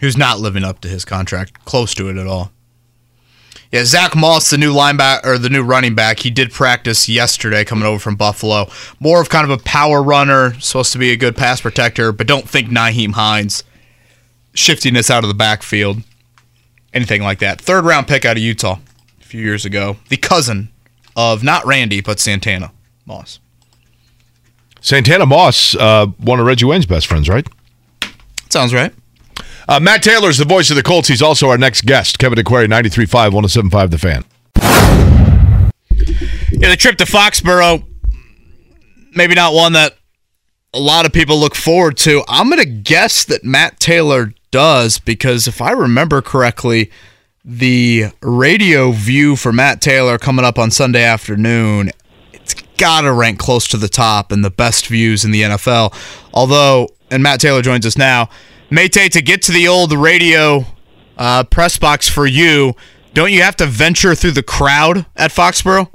[0.00, 2.52] who's not living up to his contract, close to it at all.
[3.72, 7.64] Yeah, Zach Moss, the new linebacker or the new running back, he did practice yesterday
[7.64, 8.68] coming over from Buffalo.
[9.00, 12.26] More of kind of a power runner, supposed to be a good pass protector, but
[12.26, 13.64] don't think Nyheim Hines.
[14.56, 15.98] Shiftiness out of the backfield,
[16.92, 17.60] anything like that.
[17.60, 18.78] Third round pick out of Utah
[19.20, 19.96] a few years ago.
[20.08, 20.70] The cousin
[21.14, 22.72] of not Randy, but Santana
[23.04, 23.38] Moss.
[24.80, 27.46] Santana Moss, uh, one of Reggie Wayne's best friends, right?
[28.50, 28.94] Sounds right.
[29.68, 31.08] Uh, Matt Taylor's the voice of the Colts.
[31.08, 32.18] He's also our next guest.
[32.18, 34.24] Kevin Aquari, 93.5, 107.5 The Fan.
[36.52, 37.84] Yeah, the trip to Foxborough,
[39.14, 39.96] maybe not one that
[40.72, 42.22] a lot of people look forward to.
[42.28, 46.90] I'm going to guess that Matt Taylor does because if I remember correctly,
[47.44, 51.90] the radio view for Matt Taylor coming up on Sunday afternoon,
[52.32, 55.92] it's got to rank close to the top and the best views in the NFL.
[56.32, 58.30] Although, and Matt Taylor joins us now,
[58.70, 60.64] Mate, to get to the old radio
[61.18, 62.72] uh, press box for you,
[63.12, 65.92] don't you have to venture through the crowd at Foxborough?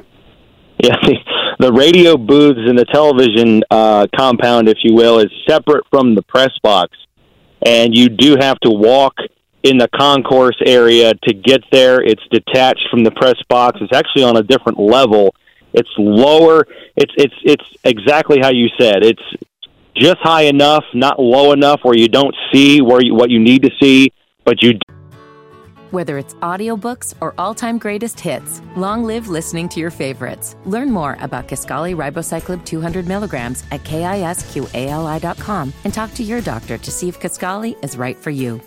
[0.84, 0.98] Yeah,
[1.60, 6.22] the radio booths and the television uh, compound, if you will, is separate from the
[6.22, 6.96] press box,
[7.66, 9.16] and you do have to walk
[9.64, 12.02] in the concourse area to get there.
[12.02, 13.78] It's detached from the press box.
[13.82, 15.36] It's actually on a different level.
[15.74, 16.66] It's lower.
[16.96, 19.04] It's it's it's exactly how you said.
[19.04, 19.22] It's
[19.96, 23.64] just high enough, not low enough where you don't see where you, what you need
[23.64, 24.12] to see,
[24.44, 24.80] but you
[25.92, 30.56] Whether it's audiobooks or all-time greatest hits, long live listening to your favorites.
[30.64, 36.92] Learn more about Kisqali Ribociclib 200 milligrams at kisqali.com and talk to your doctor to
[36.92, 38.62] see if Kisqali is right for you.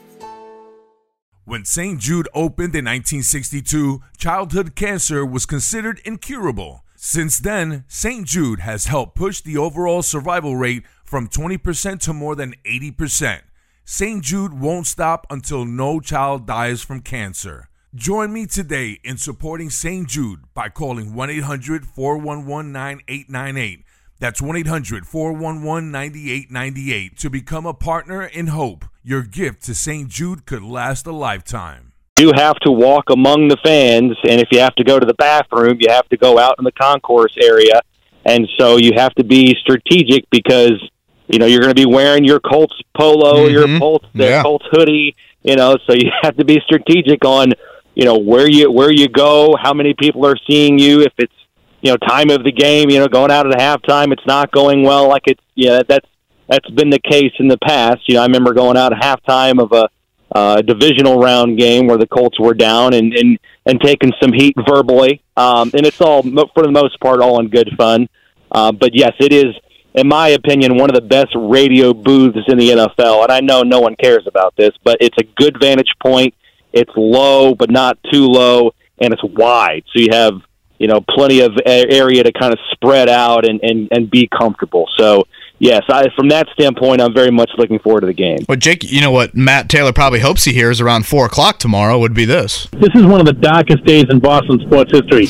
[1.46, 1.98] When St.
[1.98, 6.84] Jude opened in 1962, childhood cancer was considered incurable.
[6.94, 8.26] Since then, St.
[8.26, 13.40] Jude has helped push the overall survival rate from 20% to more than 80%.
[13.86, 14.24] St.
[14.24, 17.68] Jude won't stop until no child dies from cancer.
[17.94, 20.08] Join me today in supporting St.
[20.08, 23.84] Jude by calling 1 800 411 9898.
[24.18, 28.86] That's 1 800 411 9898 to become a partner in hope.
[29.02, 30.08] Your gift to St.
[30.08, 31.92] Jude could last a lifetime.
[32.18, 35.14] You have to walk among the fans, and if you have to go to the
[35.14, 37.82] bathroom, you have to go out in the concourse area,
[38.24, 40.80] and so you have to be strategic because
[41.28, 43.78] you know you're going to be wearing your Colts polo, your Mhm.
[43.78, 44.42] Colts, their Yeah.
[44.42, 47.52] Colts hoodie, you know, so you have to be strategic on
[47.94, 51.32] you know where you where you go, how many people are seeing you, if it's
[51.80, 54.82] you know time of the game, you know, going out at halftime, it's not going
[54.82, 56.06] well, like it's yeah, that's
[56.48, 58.00] that's been the case in the past.
[58.08, 59.88] You know, I remember going out at halftime of a
[60.34, 64.54] uh, divisional round game where the Colts were down and and and taking some heat
[64.68, 65.22] verbally.
[65.36, 68.08] Um, and it's all for the most part all in good fun.
[68.50, 69.54] Uh, but yes, it is,
[69.94, 73.22] in my opinion, one of the best radio booths in the NFL.
[73.22, 76.34] And I know no one cares about this, but it's a good vantage point.
[76.72, 79.84] It's low, but not too low, and it's wide.
[79.92, 80.40] So you have
[80.78, 84.88] you know, plenty of area to kind of spread out and, and, and be comfortable.
[84.96, 85.26] So,
[85.58, 88.38] yes, I, from that standpoint, I'm very much looking forward to the game.
[88.46, 91.98] But Jake, you know what Matt Taylor probably hopes he hears around four o'clock tomorrow
[91.98, 92.66] would be this.
[92.72, 95.28] This is one of the darkest days in Boston sports history.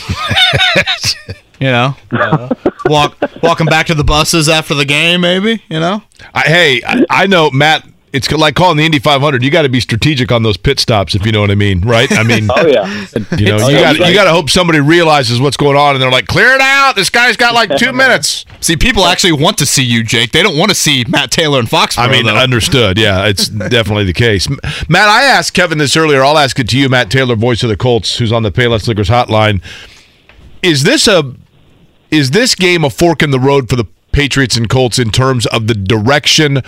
[1.61, 1.97] You know,
[2.87, 5.63] walk walking back to the buses after the game, maybe.
[5.69, 6.03] You know,
[6.35, 7.87] I, hey, I, I know Matt.
[8.13, 9.43] It's like calling the Indy 500.
[9.43, 11.81] You got to be strategic on those pit stops, if you know what I mean,
[11.81, 12.09] right?
[12.13, 12.87] I mean, Oh, yeah.
[13.37, 16.13] you know, you got you got to hope somebody realizes what's going on, and they're
[16.13, 16.95] like, "Clear it out!
[16.95, 20.31] This guy's got like two minutes." see, people actually want to see you, Jake.
[20.31, 21.99] They don't want to see Matt Taylor and Fox.
[21.99, 22.37] I mean, though.
[22.37, 22.99] understood.
[22.99, 24.49] Yeah, it's definitely the case.
[24.89, 26.23] Matt, I asked Kevin this earlier.
[26.23, 28.87] I'll ask it to you, Matt Taylor, voice of the Colts, who's on the Payless
[28.87, 29.61] Liquors hotline.
[30.63, 31.35] Is this a
[32.11, 35.47] is this game a fork in the road for the Patriots and Colts in terms
[35.47, 36.63] of the direction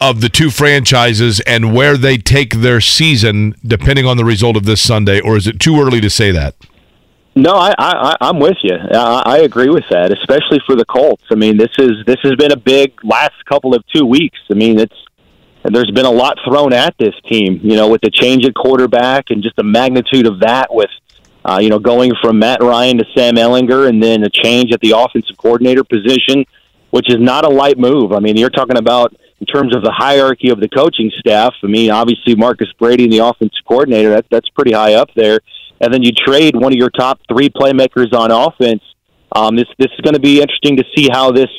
[0.00, 4.64] of the two franchises and where they take their season, depending on the result of
[4.64, 6.56] this Sunday, or is it too early to say that?
[7.36, 8.76] No, I, I, I'm with you.
[8.76, 11.24] I, I agree with that, especially for the Colts.
[11.30, 14.38] I mean, this is this has been a big last couple of two weeks.
[14.50, 14.94] I mean, it's
[15.64, 17.58] there's been a lot thrown at this team.
[17.62, 20.90] You know, with the change at quarterback and just the magnitude of that, with
[21.44, 24.80] uh, you know going from Matt Ryan to Sam Ehlinger, and then a change at
[24.80, 26.44] the offensive coordinator position,
[26.90, 28.12] which is not a light move.
[28.12, 31.54] I mean, you're talking about in terms of the hierarchy of the coaching staff.
[31.62, 35.40] I mean, obviously Marcus Brady and the offensive coordinator that that's pretty high up there
[35.80, 38.82] and then you trade one of your top three playmakers on offense.
[39.32, 41.50] Um, this this is going to be interesting to see how this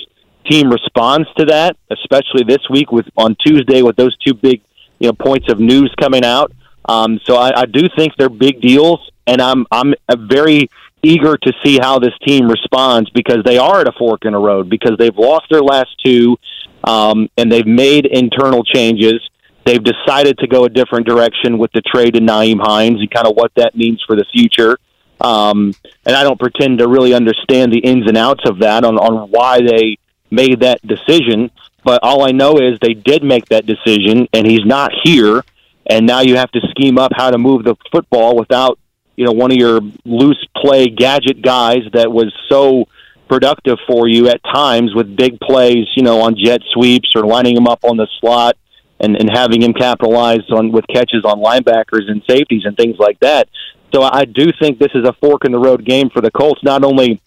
[0.50, 4.62] team responds to that, especially this week with on Tuesday with those two big
[5.00, 6.52] you know points of news coming out.
[6.88, 9.94] Um, so I, I do think they're big deals, and I'm I'm
[10.28, 10.70] very
[11.04, 14.40] eager to see how this team responds because they are at a fork in the
[14.40, 16.38] road because they've lost their last two,
[16.84, 19.22] um, and they've made internal changes.
[19.66, 23.28] They've decided to go a different direction with the trade to Nyheim Hines and kind
[23.28, 24.78] of what that means for the future.
[25.22, 25.74] Um,
[26.06, 29.30] and I don't pretend to really understand the ins and outs of that on, on
[29.32, 29.98] why they
[30.30, 31.50] made that decision.
[31.84, 35.44] But all I know is they did make that decision, and he's not here.
[35.88, 38.80] And now you have to scheme up how to move the football without,
[39.16, 42.88] you know, one of your loose play gadget guys that was so
[43.28, 47.58] productive for you at times with big plays, you know, on jet sweeps or lining
[47.58, 48.56] him up on the slot
[49.00, 53.20] and, and having him capitalize on with catches on linebackers and safeties and things like
[53.20, 53.50] that.
[53.94, 56.62] So I do think this is a fork in the road game for the Colts,
[56.64, 57.22] not only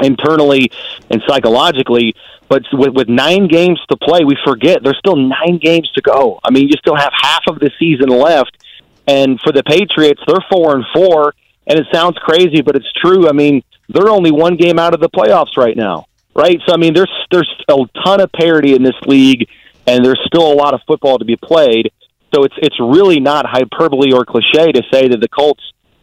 [0.00, 0.70] internally
[1.10, 2.14] and psychologically,
[2.48, 6.38] but with, with nine games to play, we forget there's still nine games to go.
[6.42, 8.61] I mean, you still have half of the season left,
[9.06, 11.34] and for the Patriots, they're four and four,
[11.66, 13.28] and it sounds crazy, but it's true.
[13.28, 16.60] I mean, they're only one game out of the playoffs right now, right?
[16.66, 19.48] So I mean, there's there's a ton of parity in this league,
[19.86, 21.92] and there's still a lot of football to be played.
[22.34, 25.62] So it's it's really not hyperbole or cliche to say that the Colts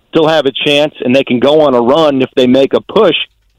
[0.10, 2.82] still have a chance and they can go on a run if they make a
[2.82, 3.16] push.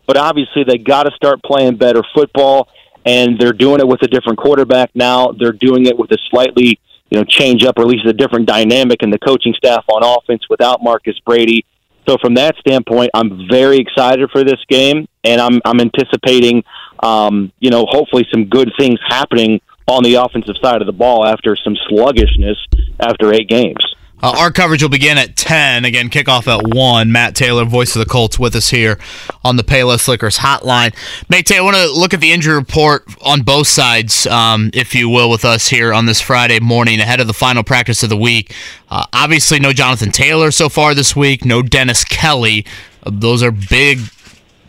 [0.07, 2.69] But obviously, they got to start playing better football,
[3.07, 5.33] and they're doing it with a different quarterback now.
[5.33, 6.81] They're doing it with a slightly,
[7.11, 10.03] you know, change up or at least a different dynamic in the coaching staff on
[10.05, 11.65] offense without Marcus Brady.
[12.09, 16.65] So from that standpoint, I'm very excited for this game, and I'm I'm anticipating,
[17.03, 21.27] um, you know, hopefully some good things happening on the offensive side of the ball
[21.27, 22.57] after some sluggishness
[23.01, 23.85] after eight games.
[24.23, 25.85] Uh, our coverage will begin at 10.
[25.85, 27.13] Again, kickoff at 1.
[27.13, 28.99] Matt Taylor, voice of the Colts, with us here
[29.45, 30.95] on the Payless Liquors hotline.
[31.29, 35.09] Mate, I want to look at the injury report on both sides, um, if you
[35.09, 38.17] will, with us here on this Friday morning ahead of the final practice of the
[38.17, 38.55] week.
[38.91, 42.67] Uh, obviously, no Jonathan Taylor so far this week, no Dennis Kelly.
[43.05, 44.01] Uh, those are big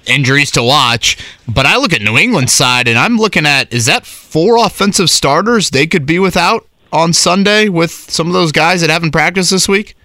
[0.06, 1.18] injuries to watch.
[1.48, 5.10] But I look at New England's side, and I'm looking at is that four offensive
[5.10, 9.52] starters they could be without on Sunday with some of those guys that haven't practiced
[9.52, 9.96] this week?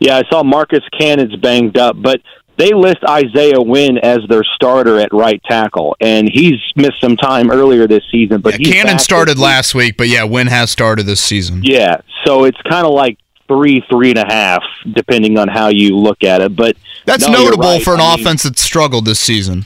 [0.00, 2.20] Yeah, I saw Marcus Cannon's banged up, but
[2.56, 7.50] they list Isaiah Wynn as their starter at right tackle, and he's missed some time
[7.50, 8.40] earlier this season.
[8.40, 11.62] But he's Cannon started last week, but yeah, Wynn has started this season.
[11.64, 13.18] Yeah, so it's kind of like
[13.48, 14.62] three, three and a half,
[14.92, 16.54] depending on how you look at it.
[16.54, 16.76] But
[17.06, 17.82] That's no, notable right.
[17.82, 19.64] for an I mean, offense that struggled this season.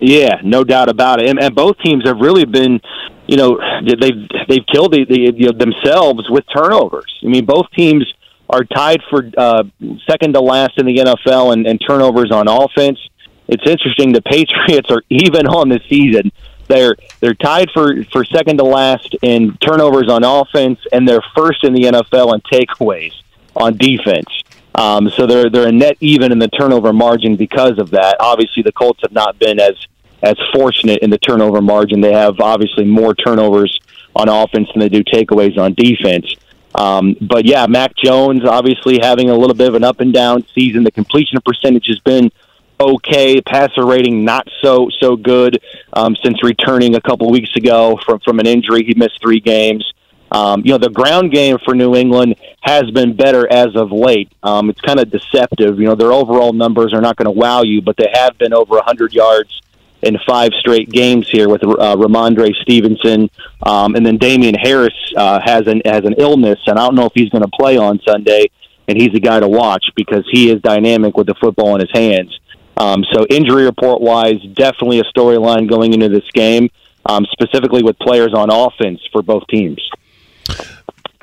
[0.00, 1.28] Yeah, no doubt about it.
[1.28, 2.80] And, and both teams have really been,
[3.26, 7.20] you know, they've they've killed the, the, you know, themselves with turnovers.
[7.22, 8.10] I mean, both teams
[8.48, 9.64] are tied for uh,
[10.08, 12.98] second to last in the NFL and, and turnovers on offense.
[13.46, 14.12] It's interesting.
[14.12, 16.32] The Patriots are even on the season.
[16.66, 21.64] They're they're tied for, for second to last in turnovers on offense, and they're first
[21.64, 23.12] in the NFL in takeaways
[23.56, 24.28] on defense.
[24.74, 28.16] Um, so they're they're a net even in the turnover margin because of that.
[28.20, 29.74] Obviously, the Colts have not been as
[30.22, 32.00] as fortunate in the turnover margin.
[32.00, 33.80] They have obviously more turnovers
[34.14, 36.34] on offense than they do takeaways on defense.
[36.74, 40.44] Um, but yeah, Mac Jones obviously having a little bit of an up and down
[40.54, 40.84] season.
[40.84, 42.30] The completion percentage has been
[42.78, 43.40] okay.
[43.40, 45.60] Passer rating not so so good
[45.92, 48.84] um, since returning a couple weeks ago from from an injury.
[48.84, 49.92] He missed three games.
[50.32, 54.30] Um, you know, the ground game for New England has been better as of late.
[54.44, 55.80] Um, it's kind of deceptive.
[55.80, 58.54] You know, their overall numbers are not going to wow you, but they have been
[58.54, 59.60] over 100 yards
[60.02, 63.30] in five straight games here with uh, Rhamondre Stevenson,
[63.62, 67.06] um, and then Damien Harris uh, has an has an illness, and I don't know
[67.06, 68.50] if he's going to play on Sunday.
[68.88, 71.92] And he's a guy to watch because he is dynamic with the football in his
[71.92, 72.36] hands.
[72.76, 76.70] Um, so injury report wise, definitely a storyline going into this game,
[77.06, 79.80] um, specifically with players on offense for both teams.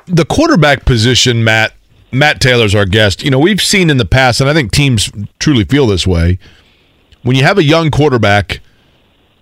[0.06, 1.74] The quarterback position, Matt.
[2.10, 3.22] Matt Taylor's our guest.
[3.22, 6.38] You know, we've seen in the past, and I think teams truly feel this way.
[7.22, 8.60] When you have a young quarterback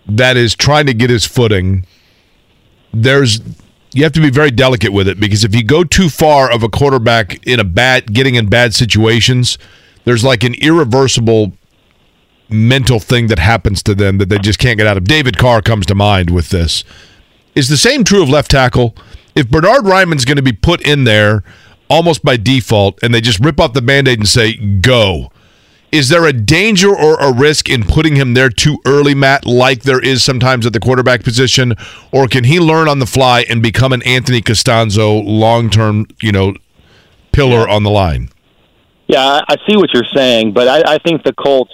[0.09, 1.87] that is trying to get his footing,
[2.93, 3.41] there's
[3.93, 6.63] you have to be very delicate with it because if you go too far of
[6.63, 9.57] a quarterback in a bad getting in bad situations,
[10.05, 11.53] there's like an irreversible
[12.49, 15.05] mental thing that happens to them that they just can't get out of.
[15.05, 16.85] David Carr comes to mind with this.
[17.55, 18.95] Is the same true of left tackle?
[19.35, 21.43] If Bernard Raimann's going to be put in there
[21.89, 25.31] almost by default and they just rip off the band-aid and say go,
[25.97, 29.85] is there a danger or a risk in putting him there too early, Matt, like
[29.85, 31.75] there is sometimes at the quarterback position?
[32.13, 36.33] Or can he learn on the fly and become an Anthony Castonzo long term, you
[36.33, 36.55] know,
[37.33, 38.29] pillar on the line?
[39.07, 41.73] Yeah, I see what you're saying, but I, I think the Colts,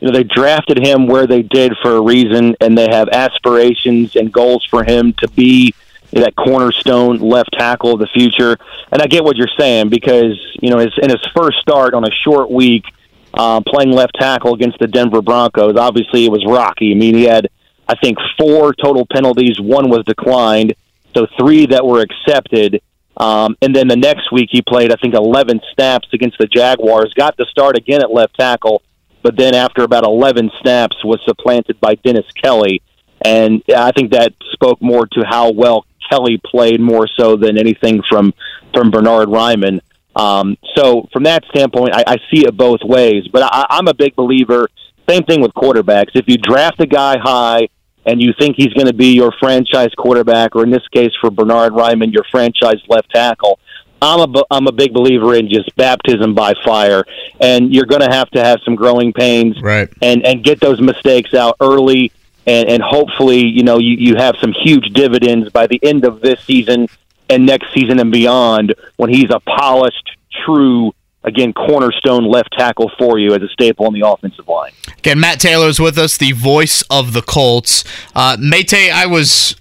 [0.00, 4.16] you know, they drafted him where they did for a reason, and they have aspirations
[4.16, 5.74] and goals for him to be
[6.12, 8.56] that cornerstone left tackle of the future.
[8.90, 12.04] And I get what you're saying because you know, his, in his first start on
[12.04, 12.84] a short week
[13.34, 15.76] uh, playing left tackle against the Denver Broncos.
[15.76, 16.92] Obviously, it was rocky.
[16.92, 17.48] I mean, he had,
[17.86, 19.60] I think, four total penalties.
[19.60, 20.74] One was declined,
[21.14, 22.80] so three that were accepted.
[23.16, 27.12] Um, and then the next week, he played, I think, 11 snaps against the Jaguars.
[27.14, 28.82] Got to start again at left tackle,
[29.22, 32.80] but then after about 11 snaps, was supplanted by Dennis Kelly.
[33.24, 38.02] And I think that spoke more to how well Kelly played more so than anything
[38.08, 38.32] from
[38.72, 39.80] from Bernhard Raimann.
[40.18, 43.28] Um, so from that standpoint, I, I see it both ways.
[43.28, 44.68] But I, I'm a big believer.
[45.08, 46.10] Same thing with quarterbacks.
[46.14, 47.68] If you draft a guy high
[48.04, 51.30] and you think he's going to be your franchise quarterback, or in this case for
[51.30, 53.60] Bernard Raimann, your franchise left tackle,
[54.00, 57.04] I'm a I'm a big believer in just baptism by fire,
[57.40, 59.88] and you're going to have to have some growing pains, right?
[60.02, 62.12] And and get those mistakes out early,
[62.46, 66.20] and and hopefully you know you you have some huge dividends by the end of
[66.20, 66.88] this season
[67.28, 70.92] and next season and beyond when he's a polished, true,
[71.24, 74.72] again, cornerstone left tackle for you as a staple on the offensive line.
[74.98, 77.84] Again, Matt Taylor is with us, the voice of the Colts.
[78.14, 79.56] Uh, Mate, I was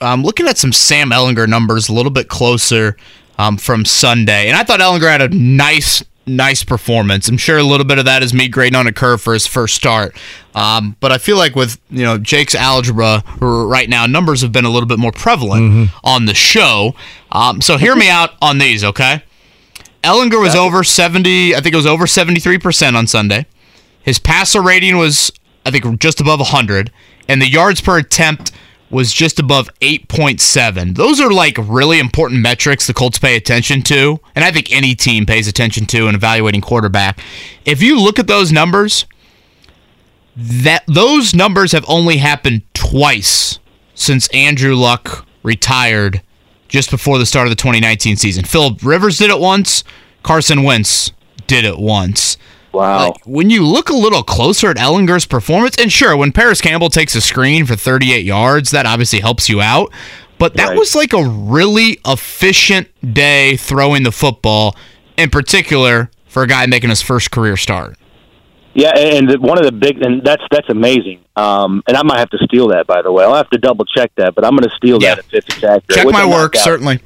[0.00, 2.96] um, looking at some Sam Ehlinger numbers a little bit closer
[3.38, 7.28] um, from Sunday, and I thought Ehlinger had a nice nice performance.
[7.28, 9.46] I'm sure a little bit of that is me grading on a curve for his
[9.46, 10.16] first start.
[10.54, 14.64] Um, but I feel like with you know Jake's algebra right now, numbers have been
[14.64, 16.06] a little bit more prevalent mm-hmm.
[16.06, 16.94] on the show.
[17.32, 19.22] Um, so hear me out on these, okay?
[20.02, 21.54] Ehlinger was over 70.
[21.54, 23.46] I think it was over 73 percent on Sunday.
[24.02, 25.32] His passer rating was
[25.64, 26.90] I think just above 100,
[27.28, 28.52] and the yards per attempt
[28.94, 30.94] was just above 8.7.
[30.94, 34.94] Those are like really important metrics the Colts pay attention to, and I think any
[34.94, 37.18] team pays attention to in evaluating quarterback.
[37.64, 39.04] If you look at those numbers,
[40.36, 43.58] that those numbers have only happened twice
[43.94, 46.22] since Andrew Luck retired
[46.68, 48.44] just before the start of the 2019 season.
[48.44, 49.84] Philip Rivers did it once,
[50.22, 51.12] Carson Wentz
[51.46, 52.36] did it once.
[52.74, 53.08] Wow.
[53.08, 56.90] Like, when you look a little closer at Ehlinger's performance, and sure, when Parris Campbell
[56.90, 59.92] takes a screen for 38 yards, that obviously helps you out.
[60.38, 60.78] But that right.
[60.78, 64.76] was like a really efficient day throwing the football,
[65.16, 67.96] in particular for a guy making his first career start.
[68.74, 71.20] Yeah, and one of the big and that's that's amazing.
[71.36, 73.24] Um, and I might have to steal that, by the way.
[73.24, 75.14] I'll have to double check that, but I'm going to steal yeah.
[75.14, 75.84] that if, it's accurate.
[75.90, 77.00] Check my work, certainly.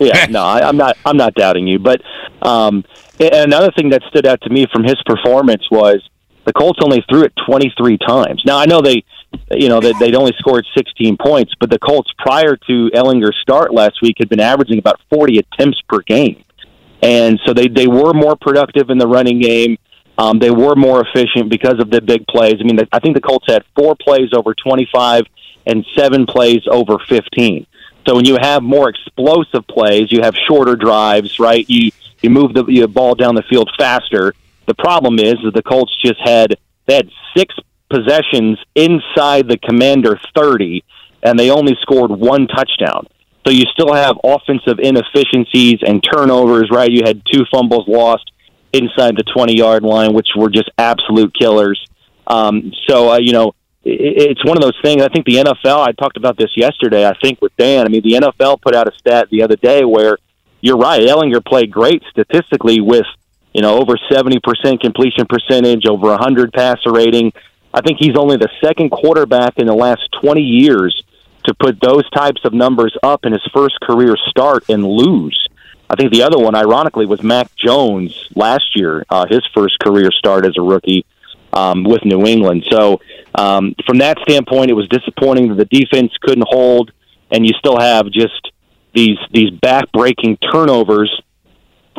[0.00, 0.96] Yeah, no, I, I'm not.
[1.04, 2.02] I'm not doubting you, but
[2.42, 2.84] um,
[3.20, 6.02] another thing that stood out to me from his performance was
[6.44, 8.42] the Colts only threw it 23 times.
[8.44, 9.04] Now I know they,
[9.50, 13.74] you know, that they'd only scored 16 points, but the Colts prior to Ehlinger's start
[13.74, 16.42] last week had been averaging about 40 attempts per game,
[17.02, 19.76] and so they they were more productive in the running game.
[20.16, 22.54] Um, they were more efficient because of the big plays.
[22.60, 25.24] I mean, I think the Colts had four plays over 25
[25.66, 27.66] and seven plays over 15.
[28.06, 31.64] So when you have more explosive plays, you have shorter drives, right?
[31.68, 31.92] You
[32.22, 34.34] you move the, the ball down the field faster.
[34.66, 37.54] The problem is that the Colts just had they had six
[37.90, 40.84] possessions inside the Commander 30,
[41.22, 43.06] and they only scored one touchdown.
[43.46, 46.90] So you still have offensive inefficiencies and turnovers, right?
[46.90, 48.30] You had two fumbles lost
[48.72, 51.82] inside the 20 yard line, which were just absolute killers.
[52.26, 53.54] Um, so, uh, you know,
[53.84, 55.02] it, it's one of those things.
[55.02, 57.86] I think the NFL, I talked about this yesterday, I think with Dan.
[57.86, 60.18] I mean, the NFL put out a stat the other day where
[60.60, 61.00] you're right.
[61.00, 63.06] Ehlinger played great statistically with,
[63.52, 67.32] you know, over 70% completion percentage, over 100 passer rating.
[67.72, 71.02] I think he's only the second quarterback in the last 20 years
[71.44, 75.48] to put those types of numbers up in his first career start and lose.
[75.90, 80.10] I think the other one, ironically, was Mac Jones last year, uh, his first career
[80.10, 81.06] start as a rookie
[81.52, 82.66] um, with New England.
[82.70, 83.00] So,
[83.34, 86.92] um, from that standpoint, it was disappointing that the defense couldn't hold,
[87.30, 88.50] and you still have just
[88.94, 91.10] these these back-breaking turnovers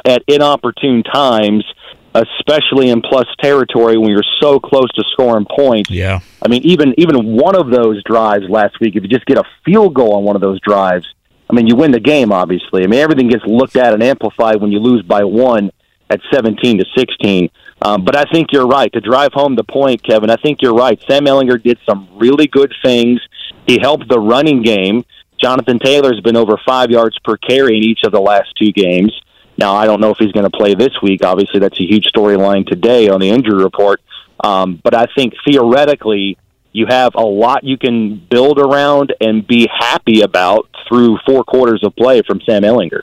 [0.05, 1.65] at inopportune times,
[2.13, 5.89] especially in plus territory when you're so close to scoring points.
[5.89, 6.19] Yeah.
[6.41, 9.43] I mean, even even one of those drives last week, if you just get a
[9.65, 11.05] field goal on one of those drives,
[11.49, 12.31] I mean, you win the game.
[12.31, 15.71] Obviously, I mean, everything gets looked at and amplified when you lose by one
[16.09, 17.49] at 17 to 16.
[17.81, 20.29] Um, but I think you're right to drive home the point, Kevin.
[20.29, 20.99] I think you're right.
[21.07, 23.21] Sam Ehlinger did some really good things.
[23.67, 25.05] He helped the running game.
[25.41, 29.19] Jonathan Taylor's been over five yards per carry in each of the last two games.
[29.57, 31.23] Now, I don't know if he's going to play this week.
[31.23, 34.01] Obviously, that's a huge storyline today on the injury report.
[34.41, 36.37] Um, but I think theoretically,
[36.71, 41.83] you have a lot you can build around and be happy about through four quarters
[41.83, 43.01] of play from Sam Ehlinger.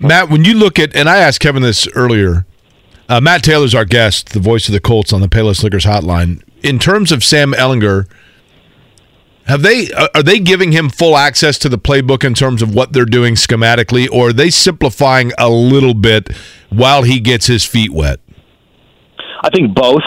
[0.00, 2.46] Matt, when you look at, and I asked Kevin this earlier,
[3.08, 6.42] uh, Matt Taylor's our guest, the voice of the Colts on the Payless Liquors hotline.
[6.62, 8.06] In terms of Sam Ehlinger,
[9.50, 12.74] have they uh, are they giving him full access to the playbook in terms of
[12.74, 16.32] what they're doing schematically, or are they simplifying a little bit
[16.70, 18.20] while he gets his feet wet?
[19.42, 20.02] I think both.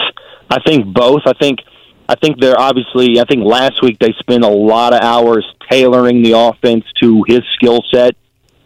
[0.50, 1.22] I think both.
[1.26, 1.60] I think
[2.08, 3.20] I think they're obviously.
[3.20, 7.40] I think last week they spent a lot of hours tailoring the offense to his
[7.54, 8.16] skill set,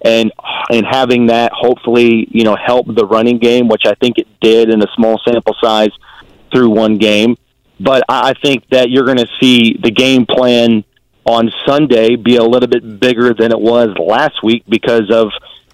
[0.02, 0.32] and
[0.70, 4.70] and having that hopefully you know help the running game, which I think it did
[4.70, 5.90] in a small sample size
[6.52, 7.36] through one game.
[7.80, 10.84] But I think that you're going to see the game plan
[11.24, 15.30] on Sunday be a little bit bigger than it was last week because of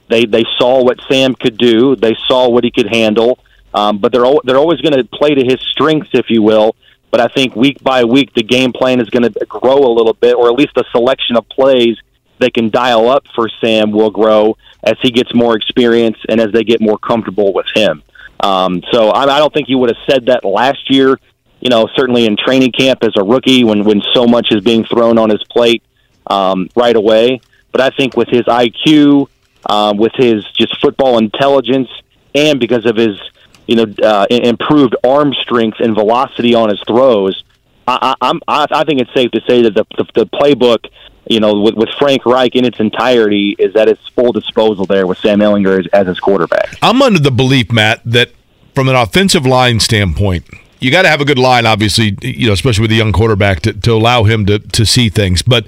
[0.09, 3.39] they they saw what Sam could do, they saw what he could handle.
[3.73, 6.77] Um, but they're they're always going to play to his strengths, if you will.
[7.11, 10.15] But I think week by week the game plan is going to grow a little
[10.15, 11.97] bit, or at least the selection of plays
[12.39, 16.53] they can dial up for Sam will grow as he gets more experience and as
[16.53, 18.03] they get more comfortable with him.
[18.41, 21.19] Um, so I, I don't think you would have said that last year
[21.65, 24.85] you know, certainly in training camp as a rookie when, when so much is being
[24.85, 25.82] thrown on his plate
[26.27, 27.41] um, right away.
[27.73, 29.28] But I think with his IQ,
[29.66, 31.89] uh, with his just football intelligence,
[32.35, 33.19] and because of his,
[33.66, 37.43] you know, uh, improved arm strength and velocity on his throws,
[37.89, 40.91] I, I'm, I, I think it's safe to say that the, the, the playbook,
[41.27, 45.07] you know, with, with Frank Reich in its entirety, is at its full disposal there
[45.07, 46.77] with Sam Ehlinger as, as his quarterback.
[46.82, 48.32] I'm under the belief, Matt, that
[48.74, 50.45] from an offensive line standpoint,
[50.85, 53.61] you got to have a good line, obviously, you know, especially with a young quarterback
[53.61, 55.40] to, to allow him to, to see things.
[55.40, 55.66] But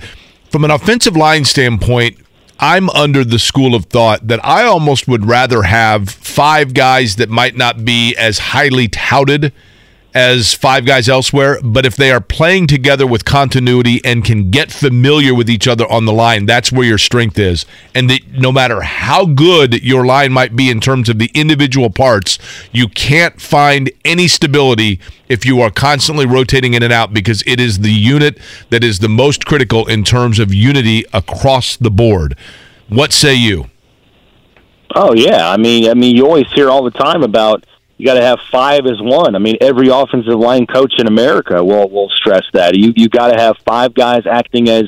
[0.51, 2.19] from an offensive line standpoint,
[2.61, 7.31] I'm under the school of thought that I almost would rather have five guys that
[7.31, 9.55] might not be as highly touted
[10.17, 14.73] as five guys elsewhere, but if they are playing together with continuity and can get
[14.73, 17.67] familiar with each other on the line, that's where your strength is.
[17.95, 21.91] And that no matter how good your line might be in terms of the individual
[21.91, 22.39] parts,
[22.73, 27.61] you can't find any stability if you are constantly rotating in and out because it
[27.61, 28.39] is the unit
[28.71, 32.39] that is the most critical in terms of unity across the board.
[32.89, 33.67] What say you?
[34.95, 37.67] Oh yeah, I mean, I mean, you always hear all the time about
[37.97, 39.35] you got to have five as one.
[39.35, 42.77] I mean, every offensive line coach in America will will stress that.
[42.77, 44.85] You you got to have five guys acting as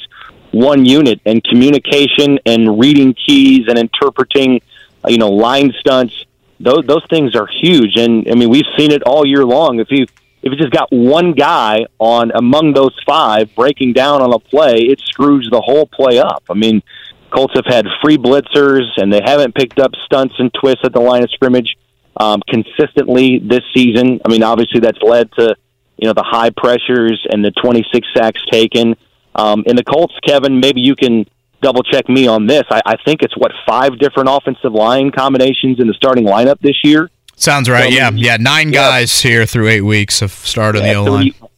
[0.51, 4.61] one unit, and communication and reading keys and interpreting,
[5.05, 6.25] uh, you know, line stunts.
[6.61, 9.81] Those those things are huge, and I mean, we've seen it all year long.
[9.81, 10.07] If you
[10.43, 14.77] if you just got one guy on among those five breaking down on a play,
[14.77, 16.43] it screws the whole play up.
[16.51, 16.83] I mean,
[17.31, 21.01] Colts have had free blitzers, and they haven't picked up stunts and twists at the
[21.01, 21.78] line of scrimmage
[22.19, 24.21] um, consistently this season.
[24.25, 25.55] I mean, obviously that's led to
[25.97, 28.97] you know the high pressures and the 26 sacks taken.
[29.35, 31.27] Um, in the Colts, Kevin, maybe you can
[31.63, 32.65] double check me on this.
[32.71, 36.77] I, I think it's what five different offensive line combinations in the starting lineup this
[36.83, 37.11] year.
[37.37, 37.93] Sounds right.
[37.93, 38.37] So, yeah, yeah.
[38.37, 38.81] Nine yeah.
[38.81, 41.33] guys here through eight weeks have started yeah, the O line.
[41.39, 41.51] So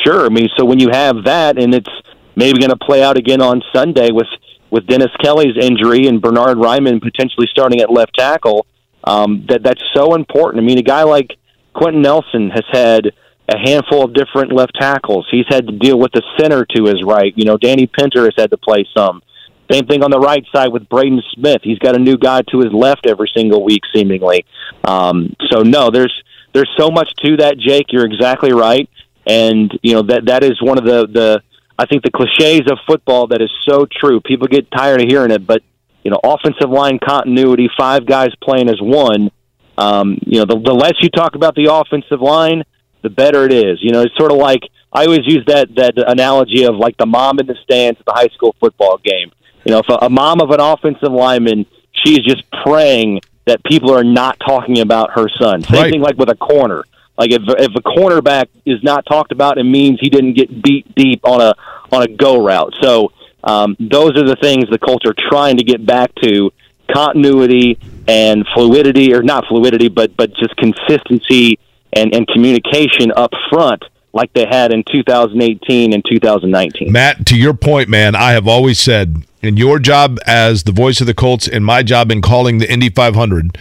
[0.00, 0.26] sure.
[0.26, 1.90] I mean, so when you have that, and it's
[2.34, 4.26] maybe going to play out again on Sunday with
[4.70, 8.66] with Dennis Kelly's injury and Bernard Raimann potentially starting at left tackle
[9.08, 10.62] um, that that's so important.
[10.62, 11.36] I mean, a guy like
[11.74, 13.12] Quenton Nelson has had
[13.48, 15.26] a handful of different left tackles.
[15.30, 17.32] He's had to deal with the center to his right.
[17.34, 19.22] You know, Danny Pinter has had to play some.
[19.70, 21.60] Same thing on the right side with Braden Smith.
[21.62, 24.44] He's got a new guy to his left every single week, seemingly.
[24.84, 26.14] Um, so no, there's
[26.52, 27.86] there's so much to that, Jake.
[27.90, 28.88] You're exactly right,
[29.26, 31.42] and you know that that is one of the the
[31.78, 34.20] I think the cliches of football that is so true.
[34.20, 35.62] People get tired of hearing it, but
[36.08, 39.30] you know, offensive line continuity, five guys playing as one.
[39.76, 42.64] Um, you know, the, the less you talk about the offensive line,
[43.02, 43.78] the better it is.
[43.82, 47.04] You know, it's sort of like I always use that that analogy of like the
[47.04, 49.30] mom in the stands at the high school football game.
[49.66, 53.92] You know, if a, a mom of an offensive lineman, she's just praying that people
[53.92, 55.60] are not talking about her son.
[55.62, 55.92] Same Right.
[55.92, 56.84] thing like with a corner.
[57.18, 60.94] Like if if a cornerback is not talked about, it means he didn't get beat
[60.94, 61.52] deep on a
[61.92, 62.72] on a go route.
[62.80, 63.12] So
[63.48, 66.52] um, those are the things the Colts are trying to get back to
[66.92, 71.58] continuity and fluidity, or not fluidity, but but just consistency
[71.94, 76.92] and, and communication up front, like they had in 2018 and 2019.
[76.92, 81.00] Matt, to your point, man, I have always said in your job as the voice
[81.00, 83.56] of the Colts and my job in calling the Indy 500,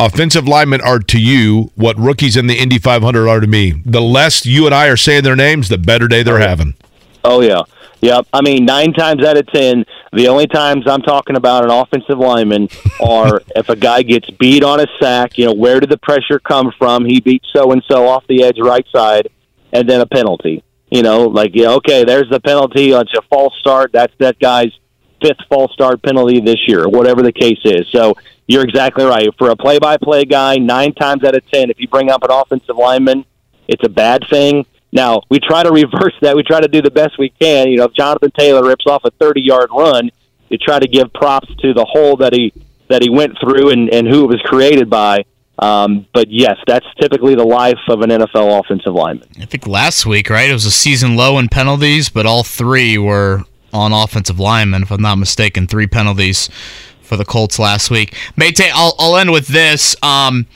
[0.00, 3.82] offensive linemen are to you what rookies in the Indy 500 are to me.
[3.84, 6.74] The less you and I are saying their names, the better day they're having.
[7.24, 7.62] Oh yeah,
[8.00, 8.26] yep.
[8.32, 12.18] I mean, nine times out of ten, the only times I'm talking about an offensive
[12.18, 12.68] lineman
[13.00, 15.38] are if a guy gets beat on a sack.
[15.38, 17.04] You know, where did the pressure come from?
[17.04, 19.28] He beat so and so off the edge right side,
[19.72, 20.62] and then a penalty.
[20.90, 22.92] You know, like yeah, okay, there's the penalty.
[22.92, 23.92] It's a false start.
[23.92, 24.72] That's that guy's
[25.20, 27.86] fifth false start penalty this year, or whatever the case is.
[27.92, 28.14] So
[28.46, 29.28] you're exactly right.
[29.36, 32.76] For a play-by-play guy, nine times out of ten, if you bring up an offensive
[32.76, 33.26] lineman,
[33.68, 34.64] it's a bad thing.
[34.92, 36.36] Now we try to reverse that.
[36.36, 37.68] We try to do the best we can.
[37.68, 40.10] You know, if Jonathan Taylor rips off a 30-yard run,
[40.48, 42.52] you try to give props to the hole that he
[42.88, 45.24] that he went through and, and who it was created by.
[45.58, 49.28] Um, but yes, that's typically the life of an NFL offensive lineman.
[49.40, 50.48] I think last week, right?
[50.48, 53.42] It was a season low in penalties, but all three were
[53.72, 55.66] on offensive linemen, if I'm not mistaken.
[55.66, 56.48] Three penalties
[57.02, 58.14] for the Colts last week.
[58.36, 59.96] Mate, I'll, I'll end with this.
[60.02, 60.46] Um,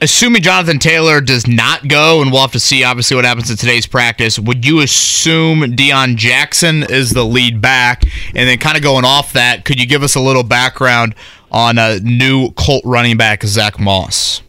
[0.00, 3.56] assuming Jonathan Taylor does not go, and we'll have to see obviously what happens in
[3.56, 8.04] today's practice, would you assume Deon Jackson is the lead back?
[8.34, 11.14] And then kind of going off that, could you give us a little background
[11.50, 14.42] on a new Colt running back, Zach Moss?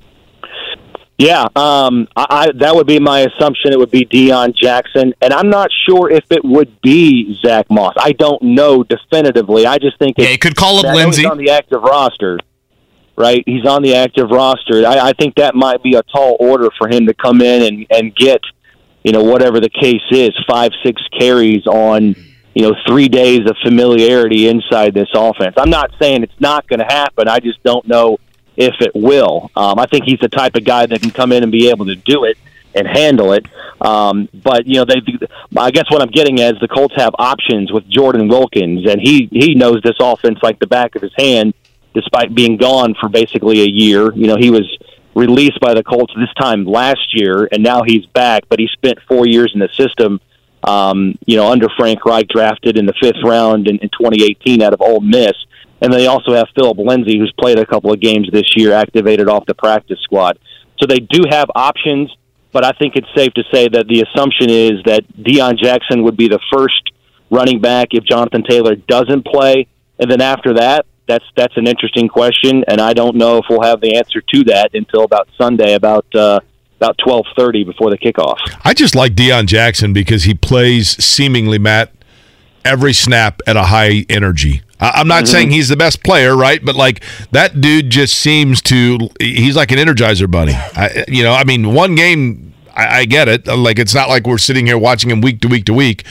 [1.18, 3.74] Yeah, um, I, I, that would be my assumption.
[3.74, 7.96] It would be Deon Jackson, and I'm not sure if it would be Zach Moss.
[7.98, 9.66] I don't know definitively.
[9.66, 11.26] I just think Yeah, you could call up Lindsay.
[11.26, 12.40] On the active roster,
[13.18, 13.44] right?
[13.46, 14.86] He's on the active roster.
[14.86, 17.88] I, I think that might be a tall order for him to come in and
[17.90, 18.42] and get,
[19.04, 22.16] you know, whatever the case is, five six carries on,
[22.54, 25.56] you know, three days of familiarity inside this offense.
[25.58, 27.28] I'm not saying it's not going to happen.
[27.28, 28.20] I just don't know
[28.56, 29.52] if it will.
[29.56, 31.86] Um, I think he's the type of guy that can come in and be able
[31.86, 32.38] to do it
[32.76, 33.46] and handle it.
[33.82, 35.02] Um, but you know, they.
[35.58, 39.28] I guess what I'm getting is the Colts have options with Jordan Wilkins, and he
[39.32, 41.54] he knows this offense like the back of his hand,
[41.98, 44.14] despite being gone for basically a year.
[44.14, 44.66] You know, he was
[45.16, 48.44] released by the Colts this time last year, and now he's back.
[48.50, 50.22] But he spent four years in the system.
[50.64, 54.74] Um, you know, under Frank Reich, drafted in the fifth round in, in 2018 out
[54.74, 55.34] of Ole Miss.
[55.82, 59.30] And they also have Phillip Lindsay, who's played a couple of games this year, activated
[59.30, 60.40] off the practice squad.
[60.80, 62.12] So they do have options,
[62.52, 66.18] but I think it's safe to say that the assumption is that Deon Jackson would
[66.18, 66.92] be the first
[67.30, 69.68] running back if Jonathan Taylor doesn't play,
[70.00, 73.62] and then after that, that's that's an interesting question, and I don't know if we'll
[73.64, 76.40] have the answer to that until about Sunday, about uh,
[76.80, 78.38] about twelve thirty before the kickoff.
[78.64, 81.92] I just like Deon Jackson because he plays seemingly, Matt,
[82.66, 84.62] every snap at a high energy.
[84.80, 85.32] I- I'm not Mm-hmm.
[85.32, 86.64] saying he's the best player, right?
[86.64, 90.54] But like that dude just seems to, he's like an energizer bunny.
[90.54, 93.48] I, you know, I mean, one game, I, I get it.
[93.48, 96.06] Like it's not like we're sitting here watching him week to week to week.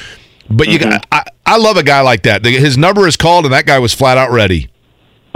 [0.50, 0.98] But you, Mm-hmm.
[1.12, 2.44] I, I love a guy like that.
[2.44, 4.68] His number is called, and that guy was flat out ready.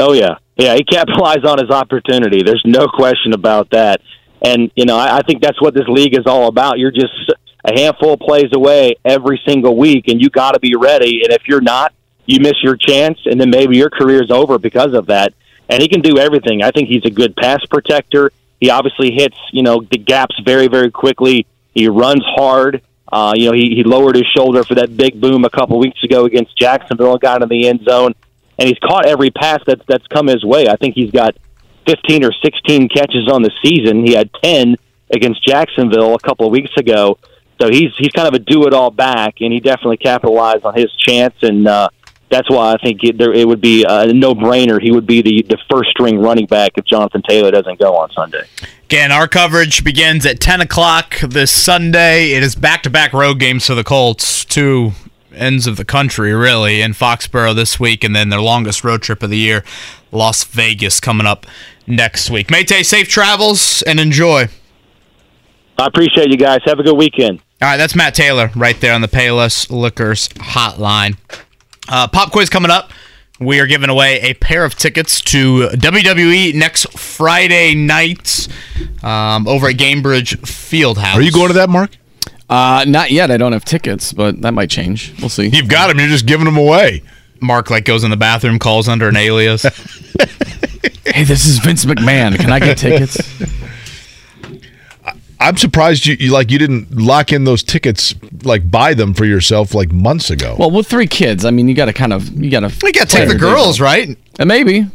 [0.01, 0.74] Oh yeah, yeah.
[0.77, 2.43] He capitalized on his opportunity.
[2.43, 4.01] There's no question about that.
[4.43, 6.78] And you know, I, I think that's what this league is all about.
[6.78, 7.12] You're just
[7.64, 11.20] a handful of plays away every single week, and you got to be ready.
[11.22, 11.93] And if you're not,
[12.24, 15.35] you miss your chance, and then maybe your career's over because of that.
[15.68, 16.62] And he can do everything.
[16.62, 18.32] I think he's a good pass protector.
[18.59, 21.47] He obviously hits, you know, the gaps very, very quickly.
[21.74, 22.82] He runs hard.
[23.12, 26.02] Uh, you know, he, he lowered his shoulder for that big boom a couple weeks
[26.02, 28.14] ago against Jacksonville and got in the end zone.
[28.61, 30.69] And he's caught every pass that's that's come his way.
[30.69, 31.35] I think he's got
[31.87, 34.07] 15 or 16 catches on the season.
[34.07, 34.77] He had 10
[35.12, 37.19] against Jacksonville a couple of weeks ago.
[37.61, 40.74] So he's he's kind of a do it all back, and he definitely capitalized on
[40.74, 41.35] his chance.
[41.43, 41.89] And uh,
[42.31, 44.81] that's why I think it, there, it would be a no brainer.
[44.81, 48.11] He would be the, the first string running back if Jonathan Taylor doesn't go on
[48.12, 48.45] Sunday.
[48.85, 52.32] Again, our coverage begins at 10 o'clock this Sunday.
[52.32, 54.45] It is back to back road games for the Colts.
[54.45, 54.93] Two
[55.35, 59.23] ends of the country, really, in Foxborough this week, and then their longest road trip
[59.23, 59.65] of the year,
[60.12, 61.47] Las Vegas, coming up
[61.86, 62.51] next week.
[62.51, 64.48] Mate, safe travels and enjoy.
[65.78, 66.61] I appreciate you guys.
[66.66, 67.40] Have a good weekend.
[67.62, 71.16] All right, that's Matt Taylor right there on the Payless Liquors hotline.
[71.89, 72.90] Uh, pop quiz coming up.
[73.40, 78.47] We are giving away a pair of tickets to WWE next Friday night
[79.02, 81.15] um, over at Gainbridge Fieldhouse.
[81.15, 81.97] Are you going to that, Mark?
[82.51, 83.31] Uh, not yet.
[83.31, 85.14] I don't have tickets, but that might change.
[85.20, 85.47] We'll see.
[85.47, 85.98] You've got them.
[86.01, 87.02] You're just giving them away.
[87.40, 89.62] Mark like goes in the bathroom, calls under an alias.
[91.06, 92.36] hey, this is Vince McMahon.
[92.36, 93.18] Can I get tickets?
[95.39, 99.24] I'm surprised you, you like you didn't lock in those tickets, like buy them for
[99.24, 100.55] yourself like months ago.
[100.59, 102.72] Well, with three kids, I mean, you got to kind of you got to.
[102.82, 104.18] We got to take the girls, right?
[104.39, 104.86] And maybe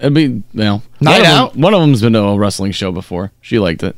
[0.00, 1.56] it'd be you know Night one of them- out.
[1.56, 3.30] one of them's been to a wrestling show before.
[3.42, 3.94] She liked it.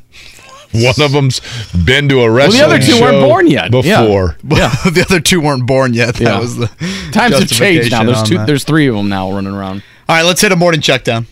[0.74, 1.40] One of them's
[1.84, 3.70] been to a Well, the other two weren't born yet.
[3.70, 4.36] Before.
[4.42, 4.68] Yeah.
[4.84, 6.14] the other two weren't born yet.
[6.16, 6.38] That Yeah.
[6.40, 6.66] was the
[7.12, 8.02] Times have changed now.
[8.04, 8.38] There's two.
[8.38, 8.46] that.
[8.46, 9.82] There's three of them now running around.
[10.08, 11.26] All right, let's hit a morning check down.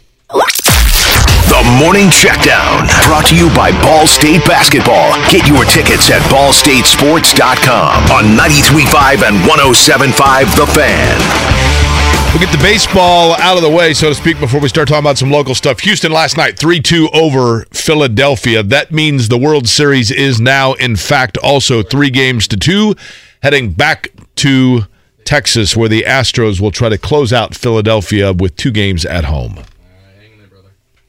[1.52, 5.12] The Morning Checkdown, brought to you by Ball State Basketball.
[5.30, 11.61] Get your tickets at ballstatesports.com on 93.5 and 107.5 The Fan.
[12.32, 15.04] We'll get the baseball out of the way, so to speak, before we start talking
[15.04, 15.80] about some local stuff.
[15.80, 18.62] Houston last night, 3 2 over Philadelphia.
[18.62, 22.94] That means the World Series is now, in fact, also three games to two,
[23.42, 24.86] heading back to
[25.26, 29.58] Texas, where the Astros will try to close out Philadelphia with two games at home.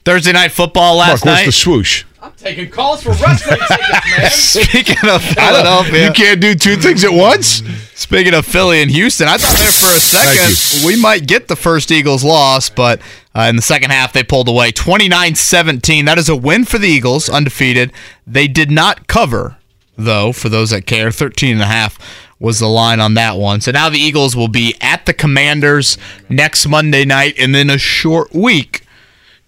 [0.03, 1.45] Thursday night football last Mark, where's night.
[1.45, 2.03] the swoosh?
[2.23, 4.29] I'm taking calls for wrestling tickets, man.
[4.31, 7.61] Speaking of I don't- Philadelphia, You can't do two things at once?
[7.95, 11.57] Speaking of Philly and Houston, I thought there for a second we might get the
[11.57, 13.01] first Eagles loss, but
[13.35, 16.05] uh, in the second half they pulled away 29-17.
[16.05, 17.91] That is a win for the Eagles, undefeated.
[18.25, 19.57] They did not cover,
[19.97, 21.11] though, for those that care.
[21.11, 21.99] 13 and a half
[22.39, 23.59] was the line on that one.
[23.59, 25.97] So now the Eagles will be at the Commanders
[26.29, 28.82] next Monday night and then a short week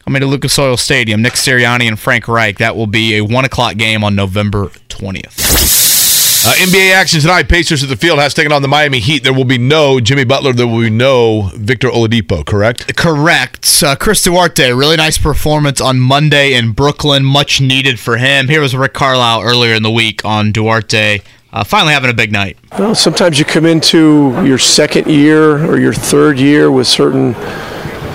[0.06, 1.24] coming to Lucas Oil Stadium.
[1.24, 2.60] Nick Sirianni and Frank Reich.
[2.60, 6.46] That will be a 1 o'clock game on November 20th.
[6.48, 7.50] Uh, NBA action tonight.
[7.50, 9.24] Pacers at the field has taken on the Miami Heat.
[9.24, 10.54] There will be no Jimmy Butler.
[10.54, 12.46] There will be no Victor Oladipo.
[12.46, 12.96] Correct.
[12.96, 13.82] Correct.
[13.84, 17.26] Uh, Chris Duarte, really nice performance on Monday in Brooklyn.
[17.26, 18.48] Much needed for him.
[18.48, 21.22] Here was Rick Carlisle earlier in the week on Duarte.
[21.52, 22.58] Uh, finally having a big night.
[22.78, 27.34] Well, sometimes you come into your second year or your third year with certain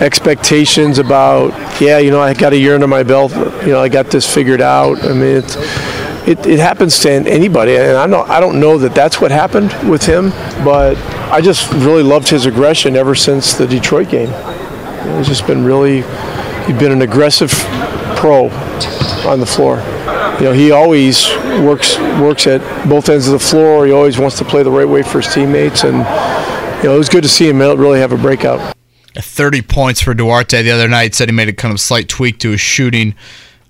[0.00, 1.50] expectations about,
[1.80, 3.32] yeah, you know, I got a year under my belt.
[3.32, 5.02] You know, I got this figured out.
[5.04, 5.56] I mean, it,
[6.26, 9.72] it, it happens to anybody, and I don't, I don't know that that's what happened
[9.88, 10.30] with him,
[10.64, 10.96] but
[11.30, 14.30] I just really loved his aggression ever since the Detroit game.
[15.18, 16.02] It's just been really,
[16.66, 17.50] he's been an aggressive
[18.16, 18.48] pro
[19.26, 19.78] on the floor.
[20.38, 21.28] You know, he always
[21.60, 23.84] works works at both ends of the floor.
[23.84, 25.98] He always wants to play the right way for his teammates, and
[26.82, 28.74] you know, it was good to see him really have a breakout.
[29.14, 31.14] 30 points for Duarte the other night.
[31.14, 33.14] Said he made a kind of slight tweak to his shooting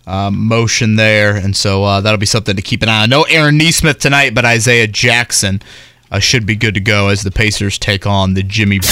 [0.07, 3.11] um, motion there, and so uh, that'll be something to keep an eye on.
[3.11, 5.63] No Aaron Nesmith tonight, but Isaiah Jackson
[6.11, 8.87] uh, should be good to go as the Pacers take on the Jimmy Heat.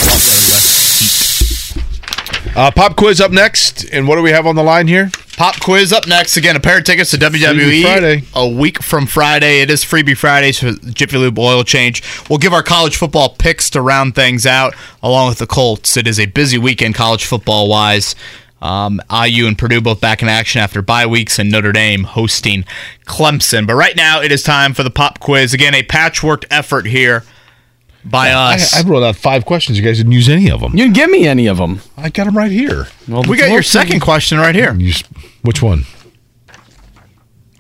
[2.57, 5.11] Uh, pop quiz up next, and what do we have on the line here?
[5.39, 6.37] Pop quiz up next.
[6.37, 8.25] Again, a pair of tickets to WWE Friday.
[8.35, 9.61] a week from Friday.
[9.61, 12.03] It is Freebie Friday, so Jiffy Lube oil change.
[12.29, 15.97] We'll give our college football picks to round things out, along with the Colts.
[15.97, 18.17] It is a busy weekend college football wise.
[18.61, 22.65] Um, IU and Purdue both back in action after bye weeks, and Notre Dame hosting
[23.07, 23.65] Clemson.
[23.65, 25.55] But right now, it is time for the pop quiz.
[25.55, 27.23] Again, a patchwork effort here
[28.05, 28.75] by us.
[28.75, 29.79] I, I wrote out five questions.
[29.79, 30.73] You guys didn't use any of them.
[30.73, 31.81] You didn't give me any of them.
[31.97, 32.87] I got them right here.
[33.09, 34.93] Well, we got your second question right here You
[35.43, 35.85] which one?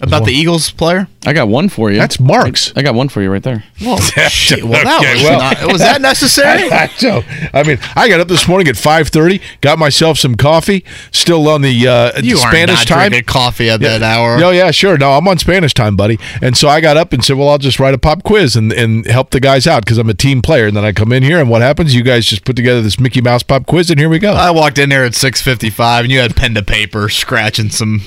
[0.00, 1.08] About the Eagles player.
[1.26, 1.98] I got one for you.
[1.98, 2.72] That's Mark's.
[2.76, 3.64] I got one for you right there.
[3.82, 3.98] Well,
[4.28, 5.38] shit, well, that Okay, was, well.
[5.38, 6.70] not, was that necessary?
[6.70, 7.22] I, know.
[7.52, 11.48] I mean, I got up this morning at five thirty, got myself some coffee, still
[11.48, 13.10] on the uh, You Spanish not time.
[13.10, 14.38] drinking coffee at that hour.
[14.38, 14.96] No, yeah, sure.
[14.96, 16.18] No, I'm on Spanish time, buddy.
[16.40, 18.72] And so I got up and said, "Well, I'll just write a pop quiz and,
[18.72, 21.22] and help the guys out because I'm a team player." And then I come in
[21.24, 21.94] here, and what happens?
[21.94, 24.32] You guys just put together this Mickey Mouse pop quiz, and here we go.
[24.32, 27.70] I walked in there at six fifty five, and you had pen to paper scratching
[27.70, 28.02] some.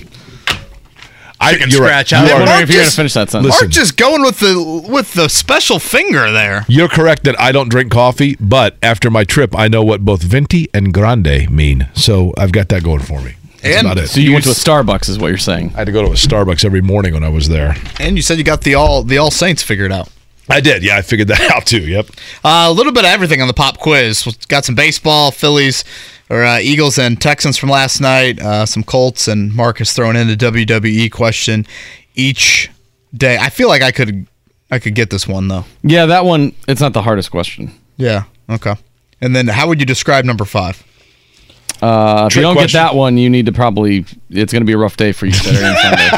[1.42, 2.08] I chicken you're right.
[2.08, 2.24] scratch You out.
[2.24, 3.60] are- Mark wondering if you're gonna just- finish that sentence.
[3.62, 6.66] Mark just going with the with the special finger there.
[6.68, 10.22] You're correct that I don't drink coffee, but after my trip, I know what both
[10.24, 11.88] venti and grande mean.
[11.94, 13.34] So I've got that going for me.
[13.62, 14.08] That's And about it.
[14.10, 15.72] So you went to a Starbucks, is what you're saying?
[15.76, 17.76] I had to go to a Starbucks every morning when I was there.
[18.00, 20.10] And you said you got the all the all Saints figured out.
[20.50, 20.84] I did.
[20.84, 21.80] Yeah, I figured that out too.
[21.82, 22.08] Yep.
[22.44, 24.26] Uh, a little bit of everything on the pop quiz.
[24.26, 25.84] We Got some baseball, Phillies
[26.32, 28.40] or uh, Eagles and Texans from last night.
[28.42, 31.68] Uh, some Colts and Marcus throwing in a WWE question
[32.16, 32.72] each
[33.14, 33.38] day.
[33.38, 34.26] I feel like I could
[34.72, 35.66] I could get this one though.
[35.84, 36.54] Yeah, that one.
[36.68, 37.72] It's not the hardest question.
[37.98, 38.24] Yeah.
[38.50, 38.76] Okay.
[39.20, 40.82] And then how would you describe number five?
[41.82, 42.78] Uh, if Trick you don't question.
[42.80, 44.06] get that one, you need to probably.
[44.30, 46.18] It's going to be a rough day for you Saturday and Sunday.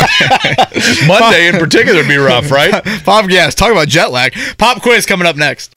[1.06, 2.72] Monday in particular would be rough, right?
[3.04, 3.54] Pop, yes.
[3.54, 4.34] Talk about jet lag.
[4.58, 5.74] Pop quiz coming up next.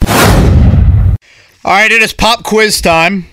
[1.65, 3.25] All right, it is pop quiz time.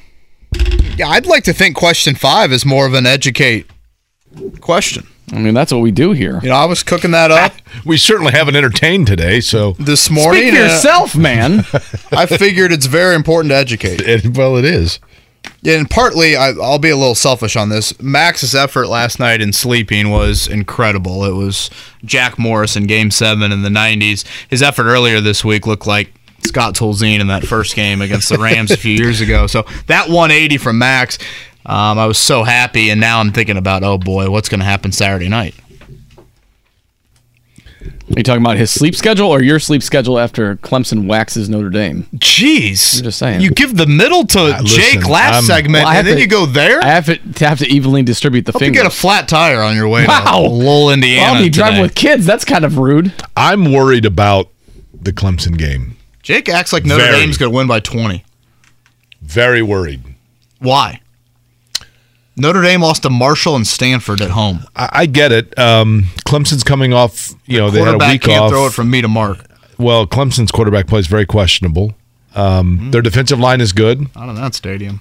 [0.96, 3.68] Yeah, I'd like to think question five is more of an educate
[4.60, 5.08] question.
[5.32, 6.40] I mean, that's what we do here.
[6.42, 7.52] You know, I was cooking that up
[7.84, 10.42] We certainly haven't entertained today, so this morning.
[10.42, 11.64] Speak for and yourself, man.
[12.12, 14.00] I figured it's very important to educate.
[14.00, 14.98] it, well, it is.
[15.64, 18.00] And partly, I, I'll be a little selfish on this.
[18.00, 21.24] Max's effort last night in sleeping was incredible.
[21.24, 21.68] It was
[22.04, 24.24] Jack Morris in Game Seven in the '90s.
[24.48, 26.14] His effort earlier this week looked like
[26.46, 29.46] Scott Tolzien in that first game against the Rams a few years ago.
[29.46, 31.18] So that 180 from Max,
[31.66, 32.90] um, I was so happy.
[32.90, 35.54] And now I'm thinking about, oh boy, what's going to happen Saturday night?
[38.10, 41.70] Are you talking about his sleep schedule or your sleep schedule after Clemson waxes Notre
[41.70, 42.08] Dame?
[42.16, 43.40] Jeez, I'm just saying.
[43.40, 46.08] You give the middle to Uh, Jake listen, last I'm- segment, Well, I have and
[46.08, 46.82] then to- you go there.
[46.82, 49.62] I have to, to have to evenly distribute the Hope you get a flat tire
[49.62, 50.24] on your way Wow.
[50.42, 51.34] to Lowell, Indiana.
[51.38, 52.26] I'll be driving with kids.
[52.26, 53.12] That's kind of rude.
[53.36, 54.48] I'm worried about
[55.00, 55.96] the Clemson game.
[56.24, 57.20] Jake acts like Notre Very.
[57.20, 58.24] Dame's going to win by 20.
[59.22, 60.02] Very worried.
[60.58, 61.00] Why?
[62.40, 64.60] Notre Dame lost to Marshall and Stanford at home.
[64.74, 65.56] I, I get it.
[65.58, 67.32] Um, Clemson's coming off.
[67.46, 68.50] You know, they had a week can't off.
[68.50, 69.38] throw it from me to Mark.
[69.78, 71.94] well, Clemson's quarterback play is very questionable.
[72.34, 72.90] Um, Hmm.
[72.92, 74.14] Their defensive line is good.
[74.14, 75.00] Not in that stadium.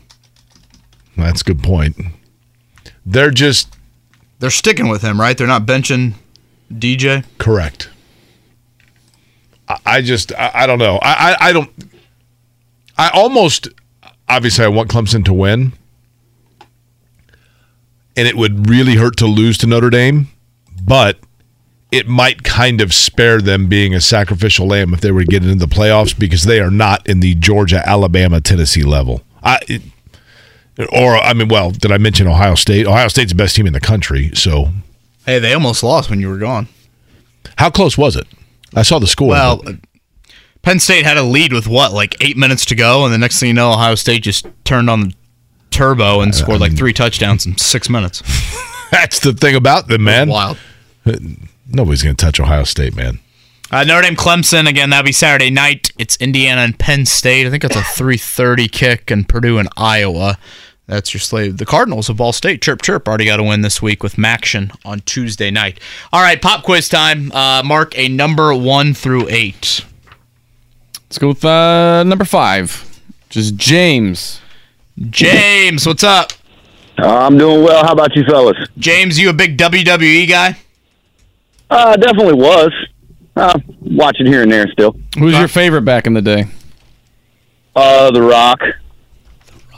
[1.16, 1.95] That's a good point.
[3.06, 3.76] They're just
[4.40, 5.38] They're sticking with him, right?
[5.38, 6.14] They're not benching
[6.74, 7.24] DJ.
[7.38, 7.90] correct.
[9.68, 10.98] I, I just I, I don't know.
[11.02, 11.70] I, I I don't.
[12.98, 13.68] I almost
[14.28, 15.74] obviously I want Clemson to win,
[18.20, 20.28] and it would really hurt to lose to Notre Dame,
[20.84, 21.18] but
[21.90, 25.41] it might kind of spare them being a sacrificial lamb if they were to get
[25.44, 29.24] into the playoffs because they are not in the Georgia, Alabama, Tennessee level.
[29.41, 29.60] I.
[29.70, 29.82] It,
[30.91, 32.88] or I mean, well, did I mention Ohio State?
[32.88, 34.32] Ohio State's the best team in the country.
[34.34, 34.70] So,
[35.26, 36.68] Hey, they almost lost when you were gone.
[37.58, 38.28] how close was it?
[38.76, 39.30] I saw the score.
[39.30, 39.64] Well,
[40.62, 43.40] Penn State had a lead with what, like eight minutes to go, and the next
[43.40, 45.14] thing you know, Ohio State just turned on the
[45.80, 48.22] turbo and scored like three touchdowns in six minutes.
[48.91, 50.30] that's the thing about them, man.
[50.30, 50.57] Wild.
[51.68, 53.19] Nobody's going to touch Ohio State, man.
[53.72, 54.89] Uh, Notre Dame Clemson again.
[54.89, 55.91] That'll be Saturday night.
[55.97, 57.45] It's Indiana and Penn State.
[57.45, 60.38] I think it's a three thirty kick, and Purdue and Iowa.
[60.88, 61.57] That's your slave.
[61.57, 62.64] The Cardinals of Ball State.
[62.64, 63.07] Chirp chirp.
[63.07, 65.80] Already got a win this week with MACtion on Tuesday night.
[66.11, 67.31] All right, pop quiz time.
[67.31, 69.85] Uh, mark a number one through eight.
[71.03, 72.99] Let's go with uh, number five,
[73.30, 74.41] just James.
[75.09, 76.31] James, what's up?
[76.97, 77.85] I'm doing well.
[77.85, 78.57] How about you, fellas?
[78.77, 80.57] James, you a big WWE guy?
[81.69, 82.71] Uh, definitely was.
[83.35, 84.95] Uh, watching here and there still.
[85.17, 86.45] Who's your favorite back in the day?
[87.76, 88.59] Uh, The Rock.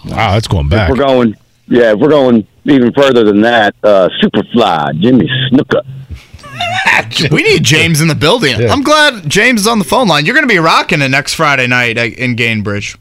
[0.05, 0.89] Wow, that's going If back.
[0.89, 1.35] we're going,
[1.67, 5.81] yeah, if we're going even further than that, uh, Superfly, Jimmy Snuka.
[7.31, 8.55] We need James in the building.
[8.69, 10.25] I'm glad James is on the phone line.
[10.25, 12.97] You're going to be rocking it next Friday night uh, in Gainbridge.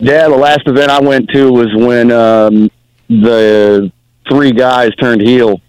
[0.00, 2.70] Yeah, the last event I went to was when um,
[3.08, 3.90] the
[4.28, 5.60] three guys turned heel.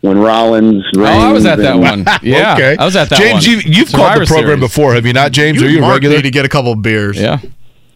[0.00, 2.04] When Rollins, Oh, I was at that and- one.
[2.22, 2.76] Yeah, okay.
[2.78, 3.56] I was at that James, one.
[3.56, 4.60] you, you've called the program Series.
[4.60, 5.60] before, have you not, James?
[5.60, 6.16] You Are you a regular?
[6.16, 7.18] need to get a couple of beers.
[7.18, 7.40] Yeah.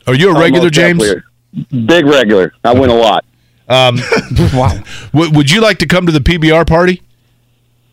[0.09, 0.99] Are you a Oh, regular, most James?
[0.99, 1.87] definitely.
[1.87, 2.53] Big regular.
[2.65, 3.25] I win a lot.
[3.69, 4.01] Um,
[4.53, 4.81] wow.
[5.13, 7.03] w- would you like to come to the PBR party?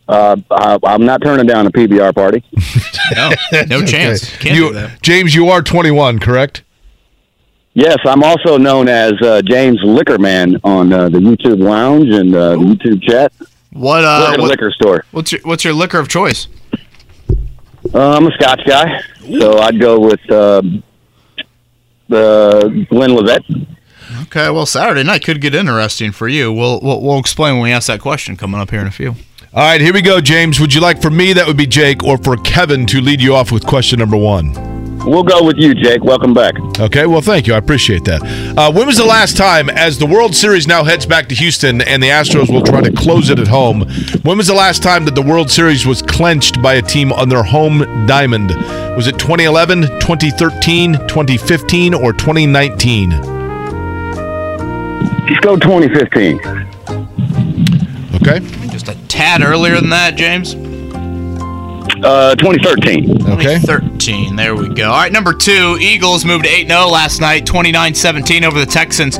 [0.07, 2.43] Uh, I, I'm not turning down a PBR party.
[3.15, 3.31] No,
[3.67, 4.35] no chance.
[4.37, 5.01] Can't you, do that.
[5.01, 6.63] James, you are 21, correct?
[7.79, 12.49] Yes, I'm also known as uh, James Liquorman on uh, the YouTube Lounge and uh,
[12.49, 13.31] the YouTube chat.
[13.71, 15.05] What We're uh, at a what, liquor store.
[15.11, 16.49] what's your what's your liquor of choice?
[17.93, 19.01] Uh, I'm a Scotch guy,
[19.39, 20.83] so I'd go with um
[22.09, 23.45] the Glenlivet.
[24.23, 26.51] Okay, well Saturday night could get interesting for you.
[26.51, 29.11] We'll we'll, we'll explain when we ask that question coming up here in a few.
[29.53, 30.59] All right, here we go, James.
[30.59, 33.35] Would you like for me, that would be Jake, or for Kevin to lead you
[33.35, 34.78] off with question number one?
[35.05, 36.03] We'll go with you, Jake.
[36.03, 36.55] Welcome back.
[36.79, 37.53] Okay, well, thank you.
[37.53, 38.21] I appreciate that.
[38.57, 41.81] Uh, when was the last time, as the World Series now heads back to Houston
[41.81, 43.81] and the Astros will try to close it at home,
[44.23, 47.29] when was the last time that the World Series was clenched by a team on
[47.29, 48.49] their home diamond?
[48.95, 53.09] Was it 2011, 2013, 2015, or 2019?
[55.29, 56.39] Let's go 2015.
[58.15, 58.39] Okay.
[58.69, 60.55] Just a tad earlier than that, James.
[62.03, 63.11] Uh, 2013.
[63.23, 63.59] Okay.
[63.59, 64.35] 2013.
[64.35, 64.89] There we go.
[64.91, 65.77] All right, number two.
[65.81, 69.17] Eagles moved 8 0 last night, 29 17 over the Texans.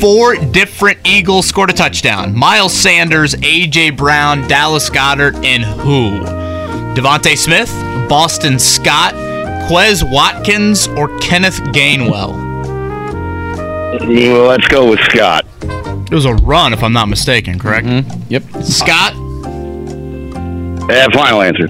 [0.00, 3.90] Four different Eagles scored a touchdown Miles Sanders, A.J.
[3.90, 6.20] Brown, Dallas Goedert, and who?
[6.94, 7.70] DeVonta Smith,
[8.08, 9.14] Boston Scott,
[9.68, 12.46] Quez Watkins, or Kenneth Gainwell?
[14.00, 15.44] Well, let's go with Scott.
[15.62, 17.86] It was a run, if I'm not mistaken, correct?
[18.28, 18.42] Yep.
[18.62, 19.14] Scott?
[20.90, 21.68] Yeah, final answer.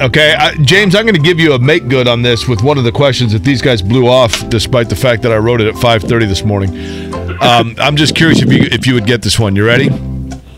[0.00, 2.78] Okay, uh, James, I'm going to give you a make good on this with one
[2.78, 5.66] of the questions that these guys blew off, despite the fact that I wrote it
[5.66, 6.70] at 5:30 this morning.
[7.40, 9.56] Um, I'm just curious if you if you would get this one.
[9.56, 9.88] You ready?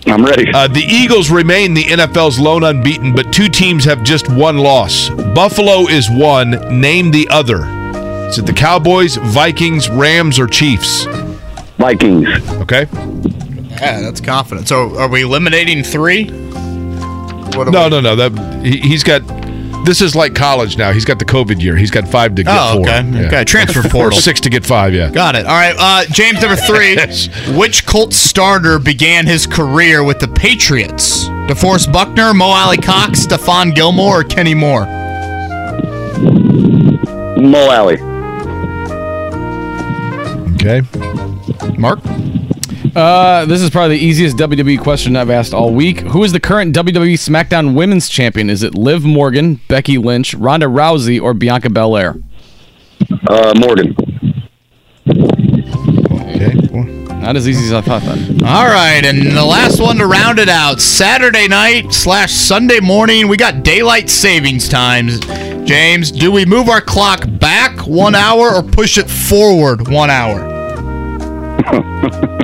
[0.06, 0.52] I'm ready.
[0.52, 5.08] Uh, the Eagles remain the NFL's lone unbeaten, but two teams have just one loss.
[5.10, 6.50] Buffalo is one.
[6.80, 7.64] Name the other.
[8.28, 11.06] Is it the Cowboys, Vikings, Rams, or Chiefs?
[11.78, 12.28] Vikings.
[12.60, 12.86] Okay.
[13.80, 14.68] Yeah, that's confident.
[14.68, 16.45] So are we eliminating three?
[17.54, 18.16] What No, we- no, no.
[18.16, 19.22] That he, he's got.
[19.84, 20.90] This is like college now.
[20.90, 21.76] He's got the COVID year.
[21.76, 22.88] He's got five to get Oh, four.
[22.88, 23.26] okay.
[23.26, 24.18] Okay, transfer Or portal.
[24.20, 24.92] six to get five.
[24.92, 25.10] Yeah.
[25.10, 25.46] Got it.
[25.46, 26.96] All right, uh, James, number three.
[27.56, 31.26] Which Colts starter began his career with the Patriots?
[31.46, 34.86] DeForest Buckner, Mo Alie-Cox, Stephon Gilmore, or Kenny Moore?
[37.40, 38.00] Mo Alley.
[40.56, 40.82] Okay.
[41.78, 42.00] Mark?
[42.96, 46.00] Uh, this is probably the easiest WWE question I've asked all week.
[46.00, 48.48] Who is the current WWE SmackDown Women's Champion?
[48.48, 52.16] Is it Liv Morgan, Becky Lynch, Ronda Rousey, or Bianca Belair?
[53.28, 53.94] Uh, Morgan.
[55.10, 56.54] Okay.
[57.20, 58.42] Not as easy as I thought then.
[58.42, 63.28] All right, and the last one to round it out Saturday night slash Sunday morning,
[63.28, 65.20] we got daylight savings times.
[65.68, 70.54] James, do we move our clock back one hour or push it forward one hour?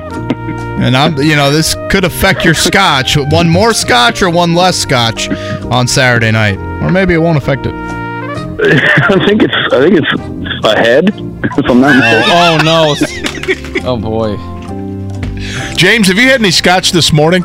[0.82, 3.16] and I'm, you know, this could affect your scotch.
[3.16, 7.66] One more scotch or one less scotch on Saturday night, or maybe it won't affect
[7.66, 7.74] it.
[8.64, 11.10] I think it's I think it's ahead.
[11.54, 12.66] If I'm not mistaken.
[12.66, 13.90] Oh no!
[13.90, 14.36] oh boy.
[15.76, 17.42] James, have you had any scotch this morning?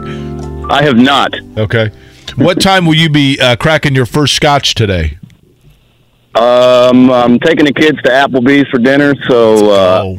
[0.70, 1.34] I have not.
[1.58, 1.92] Okay.
[2.36, 5.18] What time will you be uh, cracking your first scotch today?
[6.36, 10.18] Um, I'm taking the kids to Applebee's for dinner, so uh,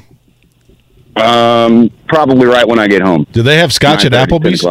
[1.20, 3.26] um, probably right when I get home.
[3.32, 4.64] Do they have scotch at Applebee's?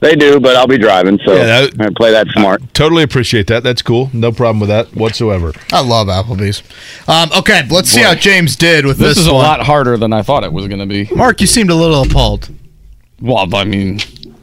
[0.00, 2.62] They do, but I'll be driving, so Yeah, I play that smart.
[2.72, 3.62] Totally appreciate that.
[3.62, 4.08] That's cool.
[4.14, 5.52] No problem with that whatsoever.
[5.72, 6.62] I love Applebee's.
[7.06, 10.14] Um, okay, let's see how James did with This this, is a lot harder than
[10.14, 11.06] I thought it was going to be.
[11.14, 12.48] Mark, you seemed a little appalled.
[13.20, 14.00] Well, I mean,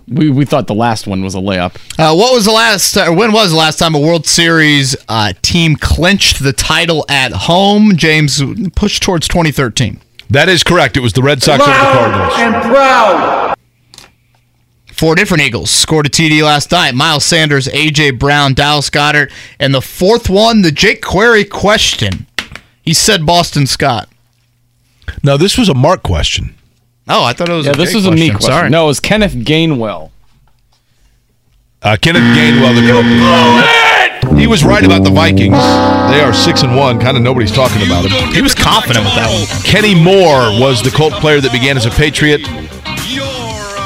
[0.07, 1.75] we, we thought the last one was a layup.
[1.97, 2.95] Uh, what was the last?
[2.95, 7.31] Uh, when was the last time a World Series uh, team clinched the title at
[7.31, 7.97] home?
[7.97, 8.43] James
[8.75, 10.01] pushed towards 2013.
[10.29, 10.97] That is correct.
[10.97, 12.33] It was the Red Sox over the Cardinals.
[12.37, 13.55] and proud.
[14.93, 16.95] Four different Eagles scored a TD last night.
[16.95, 22.25] Miles Sanders, AJ Brown, Dallas Goedert, and the fourth one, the Jake Query question.
[22.81, 24.09] He said Boston Scott.
[25.23, 26.55] No, this was a Mark question.
[27.07, 27.65] Oh, I thought it was.
[27.67, 28.33] Yeah, a this Jake was a me question.
[28.37, 28.51] question.
[28.51, 28.69] Sorry.
[28.69, 30.09] No, it was Kenneth Gainwell.
[31.83, 32.81] Uh, Kenneth Gainwell, the
[34.37, 35.53] He was right about the Vikings.
[35.57, 36.99] They are six and one.
[36.99, 38.33] Kind of nobody's talking about him.
[38.33, 39.63] He was confident with that one.
[39.63, 42.41] Kenny Moore was the Colt player that began as a Patriot.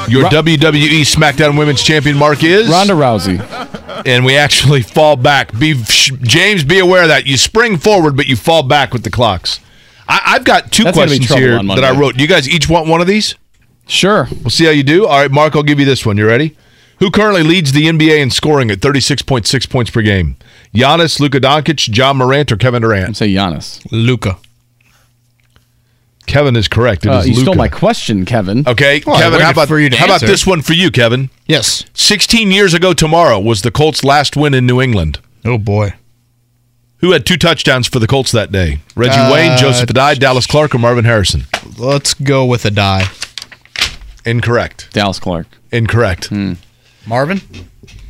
[0.08, 3.40] Your WWE SmackDown Women's Champion Mark is Ronda Rousey.
[4.06, 5.56] and we actually fall back.
[5.58, 5.74] Be
[6.22, 9.60] James, be aware of that you spring forward, but you fall back with the clocks.
[10.08, 12.16] I, I've got two That's questions here that I wrote.
[12.16, 13.36] Do you guys each want one of these?
[13.86, 14.28] Sure.
[14.40, 15.06] We'll see how you do.
[15.06, 16.16] All right, Mark, I'll give you this one.
[16.18, 16.56] You ready?
[17.02, 20.36] Who currently leads the NBA in scoring at 36.6 points per game?
[20.72, 23.08] Giannis, Luka Doncic, Ja Morant, or Kevin Durant?
[23.08, 23.84] I'd say Giannis.
[23.90, 24.38] Luka.
[26.26, 27.04] Kevin is correct.
[27.04, 28.62] It Uh, is you stole my question, Kevin.
[28.68, 31.28] Okay, Well, Kevin, how about for you to how about this one for you, Kevin?
[31.48, 31.82] Yes.
[31.94, 35.18] 16 years ago tomorrow was the Colts' last win in New England.
[35.44, 35.94] Oh boy.
[36.98, 38.78] Who had two touchdowns for the Colts that day?
[38.94, 41.46] Reggie Uh, Wayne, Joseph Addai, Dallas Clark, or Marvin Harrison?
[41.76, 43.08] Let's go with Addai.
[44.24, 44.86] Incorrect.
[44.92, 45.48] Dallas Clark.
[45.72, 46.30] Incorrect.
[47.06, 47.40] Marvin.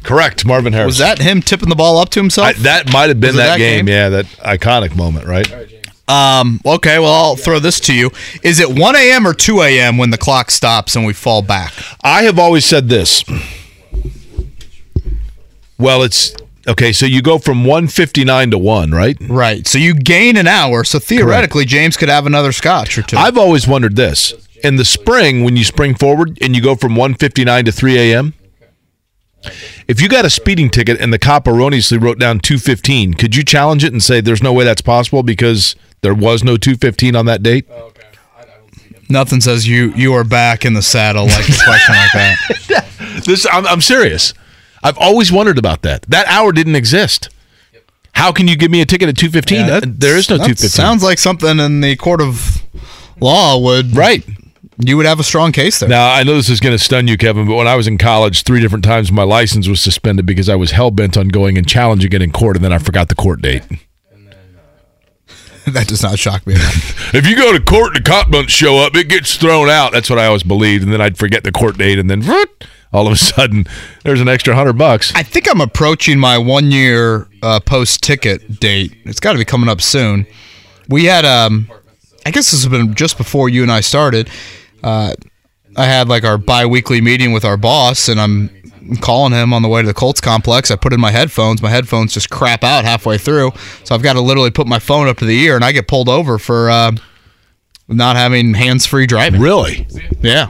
[0.03, 0.45] Correct.
[0.45, 0.89] Marvin Harrison.
[0.89, 2.49] Was that him tipping the ball up to himself?
[2.49, 3.87] I, that might have been that, that game.
[3.87, 3.95] game?
[3.95, 5.51] Yeah, that iconic moment, right?
[6.09, 8.11] Um, okay, well, I'll throw this to you.
[8.43, 9.27] Is it 1 a.m.
[9.27, 9.97] or 2 a.m.
[9.97, 11.73] when the clock stops and we fall back?
[12.03, 13.25] I have always said this.
[15.79, 16.35] Well, it's
[16.67, 19.17] Okay, so you go from 159 to 1, right?
[19.21, 19.67] Right.
[19.67, 20.85] So you gain an hour.
[20.85, 23.17] So theoretically, James could have another scotch or two.
[23.17, 24.33] I've always wondered this.
[24.63, 28.35] In the spring, when you spring forward and you go from 159 to 3 a.m.,
[29.89, 33.45] if you got a speeding ticket and the cop erroneously wrote down 215, could you
[33.45, 37.27] challenge it and say there's no way that's possible because there was no 215 on
[37.27, 37.67] that date?
[39.09, 42.89] Nothing says you you are back in the saddle like a question like that.
[43.27, 44.33] This I'm, I'm serious.
[44.83, 46.03] I've always wondered about that.
[46.09, 47.29] That hour didn't exist.
[48.15, 49.59] How can you give me a ticket at 215?
[49.67, 50.69] Yeah, there is no that 215.
[50.71, 52.63] Sounds like something in the court of
[53.21, 54.25] law would right.
[54.79, 55.89] You would have a strong case there.
[55.89, 57.99] Now, I know this is going to stun you, Kevin, but when I was in
[57.99, 61.59] college, three different times my license was suspended because I was hell bent on going
[61.59, 63.63] and challenging it in court, and then I forgot the court date.
[65.67, 66.55] that does not shock me.
[67.15, 69.93] If you go to court and the cop doesn't show up, it gets thrown out.
[69.93, 72.23] That's what I always believed, and then I'd forget the court date, and then
[72.91, 73.67] all of a sudden,
[74.03, 75.13] there's an extra hundred bucks.
[75.15, 78.97] I think I'm approaching my one year uh, post ticket date.
[79.05, 80.27] It's got to be coming up soon.
[80.89, 81.71] We had, um,
[82.25, 84.31] I guess this has been just before you and I started.
[84.83, 85.15] Uh,
[85.77, 88.51] I had like our bi weekly meeting with our boss, and I'm
[89.01, 90.71] calling him on the way to the Colts complex.
[90.71, 91.63] I put in my headphones.
[91.63, 93.53] My headphones just crap out halfway through.
[93.85, 95.89] So I've got to literally put my phone up to the ear, and I get
[95.89, 96.93] pulled over for uh,
[97.89, 99.41] not having hands free driving.
[99.41, 99.87] Really?
[100.21, 100.49] Yeah.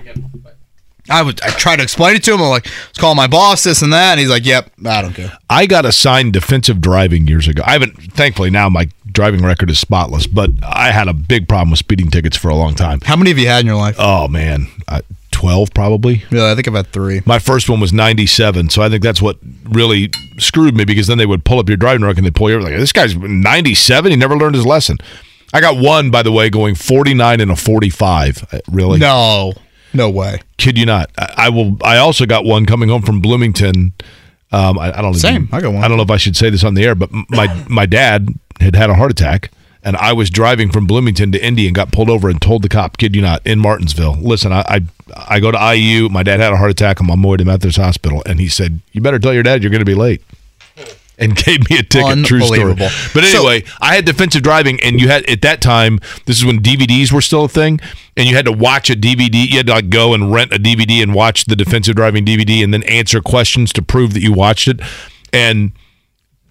[1.11, 2.41] I would I try to explain it to him.
[2.41, 4.13] I'm like, let's call my boss, this and that.
[4.13, 5.33] And he's like, yep, I don't care.
[5.51, 7.63] I got assigned defensive driving years ago.
[7.67, 11.71] I haven't, thankfully, now my driving record is spotless, but I had a big problem
[11.71, 13.01] with speeding tickets for a long time.
[13.03, 13.97] How many have you had in your life?
[13.99, 14.69] Oh, man.
[14.89, 15.03] I,
[15.33, 16.25] 12 probably.
[16.31, 17.21] Yeah, I think I've had three.
[17.27, 21.19] My first one was 97, so I think that's what really screwed me because then
[21.19, 23.17] they would pull up your driving record and they'd pull you over like, this guy's
[23.17, 24.99] 97, he never learned his lesson.
[25.53, 28.47] I got one, by the way, going 49 and a 45.
[28.53, 28.99] Uh, Really?
[28.99, 29.53] No,
[29.95, 30.41] no way.
[30.57, 31.11] Kid you not.
[31.19, 31.77] I, I will.
[31.83, 33.93] I also got one coming home from Bloomington.
[34.53, 35.45] Um, I, I don't Same.
[35.45, 35.85] Even, I got one.
[35.85, 38.29] I don't know if I should say this on the air, but my my dad
[38.61, 39.51] had had a heart attack,
[39.83, 42.69] and I was driving from Bloomington to Indy and got pulled over and told the
[42.69, 44.19] cop, "Kid you not, in Martinsville.
[44.21, 44.81] Listen, I I,
[45.17, 46.09] I go to IU.
[46.09, 47.01] My dad had a heart attack.
[47.01, 49.63] I'm on my way to Methodist Hospital, and he said, "You better tell your dad
[49.63, 50.23] you're going to be late."
[51.23, 52.25] And gave me a ticket.
[52.27, 52.75] True story.
[52.75, 52.91] But
[53.25, 55.99] So- anyway, I had defensive driving, and you had at that time.
[56.27, 57.81] This is when DVDs were still a thing,
[58.17, 59.49] and you had to watch a DVD.
[59.49, 62.63] You had to like go and rent a DVD and watch the defensive driving DVD,
[62.65, 64.81] and then answer questions to prove that you watched it.
[65.33, 65.73] And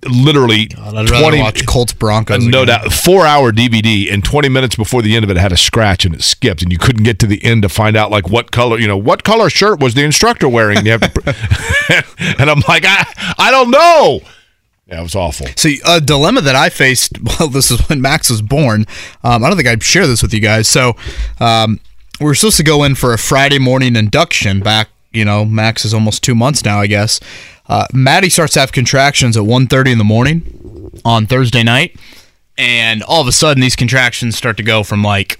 [0.07, 2.43] literally I'd rather twenty watch Colts Broncos.
[2.43, 2.80] no again.
[2.81, 5.57] doubt four hour DVD, and twenty minutes before the end of it, it had a
[5.57, 8.27] scratch and it skipped, and you couldn't get to the end to find out like
[8.30, 10.77] what color you know what color shirt was the instructor wearing.
[10.80, 12.06] And you have to,
[12.39, 13.06] and I'm like I
[13.38, 14.22] I don't know.
[14.92, 15.48] Yeah, it was awful.
[15.56, 17.18] So a dilemma that I faced.
[17.40, 18.86] Well, this is when Max was born.
[19.24, 20.68] Um, I don't think I'd share this with you guys.
[20.68, 20.96] So
[21.40, 21.80] um,
[22.20, 24.60] we were supposed to go in for a Friday morning induction.
[24.60, 27.20] Back, you know, Max is almost two months now, I guess.
[27.68, 31.96] Uh, Maddie starts to have contractions at 1.30 in the morning on Thursday night,
[32.58, 35.40] and all of a sudden these contractions start to go from like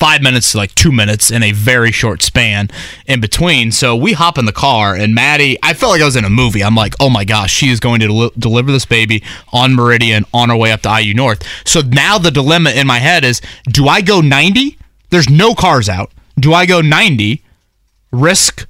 [0.00, 2.68] five minutes to like two minutes in a very short span
[3.06, 3.70] in between.
[3.70, 6.30] So we hop in the car, and Maddie, I felt like I was in a
[6.30, 6.64] movie.
[6.64, 9.22] I'm like, oh my gosh, she is going to del- deliver this baby
[9.52, 11.46] on Meridian on her way up to IU North.
[11.66, 14.78] So now the dilemma in my head is do I go 90?
[15.10, 16.10] There's no cars out.
[16.38, 17.44] Do I go 90,
[18.10, 18.66] risk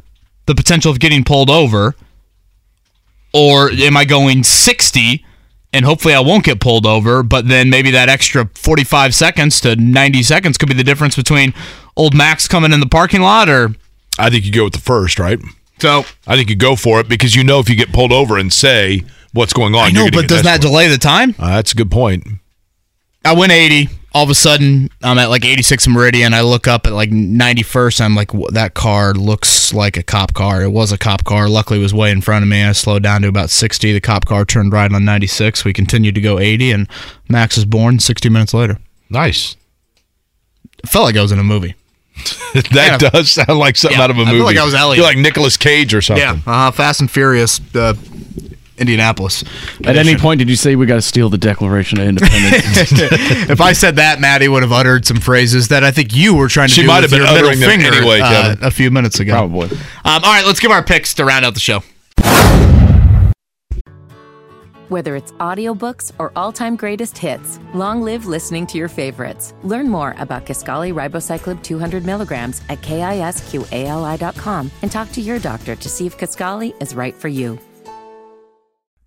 [0.46, 1.94] the potential of getting pulled over?
[3.32, 5.24] Or am I going 60
[5.72, 9.76] and hopefully I won't get pulled over, but then maybe that extra 45 seconds to
[9.76, 11.54] 90 seconds could be the difference between
[11.96, 13.74] old Max coming in the parking lot or.
[14.18, 15.38] I think you go with the first, right?
[15.78, 18.36] So I think you go for it because you know if you get pulled over
[18.36, 21.34] and say what's going on, I you're know, but get doesn't that delay the time?
[21.38, 22.26] Uh, that's a good point.
[23.24, 23.88] I went 80.
[24.12, 26.34] All of a sudden, I'm at like 86 Meridian.
[26.34, 28.00] I look up at like 91st.
[28.00, 30.62] I'm like, that car looks like a cop car.
[30.62, 31.48] It was a cop car.
[31.48, 32.64] Luckily, it was way in front of me.
[32.64, 33.92] I slowed down to about 60.
[33.92, 35.64] The cop car turned right on 96.
[35.64, 36.88] We continued to go 80, and
[37.28, 38.78] Max is born 60 minutes later.
[39.08, 39.54] Nice.
[40.82, 41.76] It felt like I was in a movie.
[42.54, 42.98] that Yeah.
[43.10, 44.38] does sound like something Yeah, out of a movie.
[44.38, 44.96] feel like I was Elliot.
[44.98, 46.22] You're like Nicolas Cage or something.
[46.24, 47.94] Yeah, uh, Fast and Furious, uh,
[48.80, 49.44] Indianapolis.
[49.84, 52.92] At any point, did you say we got to steal the Declaration of Independence?
[53.50, 56.48] if I said that, Maddie would have uttered some phrases that I think you were
[56.48, 58.30] trying to She do might with have been your middle uttering them finger anyway, uh,
[58.30, 58.64] Kevin.
[58.64, 59.32] a few minutes ago.
[59.32, 59.70] Probably.
[60.04, 61.82] Um, all right, let's give our picks to round out the show.
[64.88, 69.54] Whether it's audiobooks or all-time greatest hits, long live listening to your favorites.
[69.62, 75.88] Learn more about Kisqali Ribociclib 200 milligrams at kisqali.com and talk to your doctor to
[75.88, 77.56] see if Kisqali is right for you.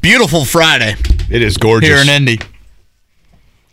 [0.00, 0.96] Beautiful Friday.
[1.30, 1.88] It is gorgeous.
[1.88, 2.38] Here in Indy.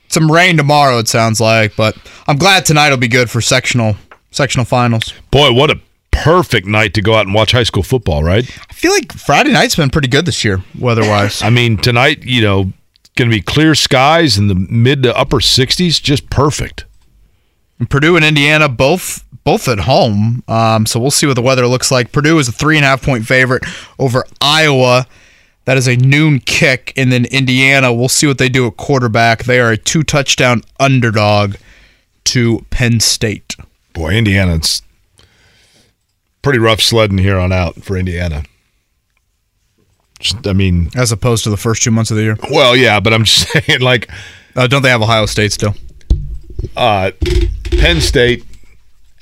[0.10, 1.96] Some rain tomorrow, it sounds like, but
[2.28, 3.96] I'm glad tonight will be good for sectional
[4.32, 5.14] sectional finals.
[5.32, 5.80] Boy, what a
[6.12, 8.44] perfect night to go out and watch high school football, right?
[8.70, 11.42] I feel like Friday night's been pretty good this year, weather-wise.
[11.42, 12.74] I mean, tonight, you know,
[13.16, 16.86] going to be clear skies in the mid to upper 60s, just perfect.
[17.80, 21.68] And Purdue and Indiana both both at home, um, so we'll see what the weather
[21.68, 22.12] looks like.
[22.12, 23.64] Purdue is a three and a half point favorite
[24.00, 25.06] over Iowa.
[25.66, 27.94] That is a noon kick, and then Indiana.
[27.94, 29.46] We'll see what they do at quarterback.
[29.46, 31.56] They are a two touchdown underdog
[32.26, 33.56] to Penn State.
[33.94, 34.82] Boy, Indiana's
[36.44, 38.44] pretty rough sledding here on out for Indiana.
[40.20, 42.38] Just, I mean, as opposed to the first two months of the year.
[42.52, 44.10] Well, yeah, but I'm just saying, like,
[44.56, 45.76] uh, don't they have Ohio State still?
[46.78, 47.12] Uh,
[47.72, 48.46] Penn State,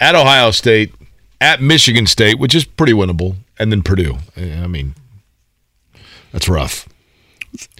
[0.01, 0.93] at Ohio State,
[1.39, 4.17] at Michigan State, which is pretty winnable, and then Purdue.
[4.35, 4.95] I mean,
[6.33, 6.89] that's rough.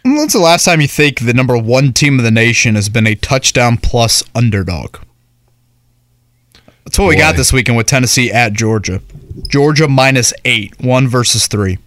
[0.03, 3.07] When's the last time you think the number one team of the nation has been
[3.07, 4.98] a touchdown plus underdog?
[6.84, 7.10] That's what Boy.
[7.10, 9.02] we got this weekend with Tennessee at Georgia.
[9.48, 11.77] Georgia minus eight, one versus three.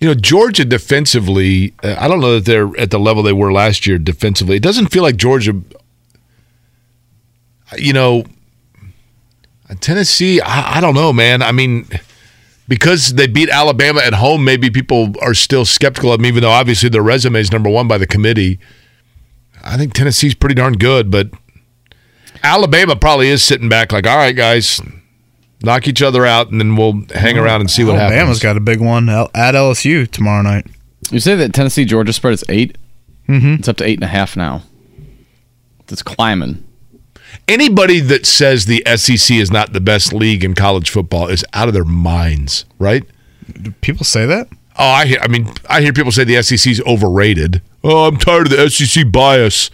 [0.00, 3.52] You know, Georgia defensively, uh, I don't know that they're at the level they were
[3.52, 4.56] last year defensively.
[4.56, 5.60] It doesn't feel like Georgia,
[7.76, 8.24] you know,
[9.80, 11.42] Tennessee, I, I don't know, man.
[11.42, 11.88] I mean,
[12.68, 16.50] because they beat Alabama at home, maybe people are still skeptical of them, even though
[16.50, 18.58] obviously their resume is number one by the committee.
[19.62, 21.30] I think Tennessee's pretty darn good, but
[22.42, 24.80] Alabama probably is sitting back like, all right, guys,
[25.62, 28.12] knock each other out, and then we'll hang around and see what Alabama's happens.
[28.12, 30.66] Alabama's got a big one at LSU tomorrow night.
[31.10, 32.76] You say that Tennessee Georgia spread is 8
[33.30, 33.54] Mm-hmm.
[33.54, 34.62] It's up to eight and a half now.
[35.88, 36.64] It's climbing.
[37.48, 41.68] Anybody that says the SEC is not the best league in college football is out
[41.68, 43.04] of their minds, right?
[43.60, 44.48] Do people say that?
[44.78, 45.18] Oh, I hear.
[45.20, 47.60] I mean, I hear people say the SEC is overrated.
[47.82, 49.70] Oh, I'm tired of the SEC bias.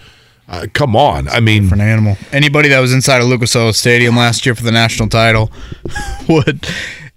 [0.48, 1.28] Uh, come on.
[1.28, 2.16] I mean, an animal.
[2.32, 5.50] Anybody that was inside of Lucas Oil Stadium last year for the national title
[6.28, 6.66] would.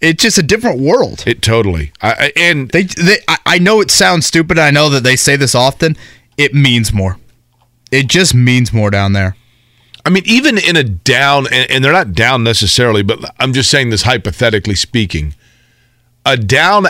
[0.02, 1.24] It's just a different world.
[1.28, 1.92] It totally.
[2.02, 4.58] I, and they, they I know it sounds stupid.
[4.58, 5.98] I know that they say this often.
[6.38, 7.18] It means more.
[7.92, 9.36] It just means more down there.
[10.10, 13.70] I mean, even in a down, and, and they're not down necessarily, but I'm just
[13.70, 15.36] saying this hypothetically speaking.
[16.26, 16.88] A down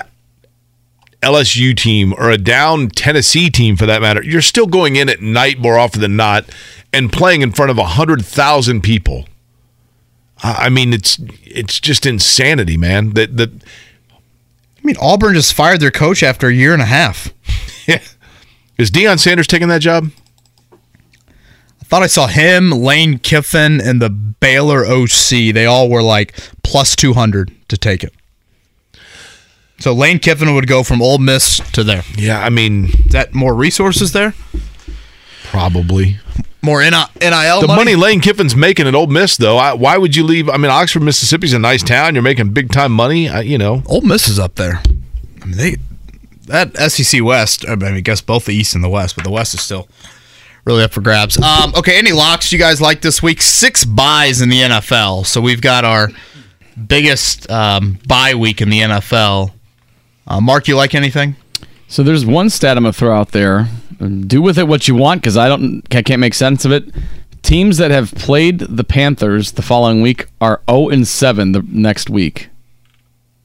[1.22, 5.22] LSU team or a down Tennessee team for that matter, you're still going in at
[5.22, 6.46] night more often than not
[6.94, 9.26] and playing in front of 100,000 people.
[10.42, 13.10] I mean, it's it's just insanity, man.
[13.10, 17.34] That that I mean, Auburn just fired their coach after a year and a half.
[17.86, 18.02] yeah.
[18.78, 20.10] Is Deion Sanders taking that job?
[21.90, 25.56] I thought I saw him, Lane Kiffin, and the Baylor OC.
[25.56, 28.14] They all were like plus 200 to take it.
[29.80, 32.04] So Lane Kiffin would go from Ole Miss to there.
[32.16, 34.36] Yeah, I mean, is that more resources there?
[35.46, 36.20] Probably
[36.62, 36.92] more NIL.
[37.18, 37.66] The money?
[37.68, 39.58] money Lane Kiffin's making at Ole Miss, though.
[39.58, 40.48] I, why would you leave?
[40.48, 42.14] I mean, Oxford, Mississippi's a nice town.
[42.14, 43.30] You're making big time money.
[43.30, 44.84] I, you know, Ole Miss is up there.
[45.42, 45.78] I mean, they
[46.46, 47.68] that SEC West.
[47.68, 49.88] I mean, I guess both the East and the West, but the West is still
[50.70, 51.42] really up for grabs.
[51.42, 53.42] Um, okay, any locks you guys like this week?
[53.42, 55.26] Six buys in the NFL.
[55.26, 56.10] So we've got our
[56.88, 59.52] biggest um, bye week in the NFL.
[60.28, 61.36] Uh, Mark, you like anything?
[61.88, 63.68] So there's one stat I'm gonna throw out there.
[64.28, 66.94] Do with it what you want because I don't, I can't make sense of it.
[67.42, 72.12] Teams that have played the Panthers the following week are 0 and 7 the next
[72.12, 72.50] week.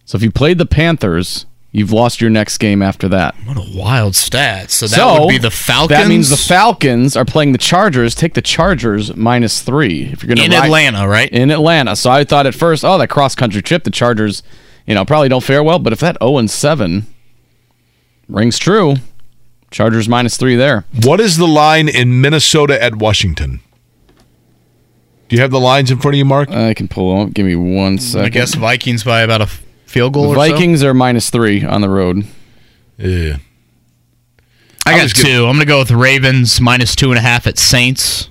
[0.04, 3.34] So if you played the Panthers, you've lost your next game after that.
[3.44, 4.70] What a wild stat!
[4.70, 5.88] So that so, would be the Falcons.
[5.90, 8.14] That means the Falcons are playing the Chargers.
[8.14, 11.30] Take the Chargers minus three if you're going to in Atlanta, right?
[11.30, 11.96] In Atlanta.
[11.96, 14.42] So I thought at first, oh, that cross country trip, the Chargers,
[14.86, 15.78] you know, probably don't fare well.
[15.78, 17.06] But if that 0 and 7
[18.28, 18.94] rings true,
[19.70, 20.84] Chargers minus three there.
[21.02, 23.60] What is the line in Minnesota at Washington?
[25.28, 26.50] Do you have the lines in front of you, Mark?
[26.50, 27.30] I can pull them.
[27.30, 28.26] Give me one second.
[28.26, 29.48] I guess Vikings by about a
[29.94, 30.30] field goal.
[30.30, 30.88] The Vikings so?
[30.88, 32.26] are minus three on the road.
[32.98, 33.36] Yeah.
[34.84, 35.46] I got two.
[35.46, 38.28] I'm going to go with Ravens minus two and a half at Saints.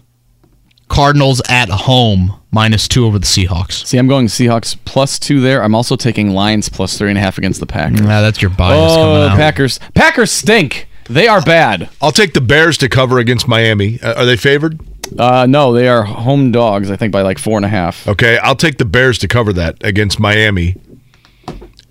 [0.89, 3.87] Cardinals at home minus two over the Seahawks.
[3.87, 5.63] See, I'm going Seahawks plus two there.
[5.63, 8.01] I'm also taking Lions plus three and a half against the Packers.
[8.01, 9.37] Yeah, that's your bias oh, coming out.
[9.37, 9.79] Packers!
[9.95, 10.87] Packers stink.
[11.09, 11.89] They are bad.
[12.01, 13.99] I'll take the Bears to cover against Miami.
[14.01, 14.79] Uh, are they favored?
[15.17, 16.91] Uh, no, they are home dogs.
[16.91, 18.07] I think by like four and a half.
[18.07, 20.75] Okay, I'll take the Bears to cover that against Miami,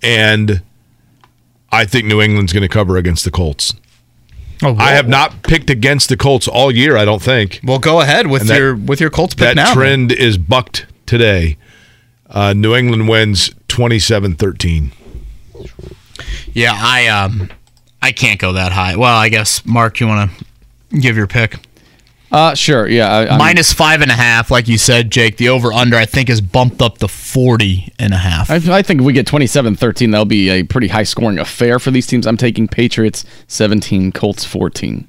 [0.03, 0.61] and
[1.71, 3.73] I think New England's going to cover against the Colts.
[4.61, 6.95] Oh, I have not picked against the Colts all year.
[6.95, 7.59] I don't think.
[7.63, 9.73] Well, go ahead with that- your with your Colts pick That now.
[9.73, 11.57] trend is bucked today.
[12.29, 14.91] Uh, New England wins 27-13.
[16.53, 17.49] Yeah, I um
[18.01, 18.95] I can't go that high.
[18.95, 20.31] Well, I guess Mark, you want
[20.91, 21.57] to give your pick?
[22.33, 22.87] Uh, sure.
[22.87, 23.09] Yeah.
[23.09, 25.37] I, I'm- Minus five and a half, like you said, Jake.
[25.37, 28.49] The over under I think is bumped up to 40 and a half.
[28.49, 31.91] I, I think if we get 27-13, that'll be a pretty high scoring affair for
[31.91, 32.25] these teams.
[32.25, 35.07] I'm taking Patriots 17, Colts 14.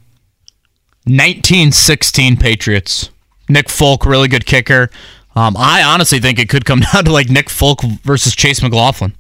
[1.06, 3.10] 1916 Patriots.
[3.48, 4.90] Nick Folk, really good kicker.
[5.36, 9.14] Um, I honestly think it could come down to like Nick Folk versus Chase McLaughlin.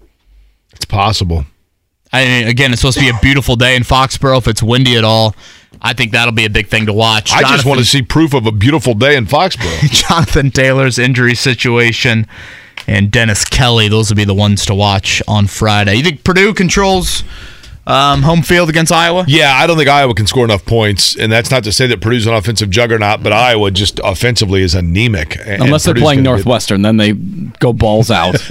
[0.72, 1.44] It's possible.
[2.12, 4.38] I mean, again, it's supposed to be a beautiful day in Foxborough.
[4.38, 5.34] If it's windy at all,
[5.82, 7.32] I think that'll be a big thing to watch.
[7.32, 9.90] I just want to see proof of a beautiful day in Foxborough.
[10.08, 12.26] Jonathan Taylor's injury situation
[12.86, 13.88] and Dennis Kelly.
[13.88, 15.94] Those will be the ones to watch on Friday.
[15.96, 17.22] You think Purdue controls
[17.86, 19.24] um, home field against Iowa?
[19.28, 22.00] Yeah, I don't think Iowa can score enough points, and that's not to say that
[22.00, 25.36] Purdue's an offensive juggernaut, but Iowa just offensively is anemic.
[25.46, 28.36] and Unless they're Purdue's playing Northwestern, then they go balls out.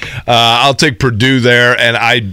[0.00, 2.30] Uh, I'll take Purdue there, and I.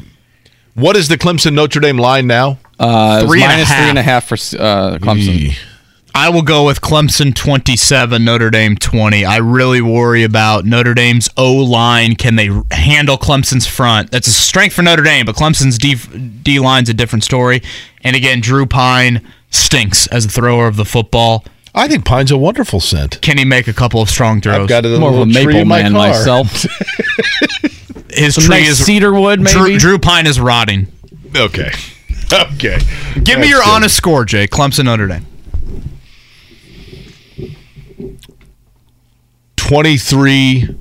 [0.76, 2.60] What is the Clemson Notre Dame line now?
[2.80, 3.80] Uh, Three and a minus half.
[3.82, 5.56] three and a half for uh, Clemson.
[6.18, 9.26] I will go with Clemson 27, Notre Dame 20.
[9.26, 12.16] I really worry about Notre Dame's O line.
[12.16, 14.12] Can they handle Clemson's front?
[14.12, 15.96] That's a strength for Notre Dame, but Clemson's D,
[16.42, 17.62] D line's a different story.
[18.02, 21.44] And again, Drew Pyne stinks as a thrower of the football.
[21.74, 23.20] I think Pine's a wonderful scent.
[23.22, 24.56] Can he make a couple of strong throws?
[24.62, 26.08] I've got a More of a little tree maple in my man car.
[26.08, 26.50] myself.
[28.12, 29.52] His Some tree nice is cedar wood, maybe.
[29.60, 30.88] Drew, Drew Pyne is rotting.
[31.36, 31.72] Okay.
[32.56, 32.80] Okay.
[33.24, 33.70] Give me your good.
[33.70, 34.48] honest score, Jay.
[34.48, 35.26] Clemson Notre Dame.
[39.58, 40.76] 23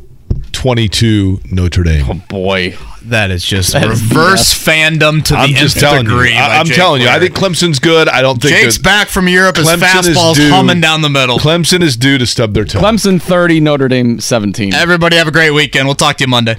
[0.52, 2.05] 22 Notre Dame.
[2.08, 6.05] Oh boy, that is just That is reverse fandom to the I'm nth just telling
[6.05, 6.31] degree.
[6.31, 6.34] you.
[6.39, 7.08] by I, am Jake telling you.
[7.08, 8.08] I think Clemson's good.
[8.08, 9.56] I don't think Jake's that- back from Europe.
[9.56, 11.39] His Clemson is fastball's due- humming down the middle.
[11.39, 12.78] Clemson is due to stub their toe.
[12.81, 14.73] Clemson 30, Notre Dame 17.
[14.74, 15.86] Everybody have a great weekend.
[15.86, 16.56] We'll talk to you Monday.